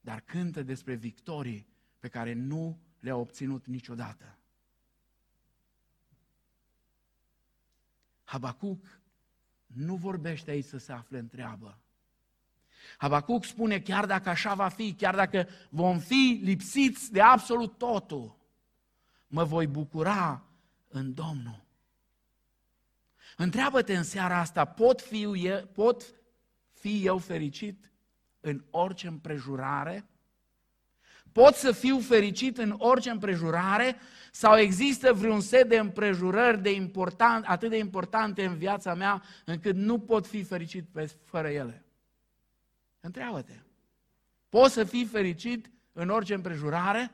dar 0.01 0.21
cântă 0.21 0.63
despre 0.63 0.95
victorii 0.95 1.67
pe 1.99 2.09
care 2.09 2.33
nu 2.33 2.79
le-a 3.01 3.17
obținut 3.17 3.67
niciodată. 3.67 4.39
Habacuc 8.25 9.01
nu 9.67 9.97
vorbește 9.97 10.51
aici 10.51 10.65
să 10.65 10.79
se 10.79 10.93
afle 10.93 11.19
în 11.19 11.29
treabă. 11.29 11.79
Habacuc 12.97 13.45
spune, 13.45 13.81
chiar 13.81 14.07
dacă 14.07 14.29
așa 14.29 14.55
va 14.55 14.69
fi, 14.69 14.95
chiar 14.95 15.15
dacă 15.15 15.49
vom 15.71 15.99
fi 15.99 16.41
lipsiți 16.43 17.13
de 17.13 17.21
absolut 17.21 17.79
totul, 17.79 18.37
mă 19.27 19.45
voi 19.45 19.67
bucura 19.67 20.43
în 20.89 21.15
Domnul. 21.15 21.67
Întreabă-te 23.37 23.97
în 23.97 24.03
seara 24.03 24.39
asta, 24.39 24.65
pot 24.65 25.01
fi, 25.01 25.27
pot 25.73 26.03
fi 26.73 27.07
eu 27.07 27.19
fericit 27.19 27.93
în 28.41 28.65
orice 28.71 29.07
împrejurare? 29.07 30.09
Pot 31.33 31.55
să 31.55 31.73
fiu 31.73 31.99
fericit 31.99 32.59
în 32.59 32.75
orice 32.79 33.11
împrejurare 33.11 33.97
sau 34.33 34.57
există 34.57 35.13
vreun 35.13 35.41
set 35.41 35.69
de 35.69 35.79
împrejurări 35.79 36.63
de 36.63 36.73
important, 36.73 37.45
atât 37.45 37.71
de 37.71 37.79
importante 37.79 38.45
în 38.45 38.57
viața 38.57 38.95
mea 38.95 39.23
încât 39.45 39.75
nu 39.75 39.99
pot 39.99 40.27
fi 40.27 40.43
fericit 40.43 40.89
pe, 40.93 41.13
fără 41.25 41.49
ele? 41.49 41.88
Întreabă-te. 43.01 43.55
Poți 44.49 44.73
să 44.73 44.85
fii 44.85 45.05
fericit 45.05 45.71
în 45.93 46.09
orice 46.09 46.35
împrejurare? 46.35 47.13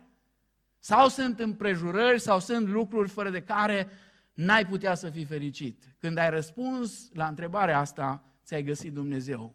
Sau 0.78 1.08
sunt 1.08 1.38
împrejurări 1.38 2.20
sau 2.20 2.40
sunt 2.40 2.68
lucruri 2.68 3.08
fără 3.08 3.30
de 3.30 3.42
care 3.42 3.88
n-ai 4.32 4.66
putea 4.66 4.94
să 4.94 5.10
fii 5.10 5.24
fericit? 5.24 5.94
Când 5.98 6.18
ai 6.18 6.30
răspuns 6.30 7.10
la 7.12 7.26
întrebarea 7.26 7.78
asta, 7.78 8.24
ți-ai 8.44 8.62
găsit 8.62 8.92
Dumnezeu. 8.92 9.54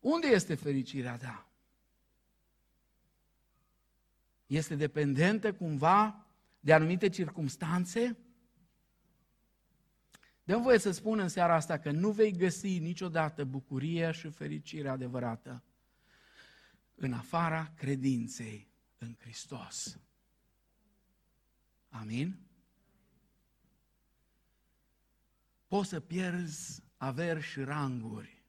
Unde 0.00 0.26
este 0.26 0.54
fericirea 0.54 1.16
ta? 1.16 1.46
este 4.54 4.74
dependentă 4.74 5.52
cumva 5.52 6.26
de 6.60 6.72
anumite 6.72 7.08
circumstanțe? 7.08 8.16
Dăm 10.44 10.62
voie 10.62 10.78
să 10.78 10.90
spun 10.90 11.18
în 11.18 11.28
seara 11.28 11.54
asta 11.54 11.78
că 11.78 11.90
nu 11.90 12.10
vei 12.10 12.32
găsi 12.32 12.78
niciodată 12.78 13.44
bucurie 13.44 14.10
și 14.10 14.30
fericire 14.30 14.88
adevărată 14.88 15.62
în 16.94 17.12
afara 17.12 17.72
credinței 17.76 18.68
în 18.98 19.16
Hristos. 19.18 19.98
Amin? 21.88 22.36
Poți 25.66 25.88
să 25.88 26.00
pierzi 26.00 26.82
averi 26.96 27.40
și 27.40 27.60
ranguri, 27.60 28.44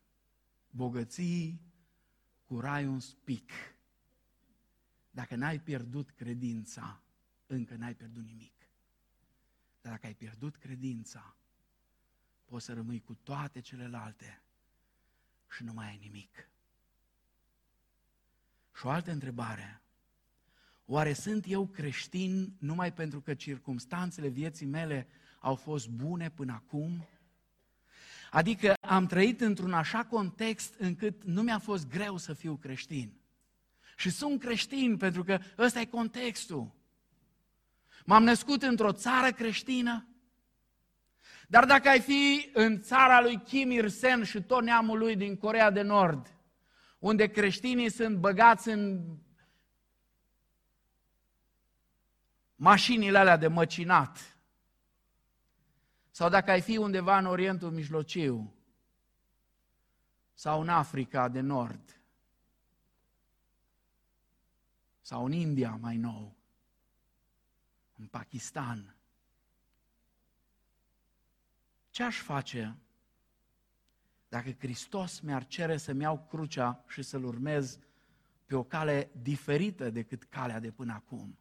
bogății 0.70 1.62
cu 2.46 2.60
rai 2.60 2.86
un 2.86 3.00
spic 3.00 3.52
dacă 5.12 5.36
n-ai 5.36 5.60
pierdut 5.60 6.12
credința, 6.12 7.02
încă 7.46 7.76
n-ai 7.76 7.96
pierdut 7.96 8.24
nimic. 8.24 8.54
Dar 9.82 9.92
dacă 9.92 10.06
ai 10.06 10.14
pierdut 10.14 10.56
credința, 10.56 11.38
poți 12.54 12.66
să 12.66 12.74
rămâi 12.74 13.02
cu 13.02 13.18
toate 13.24 13.60
celelalte 13.60 14.42
și 15.56 15.64
nu 15.64 15.74
mai 15.74 15.88
ai 15.88 16.00
nimic. 16.02 16.50
Și 18.78 18.86
o 18.86 18.90
altă 18.90 19.12
întrebare. 19.12 19.82
Oare 20.86 21.14
sunt 21.14 21.46
eu 21.48 21.68
creștin 21.68 22.56
numai 22.60 22.94
pentru 22.94 23.22
că 23.22 23.34
circumstanțele 23.34 24.28
vieții 24.28 24.66
mele 24.66 25.08
au 25.40 25.56
fost 25.56 25.90
bune 25.90 26.30
până 26.30 26.54
acum? 26.54 27.08
Adică 28.32 28.74
am 28.82 29.06
trăit 29.06 29.42
într-un 29.42 29.74
așa 29.74 30.06
context 30.06 30.74
încât 30.74 31.24
nu 31.24 31.42
mi-a 31.42 31.60
fost 31.60 31.88
greu 31.88 32.18
să 32.18 32.34
fiu 32.34 32.56
creștin. 32.56 33.14
Și 33.98 34.10
sunt 34.10 34.40
creștin 34.40 34.98
pentru 34.98 35.24
că 35.24 35.40
ăsta 35.58 35.80
e 35.80 35.86
contextul. 35.86 36.72
M-am 38.06 38.24
născut 38.24 38.62
într-o 38.62 38.92
țară 38.92 39.32
creștină, 39.32 40.08
dar 41.48 41.66
dacă 41.66 41.90
ai 41.90 42.00
fi 42.00 42.50
în 42.54 42.82
țara 42.82 43.22
lui 43.22 43.40
Kim 43.40 43.72
Il-sen 43.72 44.24
și 44.24 44.42
tot 44.42 44.62
neamul 44.62 44.98
lui 44.98 45.16
din 45.16 45.38
Corea 45.38 45.72
de 45.72 45.82
Nord, 45.82 46.38
unde 47.00 47.28
creștinii 47.28 47.90
sunt 47.90 48.18
băgați 48.18 48.70
în 48.70 49.04
mașinile 52.56 53.18
alea 53.18 53.38
de 53.38 53.48
măcinat, 53.48 54.38
sau 56.12 56.30
dacă 56.30 56.52
ai 56.52 56.62
fi 56.62 56.78
undeva 56.78 57.18
în 57.18 57.26
Orientul 57.26 57.72
Mijlociu, 57.72 58.54
sau 60.34 60.62
în 60.62 60.70
Africa 60.70 61.30
de 61.30 61.40
Nord, 61.40 62.02
sau 65.02 65.26
în 65.26 65.32
India 65.32 65.78
mai 65.82 65.98
nou, 65.98 66.36
în 67.96 68.08
Pakistan, 68.08 68.96
ce 71.94 72.04
aș 72.04 72.18
face 72.18 72.76
dacă 74.30 74.52
Hristos 74.60 75.20
mi-ar 75.20 75.48
cere 75.48 75.78
să-mi 75.78 76.02
iau 76.02 76.26
crucea 76.30 76.84
și 76.88 77.02
să-L 77.02 77.24
urmez 77.24 77.80
pe 78.46 78.56
o 78.56 78.64
cale 78.64 79.10
diferită 79.22 79.90
decât 79.90 80.24
calea 80.24 80.60
de 80.60 80.72
până 80.72 80.94
acum? 80.94 81.38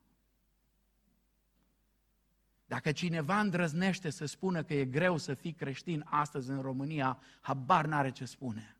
Dacă 2.67 2.93
cineva 2.93 3.41
îndrăznește 3.41 4.11
să 4.11 4.25
spună 4.25 4.63
că 4.63 4.75
e 4.75 4.85
greu 4.85 5.17
să 5.17 5.35
fii 5.35 5.53
creștin 5.53 6.05
astăzi 6.07 6.51
în 6.51 6.61
România, 6.61 7.19
habar 7.41 7.85
n-are 7.85 8.11
ce 8.11 8.25
spune. 8.25 8.77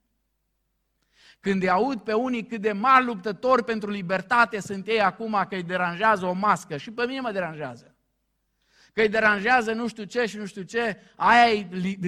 Când 1.41 1.63
îi 1.63 1.71
aud 1.71 2.01
pe 2.01 2.13
unii 2.13 2.47
cât 2.47 2.61
de 2.61 2.73
mari 2.73 3.05
luptători 3.05 3.65
pentru 3.65 3.91
libertate 3.91 4.61
sunt 4.61 4.87
ei 4.87 5.01
acum 5.01 5.47
că 5.49 5.55
îi 5.55 5.63
deranjează 5.63 6.27
o 6.27 6.33
mască, 6.33 6.77
și 6.77 6.91
pe 6.91 7.07
mine 7.07 7.21
mă 7.21 7.33
deranjează. 7.33 7.92
Că 8.93 9.01
îi 9.01 9.09
deranjează 9.09 9.73
nu 9.73 9.89
știu 9.89 10.05
ce 10.05 10.27
și 10.27 10.37
nu 10.37 10.47
știu 10.47 10.63
ce, 10.63 10.97
aia 11.17 11.53
e 11.53 11.67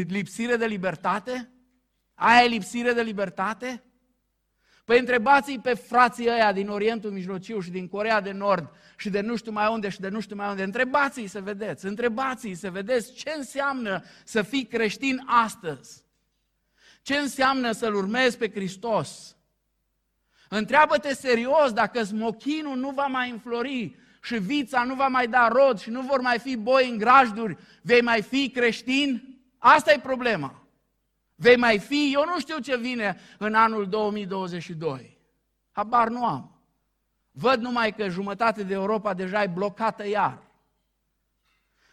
lipsire 0.08 0.56
de 0.56 0.66
libertate? 0.66 1.48
Aia 2.14 2.44
e 2.44 2.48
lipsire 2.48 2.92
de 2.92 3.02
libertate? 3.02 3.82
Păi 4.84 4.98
întrebați-i 4.98 5.60
pe 5.60 5.74
frații 5.74 6.28
ăia 6.28 6.52
din 6.52 6.68
Orientul 6.68 7.10
Mijlociu 7.10 7.60
și 7.60 7.70
din 7.70 7.88
Corea 7.88 8.20
de 8.20 8.32
Nord 8.32 8.70
și 8.96 9.10
de 9.10 9.20
nu 9.20 9.36
știu 9.36 9.52
mai 9.52 9.72
unde 9.72 9.88
și 9.88 10.00
de 10.00 10.08
nu 10.08 10.20
știu 10.20 10.36
mai 10.36 10.48
unde. 10.48 10.62
Întrebați-i 10.62 11.26
să 11.26 11.40
vedeți, 11.40 11.86
întrebați-i 11.86 12.54
să 12.54 12.70
vedeți 12.70 13.12
ce 13.12 13.34
înseamnă 13.36 14.04
să 14.24 14.42
fii 14.42 14.64
creștin 14.64 15.22
astăzi. 15.26 16.04
Ce 17.02 17.16
înseamnă 17.16 17.72
să-L 17.72 17.94
urmezi 17.94 18.38
pe 18.38 18.50
Hristos? 18.50 19.36
Întreabă-te 20.48 21.14
serios 21.14 21.72
dacă 21.72 22.02
smochinul 22.02 22.76
nu 22.76 22.90
va 22.90 23.06
mai 23.06 23.30
înflori 23.30 23.96
și 24.24 24.38
vița 24.38 24.84
nu 24.84 24.94
va 24.94 25.08
mai 25.08 25.28
da 25.28 25.48
rod 25.48 25.78
și 25.78 25.90
nu 25.90 26.00
vor 26.00 26.20
mai 26.20 26.38
fi 26.38 26.56
boi 26.56 26.90
în 26.90 26.98
grajduri, 26.98 27.56
vei 27.82 28.00
mai 28.00 28.22
fi 28.22 28.50
creștin? 28.50 29.38
Asta 29.58 29.92
e 29.92 29.98
problema. 29.98 30.62
Vei 31.34 31.56
mai 31.56 31.78
fi? 31.78 32.10
Eu 32.14 32.24
nu 32.24 32.40
știu 32.40 32.58
ce 32.58 32.76
vine 32.76 33.20
în 33.38 33.54
anul 33.54 33.88
2022. 33.88 35.18
Habar 35.72 36.08
nu 36.08 36.26
am. 36.26 36.62
Văd 37.30 37.60
numai 37.60 37.94
că 37.94 38.08
jumătate 38.08 38.62
de 38.62 38.74
Europa 38.74 39.14
deja 39.14 39.42
e 39.42 39.46
blocată 39.46 40.08
iar. 40.08 40.42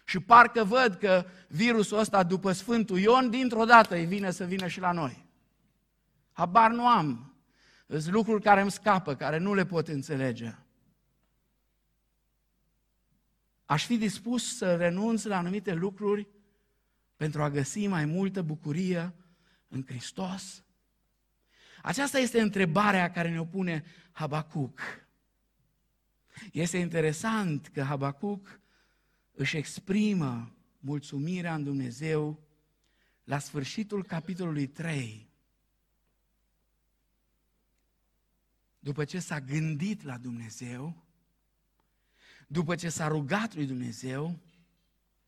Și 0.05 0.19
parcă 0.19 0.63
văd 0.63 0.95
că 0.95 1.25
virusul 1.47 1.97
ăsta 1.97 2.23
după 2.23 2.51
Sfântul 2.51 2.99
Ion, 2.99 3.29
dintr-o 3.29 3.65
dată 3.65 3.95
îi 3.95 4.05
vine 4.05 4.31
să 4.31 4.43
vină 4.43 4.67
și 4.67 4.79
la 4.79 4.91
noi. 4.91 5.25
Habar 6.31 6.71
nu 6.71 6.87
am. 6.87 7.35
Sunt 7.87 8.05
lucruri 8.05 8.43
care 8.43 8.61
îmi 8.61 8.71
scapă, 8.71 9.15
care 9.15 9.37
nu 9.37 9.53
le 9.53 9.65
pot 9.65 9.87
înțelege. 9.87 10.55
Aș 13.71 13.85
fi 13.85 13.97
dispus 13.97 14.57
să 14.57 14.75
renunț 14.75 15.23
la 15.23 15.37
anumite 15.37 15.73
lucruri 15.73 16.27
pentru 17.15 17.43
a 17.43 17.49
găsi 17.49 17.87
mai 17.87 18.05
multă 18.05 18.41
bucurie 18.41 19.13
în 19.67 19.85
Hristos? 19.85 20.63
Aceasta 21.81 22.17
este 22.17 22.41
întrebarea 22.41 23.11
care 23.11 23.29
ne-o 23.29 23.45
pune 23.45 23.83
Habacuc. 24.11 24.79
Este 26.51 26.77
interesant 26.77 27.67
că 27.67 27.83
Habacuc 27.83 28.59
își 29.31 29.57
exprimă 29.57 30.55
mulțumirea 30.79 31.55
în 31.55 31.63
Dumnezeu 31.63 32.47
la 33.23 33.39
sfârșitul 33.39 34.03
capitolului 34.03 34.67
3. 34.67 35.29
După 38.79 39.05
ce 39.05 39.19
s-a 39.19 39.39
gândit 39.39 40.03
la 40.03 40.17
Dumnezeu, 40.17 41.05
după 42.51 42.75
ce 42.75 42.89
s-a 42.89 43.07
rugat 43.07 43.55
lui 43.55 43.65
Dumnezeu, 43.65 44.39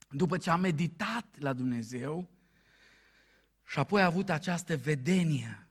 după 0.09 0.37
ce 0.37 0.49
a 0.49 0.55
meditat 0.55 1.25
la 1.39 1.53
Dumnezeu 1.53 2.29
și 3.65 3.79
apoi 3.79 4.01
a 4.01 4.05
avut 4.05 4.29
această 4.29 4.77
vedenie 4.77 5.67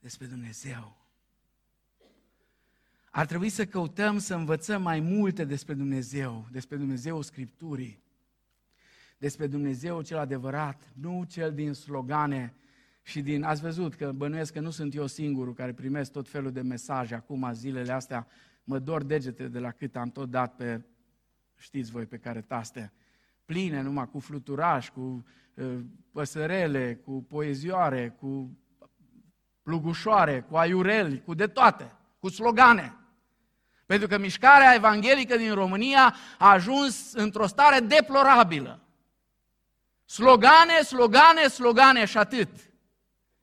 despre 0.00 0.26
Dumnezeu. 0.26 0.96
Ar 3.10 3.26
trebui 3.26 3.48
să 3.48 3.66
căutăm 3.66 4.18
să 4.18 4.34
învățăm 4.34 4.82
mai 4.82 5.00
multe 5.00 5.44
despre 5.44 5.74
Dumnezeu, 5.74 6.48
despre 6.50 6.76
Dumnezeu 6.76 7.22
Scripturii, 7.22 8.02
despre 9.18 9.46
Dumnezeu 9.46 10.02
cel 10.02 10.18
adevărat, 10.18 10.92
nu 10.92 11.24
cel 11.28 11.54
din 11.54 11.72
slogane 11.72 12.54
și 13.02 13.20
din... 13.20 13.42
Ați 13.42 13.60
văzut 13.60 13.94
că 13.94 14.12
bănuiesc 14.12 14.52
că 14.52 14.60
nu 14.60 14.70
sunt 14.70 14.94
eu 14.94 15.06
singurul 15.06 15.54
care 15.54 15.72
primesc 15.72 16.12
tot 16.12 16.28
felul 16.28 16.52
de 16.52 16.60
mesaje 16.60 17.14
acum, 17.14 17.52
zilele 17.52 17.92
astea, 17.92 18.26
mă 18.64 18.78
dor 18.78 19.02
degetele 19.02 19.48
de 19.48 19.58
la 19.58 19.70
cât 19.70 19.96
am 19.96 20.10
tot 20.10 20.30
dat 20.30 20.56
pe, 20.56 20.84
știți 21.56 21.90
voi 21.90 22.06
pe 22.06 22.18
care 22.18 22.40
taste, 22.40 22.92
pline 23.44 23.80
numai 23.80 24.08
cu 24.10 24.18
fluturaș, 24.18 24.88
cu 24.88 25.24
uh, 25.54 25.80
păsărele, 26.12 26.94
cu 26.94 27.22
poezioare, 27.28 28.08
cu 28.08 28.58
plugușoare, 29.62 30.40
cu 30.40 30.56
aiureli, 30.56 31.22
cu 31.22 31.34
de 31.34 31.46
toate, 31.46 31.92
cu 32.18 32.28
slogane. 32.28 32.96
Pentru 33.86 34.08
că 34.08 34.18
mișcarea 34.18 34.74
evanghelică 34.74 35.36
din 35.36 35.54
România 35.54 36.14
a 36.38 36.50
ajuns 36.50 37.12
într-o 37.12 37.46
stare 37.46 37.78
deplorabilă. 37.78 38.80
Slogane, 40.04 40.80
slogane, 40.82 41.48
slogane 41.48 42.04
și 42.04 42.18
atât. 42.18 42.48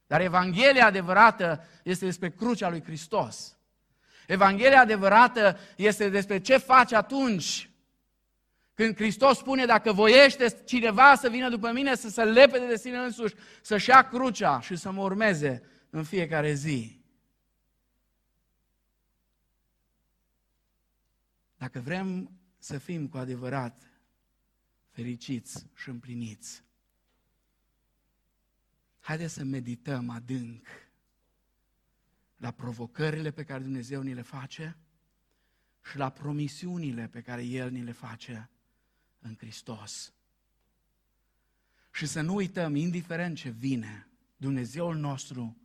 Dar 0.07 0.21
Evanghelia 0.21 0.85
adevărată 0.85 1.63
este 1.83 2.05
despre 2.05 2.29
crucea 2.29 2.69
lui 2.69 2.83
Hristos. 2.83 3.57
Evanghelia 4.31 4.81
adevărată 4.81 5.57
este 5.77 6.09
despre 6.09 6.39
ce 6.39 6.57
faci 6.57 6.93
atunci 6.93 7.69
când 8.73 8.95
Hristos 8.95 9.37
spune, 9.37 9.65
dacă 9.65 9.91
voiește 9.91 10.61
cineva 10.65 11.15
să 11.15 11.29
vină 11.29 11.49
după 11.49 11.71
mine, 11.71 11.95
să 11.95 12.09
se 12.09 12.23
lepede 12.23 12.67
de 12.67 12.77
sine 12.77 12.97
însuși, 12.97 13.35
să-și 13.61 13.89
ia 13.89 14.07
crucea 14.07 14.59
și 14.59 14.75
să 14.75 14.91
mă 14.91 15.01
urmeze 15.01 15.63
în 15.89 16.03
fiecare 16.03 16.53
zi. 16.53 17.01
Dacă 21.57 21.79
vrem 21.79 22.31
să 22.57 22.77
fim 22.77 23.07
cu 23.07 23.17
adevărat 23.17 23.81
fericiți 24.89 25.65
și 25.75 25.89
împliniți, 25.89 26.63
haideți 28.99 29.33
să 29.33 29.43
medităm 29.43 30.09
adânc 30.09 30.67
la 32.41 32.51
provocările 32.51 33.31
pe 33.31 33.43
care 33.43 33.63
Dumnezeu 33.63 34.01
ni 34.01 34.13
le 34.13 34.21
face 34.21 34.77
și 35.83 35.97
la 35.97 36.09
promisiunile 36.09 37.07
pe 37.07 37.21
care 37.21 37.43
El 37.43 37.71
ni 37.71 37.83
le 37.83 37.91
face 37.91 38.49
în 39.19 39.35
Hristos. 39.37 40.13
Și 41.91 42.05
să 42.05 42.21
nu 42.21 42.35
uităm, 42.35 42.75
indiferent 42.75 43.37
ce 43.37 43.49
vine, 43.49 44.07
Dumnezeul 44.37 44.95
nostru 44.95 45.57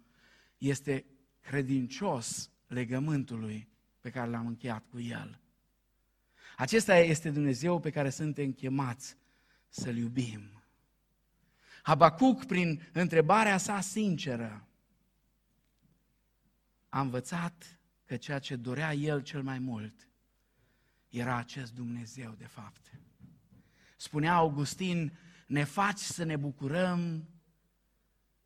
este 0.58 1.04
credincios 1.40 2.50
legământului 2.66 3.68
pe 4.00 4.10
care 4.10 4.30
l-am 4.30 4.46
încheiat 4.46 4.84
cu 4.90 5.00
El. 5.00 5.40
Acesta 6.56 6.96
este 6.96 7.30
Dumnezeu 7.30 7.80
pe 7.80 7.90
care 7.90 8.10
suntem 8.10 8.52
chemați 8.52 9.16
să-L 9.68 9.96
iubim. 9.96 10.62
Habacuc, 11.82 12.44
prin 12.44 12.88
întrebarea 12.92 13.58
sa 13.58 13.80
sinceră, 13.80 14.66
a 16.96 17.00
învățat 17.00 17.80
că 18.04 18.16
ceea 18.16 18.38
ce 18.38 18.56
dorea 18.56 18.94
el 18.94 19.22
cel 19.22 19.42
mai 19.42 19.58
mult 19.58 20.08
era 21.08 21.36
acest 21.36 21.74
Dumnezeu, 21.74 22.34
de 22.38 22.46
fapt. 22.46 23.00
Spunea 23.96 24.34
Augustin, 24.34 25.18
ne 25.46 25.64
faci 25.64 25.98
să 25.98 26.24
ne 26.24 26.36
bucurăm 26.36 27.28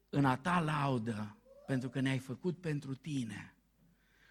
în 0.08 0.24
a 0.24 0.36
ta 0.36 0.60
laudă, 0.60 1.36
pentru 1.66 1.88
că 1.88 2.00
ne-ai 2.00 2.18
făcut 2.18 2.60
pentru 2.60 2.94
tine 2.94 3.54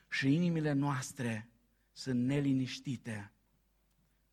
și 0.09 0.33
inimile 0.33 0.71
noastre 0.71 1.49
sunt 1.91 2.25
neliniștite 2.25 3.31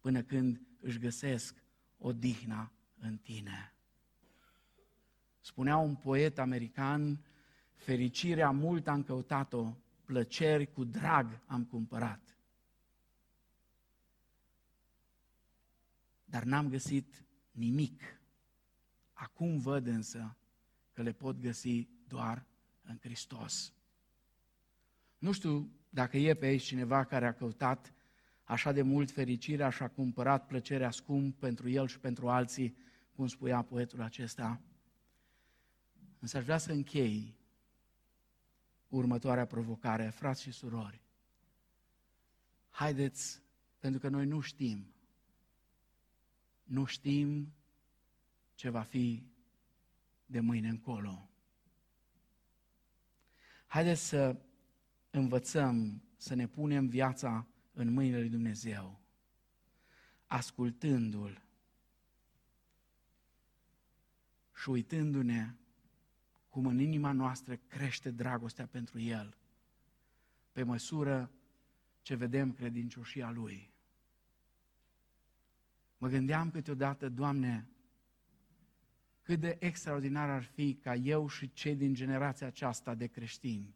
până 0.01 0.23
când 0.23 0.61
își 0.81 0.99
găsesc 0.99 1.63
odihna 1.99 2.73
în 2.99 3.17
tine. 3.17 3.75
Spunea 5.41 5.77
un 5.77 5.95
poet 5.95 6.39
american, 6.39 7.25
fericirea 7.77 8.51
mult 8.51 8.89
am 8.89 9.03
căutat-o, 9.03 9.77
plăceri 10.05 10.73
cu 10.73 10.85
drag 10.85 11.41
am 11.47 11.65
cumpărat. 11.65 12.37
dar 16.37 16.45
n-am 16.45 16.69
găsit 16.69 17.25
nimic. 17.51 18.21
Acum 19.13 19.59
văd 19.59 19.87
însă 19.87 20.37
că 20.93 21.03
le 21.03 21.13
pot 21.13 21.41
găsi 21.41 21.89
doar 22.09 22.47
în 22.83 22.99
Hristos. 23.01 23.73
Nu 25.19 25.33
știu 25.33 25.71
dacă 25.91 26.17
e 26.17 26.35
pe 26.35 26.47
aici 26.47 26.63
cineva 26.63 27.05
care 27.05 27.27
a 27.27 27.33
căutat 27.33 27.93
așa 28.45 28.73
de 28.73 28.83
mult 28.83 29.11
fericirea 29.11 29.71
și 29.71 29.83
a 29.83 29.89
cumpărat 29.89 30.47
plăcerea 30.47 30.91
scump 30.91 31.39
pentru 31.39 31.69
el 31.69 31.89
și 31.89 31.99
pentru 31.99 32.29
alții, 32.29 32.77
cum 33.15 33.27
spunea 33.27 33.63
poetul 33.63 34.03
acesta. 34.03 34.61
Însă 36.19 36.37
aș 36.37 36.45
vrea 36.45 36.59
să 36.59 36.73
închei 36.73 37.37
următoarea 38.89 39.47
provocare, 39.47 40.09
frați 40.09 40.43
și 40.43 40.51
surori. 40.51 41.03
Haideți, 42.71 43.43
pentru 43.79 44.01
că 44.01 44.09
noi 44.09 44.27
nu 44.27 44.41
știm, 44.41 44.95
nu 46.63 46.85
știm 46.85 47.53
ce 48.55 48.69
va 48.69 48.83
fi 48.83 49.27
de 50.27 50.41
mâine 50.41 50.69
încolo. 50.69 51.31
Haideți 53.67 54.07
să 54.07 54.37
învățăm 55.11 56.03
să 56.17 56.35
ne 56.35 56.47
punem 56.47 56.87
viața 56.87 57.47
în 57.73 57.93
mâinile 57.93 58.19
lui 58.19 58.29
Dumnezeu, 58.29 59.01
ascultându-L 60.27 61.43
și 64.55 64.69
uitându-ne 64.69 65.55
cum 66.57 66.67
în 66.67 66.79
inima 66.79 67.13
noastră 67.13 67.57
crește 67.57 68.11
dragostea 68.11 68.67
pentru 68.67 69.01
El, 69.01 69.37
pe 70.53 70.63
măsură 70.63 71.31
ce 72.03 72.15
vedem 72.15 72.53
credincioșia 72.53 73.31
Lui. 73.31 73.71
Mă 75.99 76.09
gândeam 76.09 76.51
câteodată, 76.51 77.09
Doamne, 77.09 77.69
cât 79.23 79.41
de 79.41 79.57
extraordinar 79.61 80.31
ar 80.31 80.43
fi 80.43 80.75
ca 80.75 80.95
eu 80.95 81.29
și 81.29 81.53
cei 81.53 81.75
din 81.75 81.95
generația 81.95 82.47
aceasta 82.47 82.95
de 82.95 83.07
creștini 83.07 83.75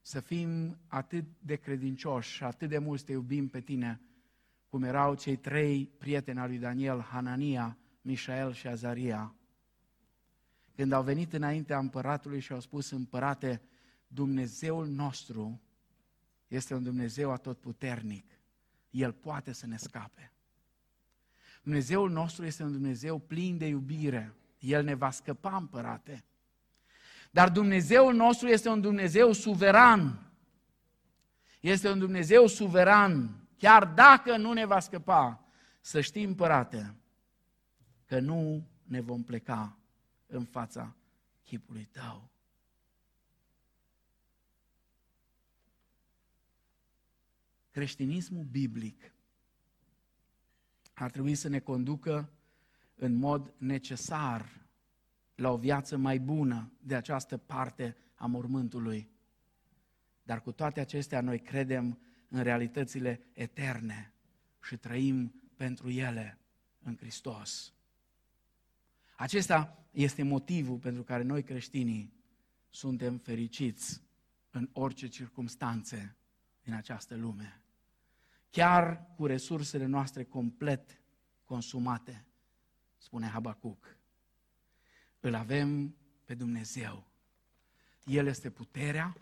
să 0.00 0.20
fim 0.20 0.78
atât 0.86 1.24
de 1.38 1.56
credincioși 1.56 2.32
și 2.32 2.44
atât 2.44 2.68
de 2.68 2.78
mult 2.78 2.98
să 2.98 3.04
te 3.04 3.12
iubim 3.12 3.48
pe 3.48 3.60
tine, 3.60 4.00
cum 4.68 4.82
erau 4.82 5.14
cei 5.14 5.36
trei 5.36 5.86
prieteni 5.86 6.38
al 6.38 6.48
lui 6.48 6.58
Daniel, 6.58 7.00
Hanania, 7.00 7.78
Mișael 8.02 8.52
și 8.52 8.66
Azaria. 8.66 9.34
Când 10.74 10.92
au 10.92 11.02
venit 11.02 11.32
înaintea 11.32 11.78
împăratului 11.78 12.40
și 12.40 12.52
au 12.52 12.60
spus, 12.60 12.90
împărate, 12.90 13.62
Dumnezeul 14.06 14.86
nostru 14.86 15.60
este 16.48 16.74
un 16.74 16.82
Dumnezeu 16.82 17.30
atotputernic. 17.30 18.30
El 18.90 19.12
poate 19.12 19.52
să 19.52 19.66
ne 19.66 19.76
scape. 19.76 20.32
Dumnezeul 21.62 22.10
nostru 22.10 22.44
este 22.44 22.62
un 22.62 22.72
Dumnezeu 22.72 23.18
plin 23.18 23.58
de 23.58 23.66
iubire. 23.66 24.34
El 24.58 24.84
ne 24.84 24.94
va 24.94 25.10
scăpa, 25.10 25.56
împărate. 25.56 26.24
Dar 27.30 27.50
Dumnezeul 27.50 28.14
nostru 28.14 28.48
este 28.48 28.68
un 28.68 28.80
Dumnezeu 28.80 29.32
suveran. 29.32 30.32
Este 31.60 31.90
un 31.90 31.98
Dumnezeu 31.98 32.46
suveran. 32.46 33.46
Chiar 33.58 33.84
dacă 33.84 34.36
nu 34.36 34.52
ne 34.52 34.64
va 34.64 34.80
scăpa, 34.80 35.44
să 35.80 36.00
știm, 36.00 36.28
împărate, 36.28 36.94
că 38.06 38.20
nu 38.20 38.66
ne 38.82 39.00
vom 39.00 39.22
pleca 39.22 39.78
în 40.34 40.44
fața 40.44 40.96
chipului 41.44 41.84
tău. 41.84 42.30
Creștinismul 47.70 48.44
biblic 48.44 49.14
ar 50.94 51.10
trebui 51.10 51.34
să 51.34 51.48
ne 51.48 51.58
conducă 51.58 52.32
în 52.94 53.14
mod 53.14 53.54
necesar 53.56 54.66
la 55.34 55.50
o 55.50 55.56
viață 55.56 55.96
mai 55.96 56.18
bună 56.18 56.72
de 56.80 56.94
această 56.94 57.36
parte 57.36 57.96
a 58.14 58.26
mormântului. 58.26 59.10
Dar 60.22 60.40
cu 60.42 60.52
toate 60.52 60.80
acestea 60.80 61.20
noi 61.20 61.40
credem 61.40 61.98
în 62.28 62.42
realitățile 62.42 63.26
eterne 63.32 64.12
și 64.62 64.76
trăim 64.76 65.42
pentru 65.56 65.90
ele 65.90 66.38
în 66.82 66.96
Hristos. 66.96 67.72
Acesta 69.16 69.83
este 69.94 70.22
motivul 70.22 70.78
pentru 70.78 71.02
care 71.02 71.22
noi 71.22 71.42
creștinii 71.42 72.12
suntem 72.70 73.16
fericiți 73.18 74.02
în 74.50 74.68
orice 74.72 75.08
circunstanțe 75.08 76.16
din 76.62 76.72
această 76.72 77.16
lume. 77.16 77.62
Chiar 78.50 79.06
cu 79.16 79.26
resursele 79.26 79.86
noastre 79.86 80.24
complet 80.24 81.00
consumate, 81.44 82.26
spune 82.96 83.26
Habacuc 83.26 83.96
îl 85.26 85.34
avem 85.34 85.96
pe 86.24 86.34
Dumnezeu. 86.34 87.06
El 88.04 88.26
este 88.26 88.50
puterea, 88.50 89.16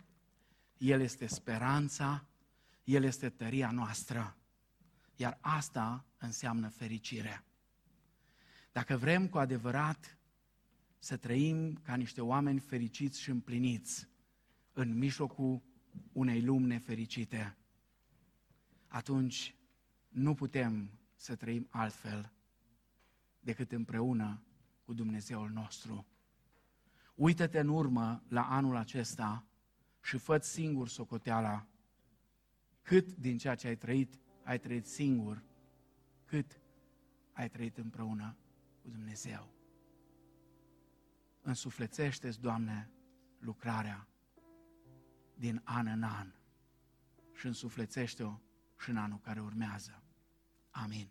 El 0.77 1.01
este 1.01 1.25
speranța, 1.27 2.25
El 2.83 3.03
este 3.03 3.29
tăria 3.29 3.71
noastră. 3.71 4.37
Iar 5.15 5.37
asta 5.41 6.05
înseamnă 6.17 6.67
fericire. 6.67 7.43
Dacă 8.71 8.97
vrem 8.97 9.27
cu 9.27 9.37
adevărat 9.37 10.17
să 11.03 11.17
trăim 11.17 11.73
ca 11.73 11.95
niște 11.95 12.21
oameni 12.21 12.59
fericiți 12.59 13.21
și 13.21 13.29
împliniți 13.29 14.07
în 14.73 14.97
mijlocul 14.97 15.61
unei 16.11 16.41
lumi 16.41 16.65
nefericite, 16.65 17.57
atunci 18.87 19.55
nu 20.09 20.33
putem 20.33 20.89
să 21.15 21.35
trăim 21.35 21.67
altfel 21.69 22.33
decât 23.39 23.71
împreună 23.71 24.43
cu 24.83 24.93
Dumnezeul 24.93 25.49
nostru. 25.49 26.05
Uită-te 27.15 27.59
în 27.59 27.67
urmă 27.67 28.23
la 28.27 28.49
anul 28.49 28.75
acesta 28.75 29.45
și 30.03 30.17
fă 30.17 30.37
singur 30.37 30.87
socoteala 30.87 31.67
cât 32.81 33.15
din 33.15 33.37
ceea 33.37 33.55
ce 33.55 33.67
ai 33.67 33.77
trăit, 33.77 34.19
ai 34.43 34.59
trăit 34.59 34.85
singur, 34.85 35.43
cât 36.25 36.59
ai 37.31 37.49
trăit 37.49 37.77
împreună 37.77 38.35
cu 38.81 38.89
Dumnezeu. 38.89 39.53
Însuflețește-ți, 41.45 42.41
Doamne, 42.41 42.91
lucrarea 43.39 44.07
din 45.35 45.61
an 45.63 45.87
în 45.87 46.03
an 46.03 46.33
și 47.33 47.45
însuflețește-o 47.45 48.39
și 48.79 48.89
în 48.89 48.97
anul 48.97 49.19
care 49.19 49.41
urmează. 49.41 50.03
Amin. 50.69 51.09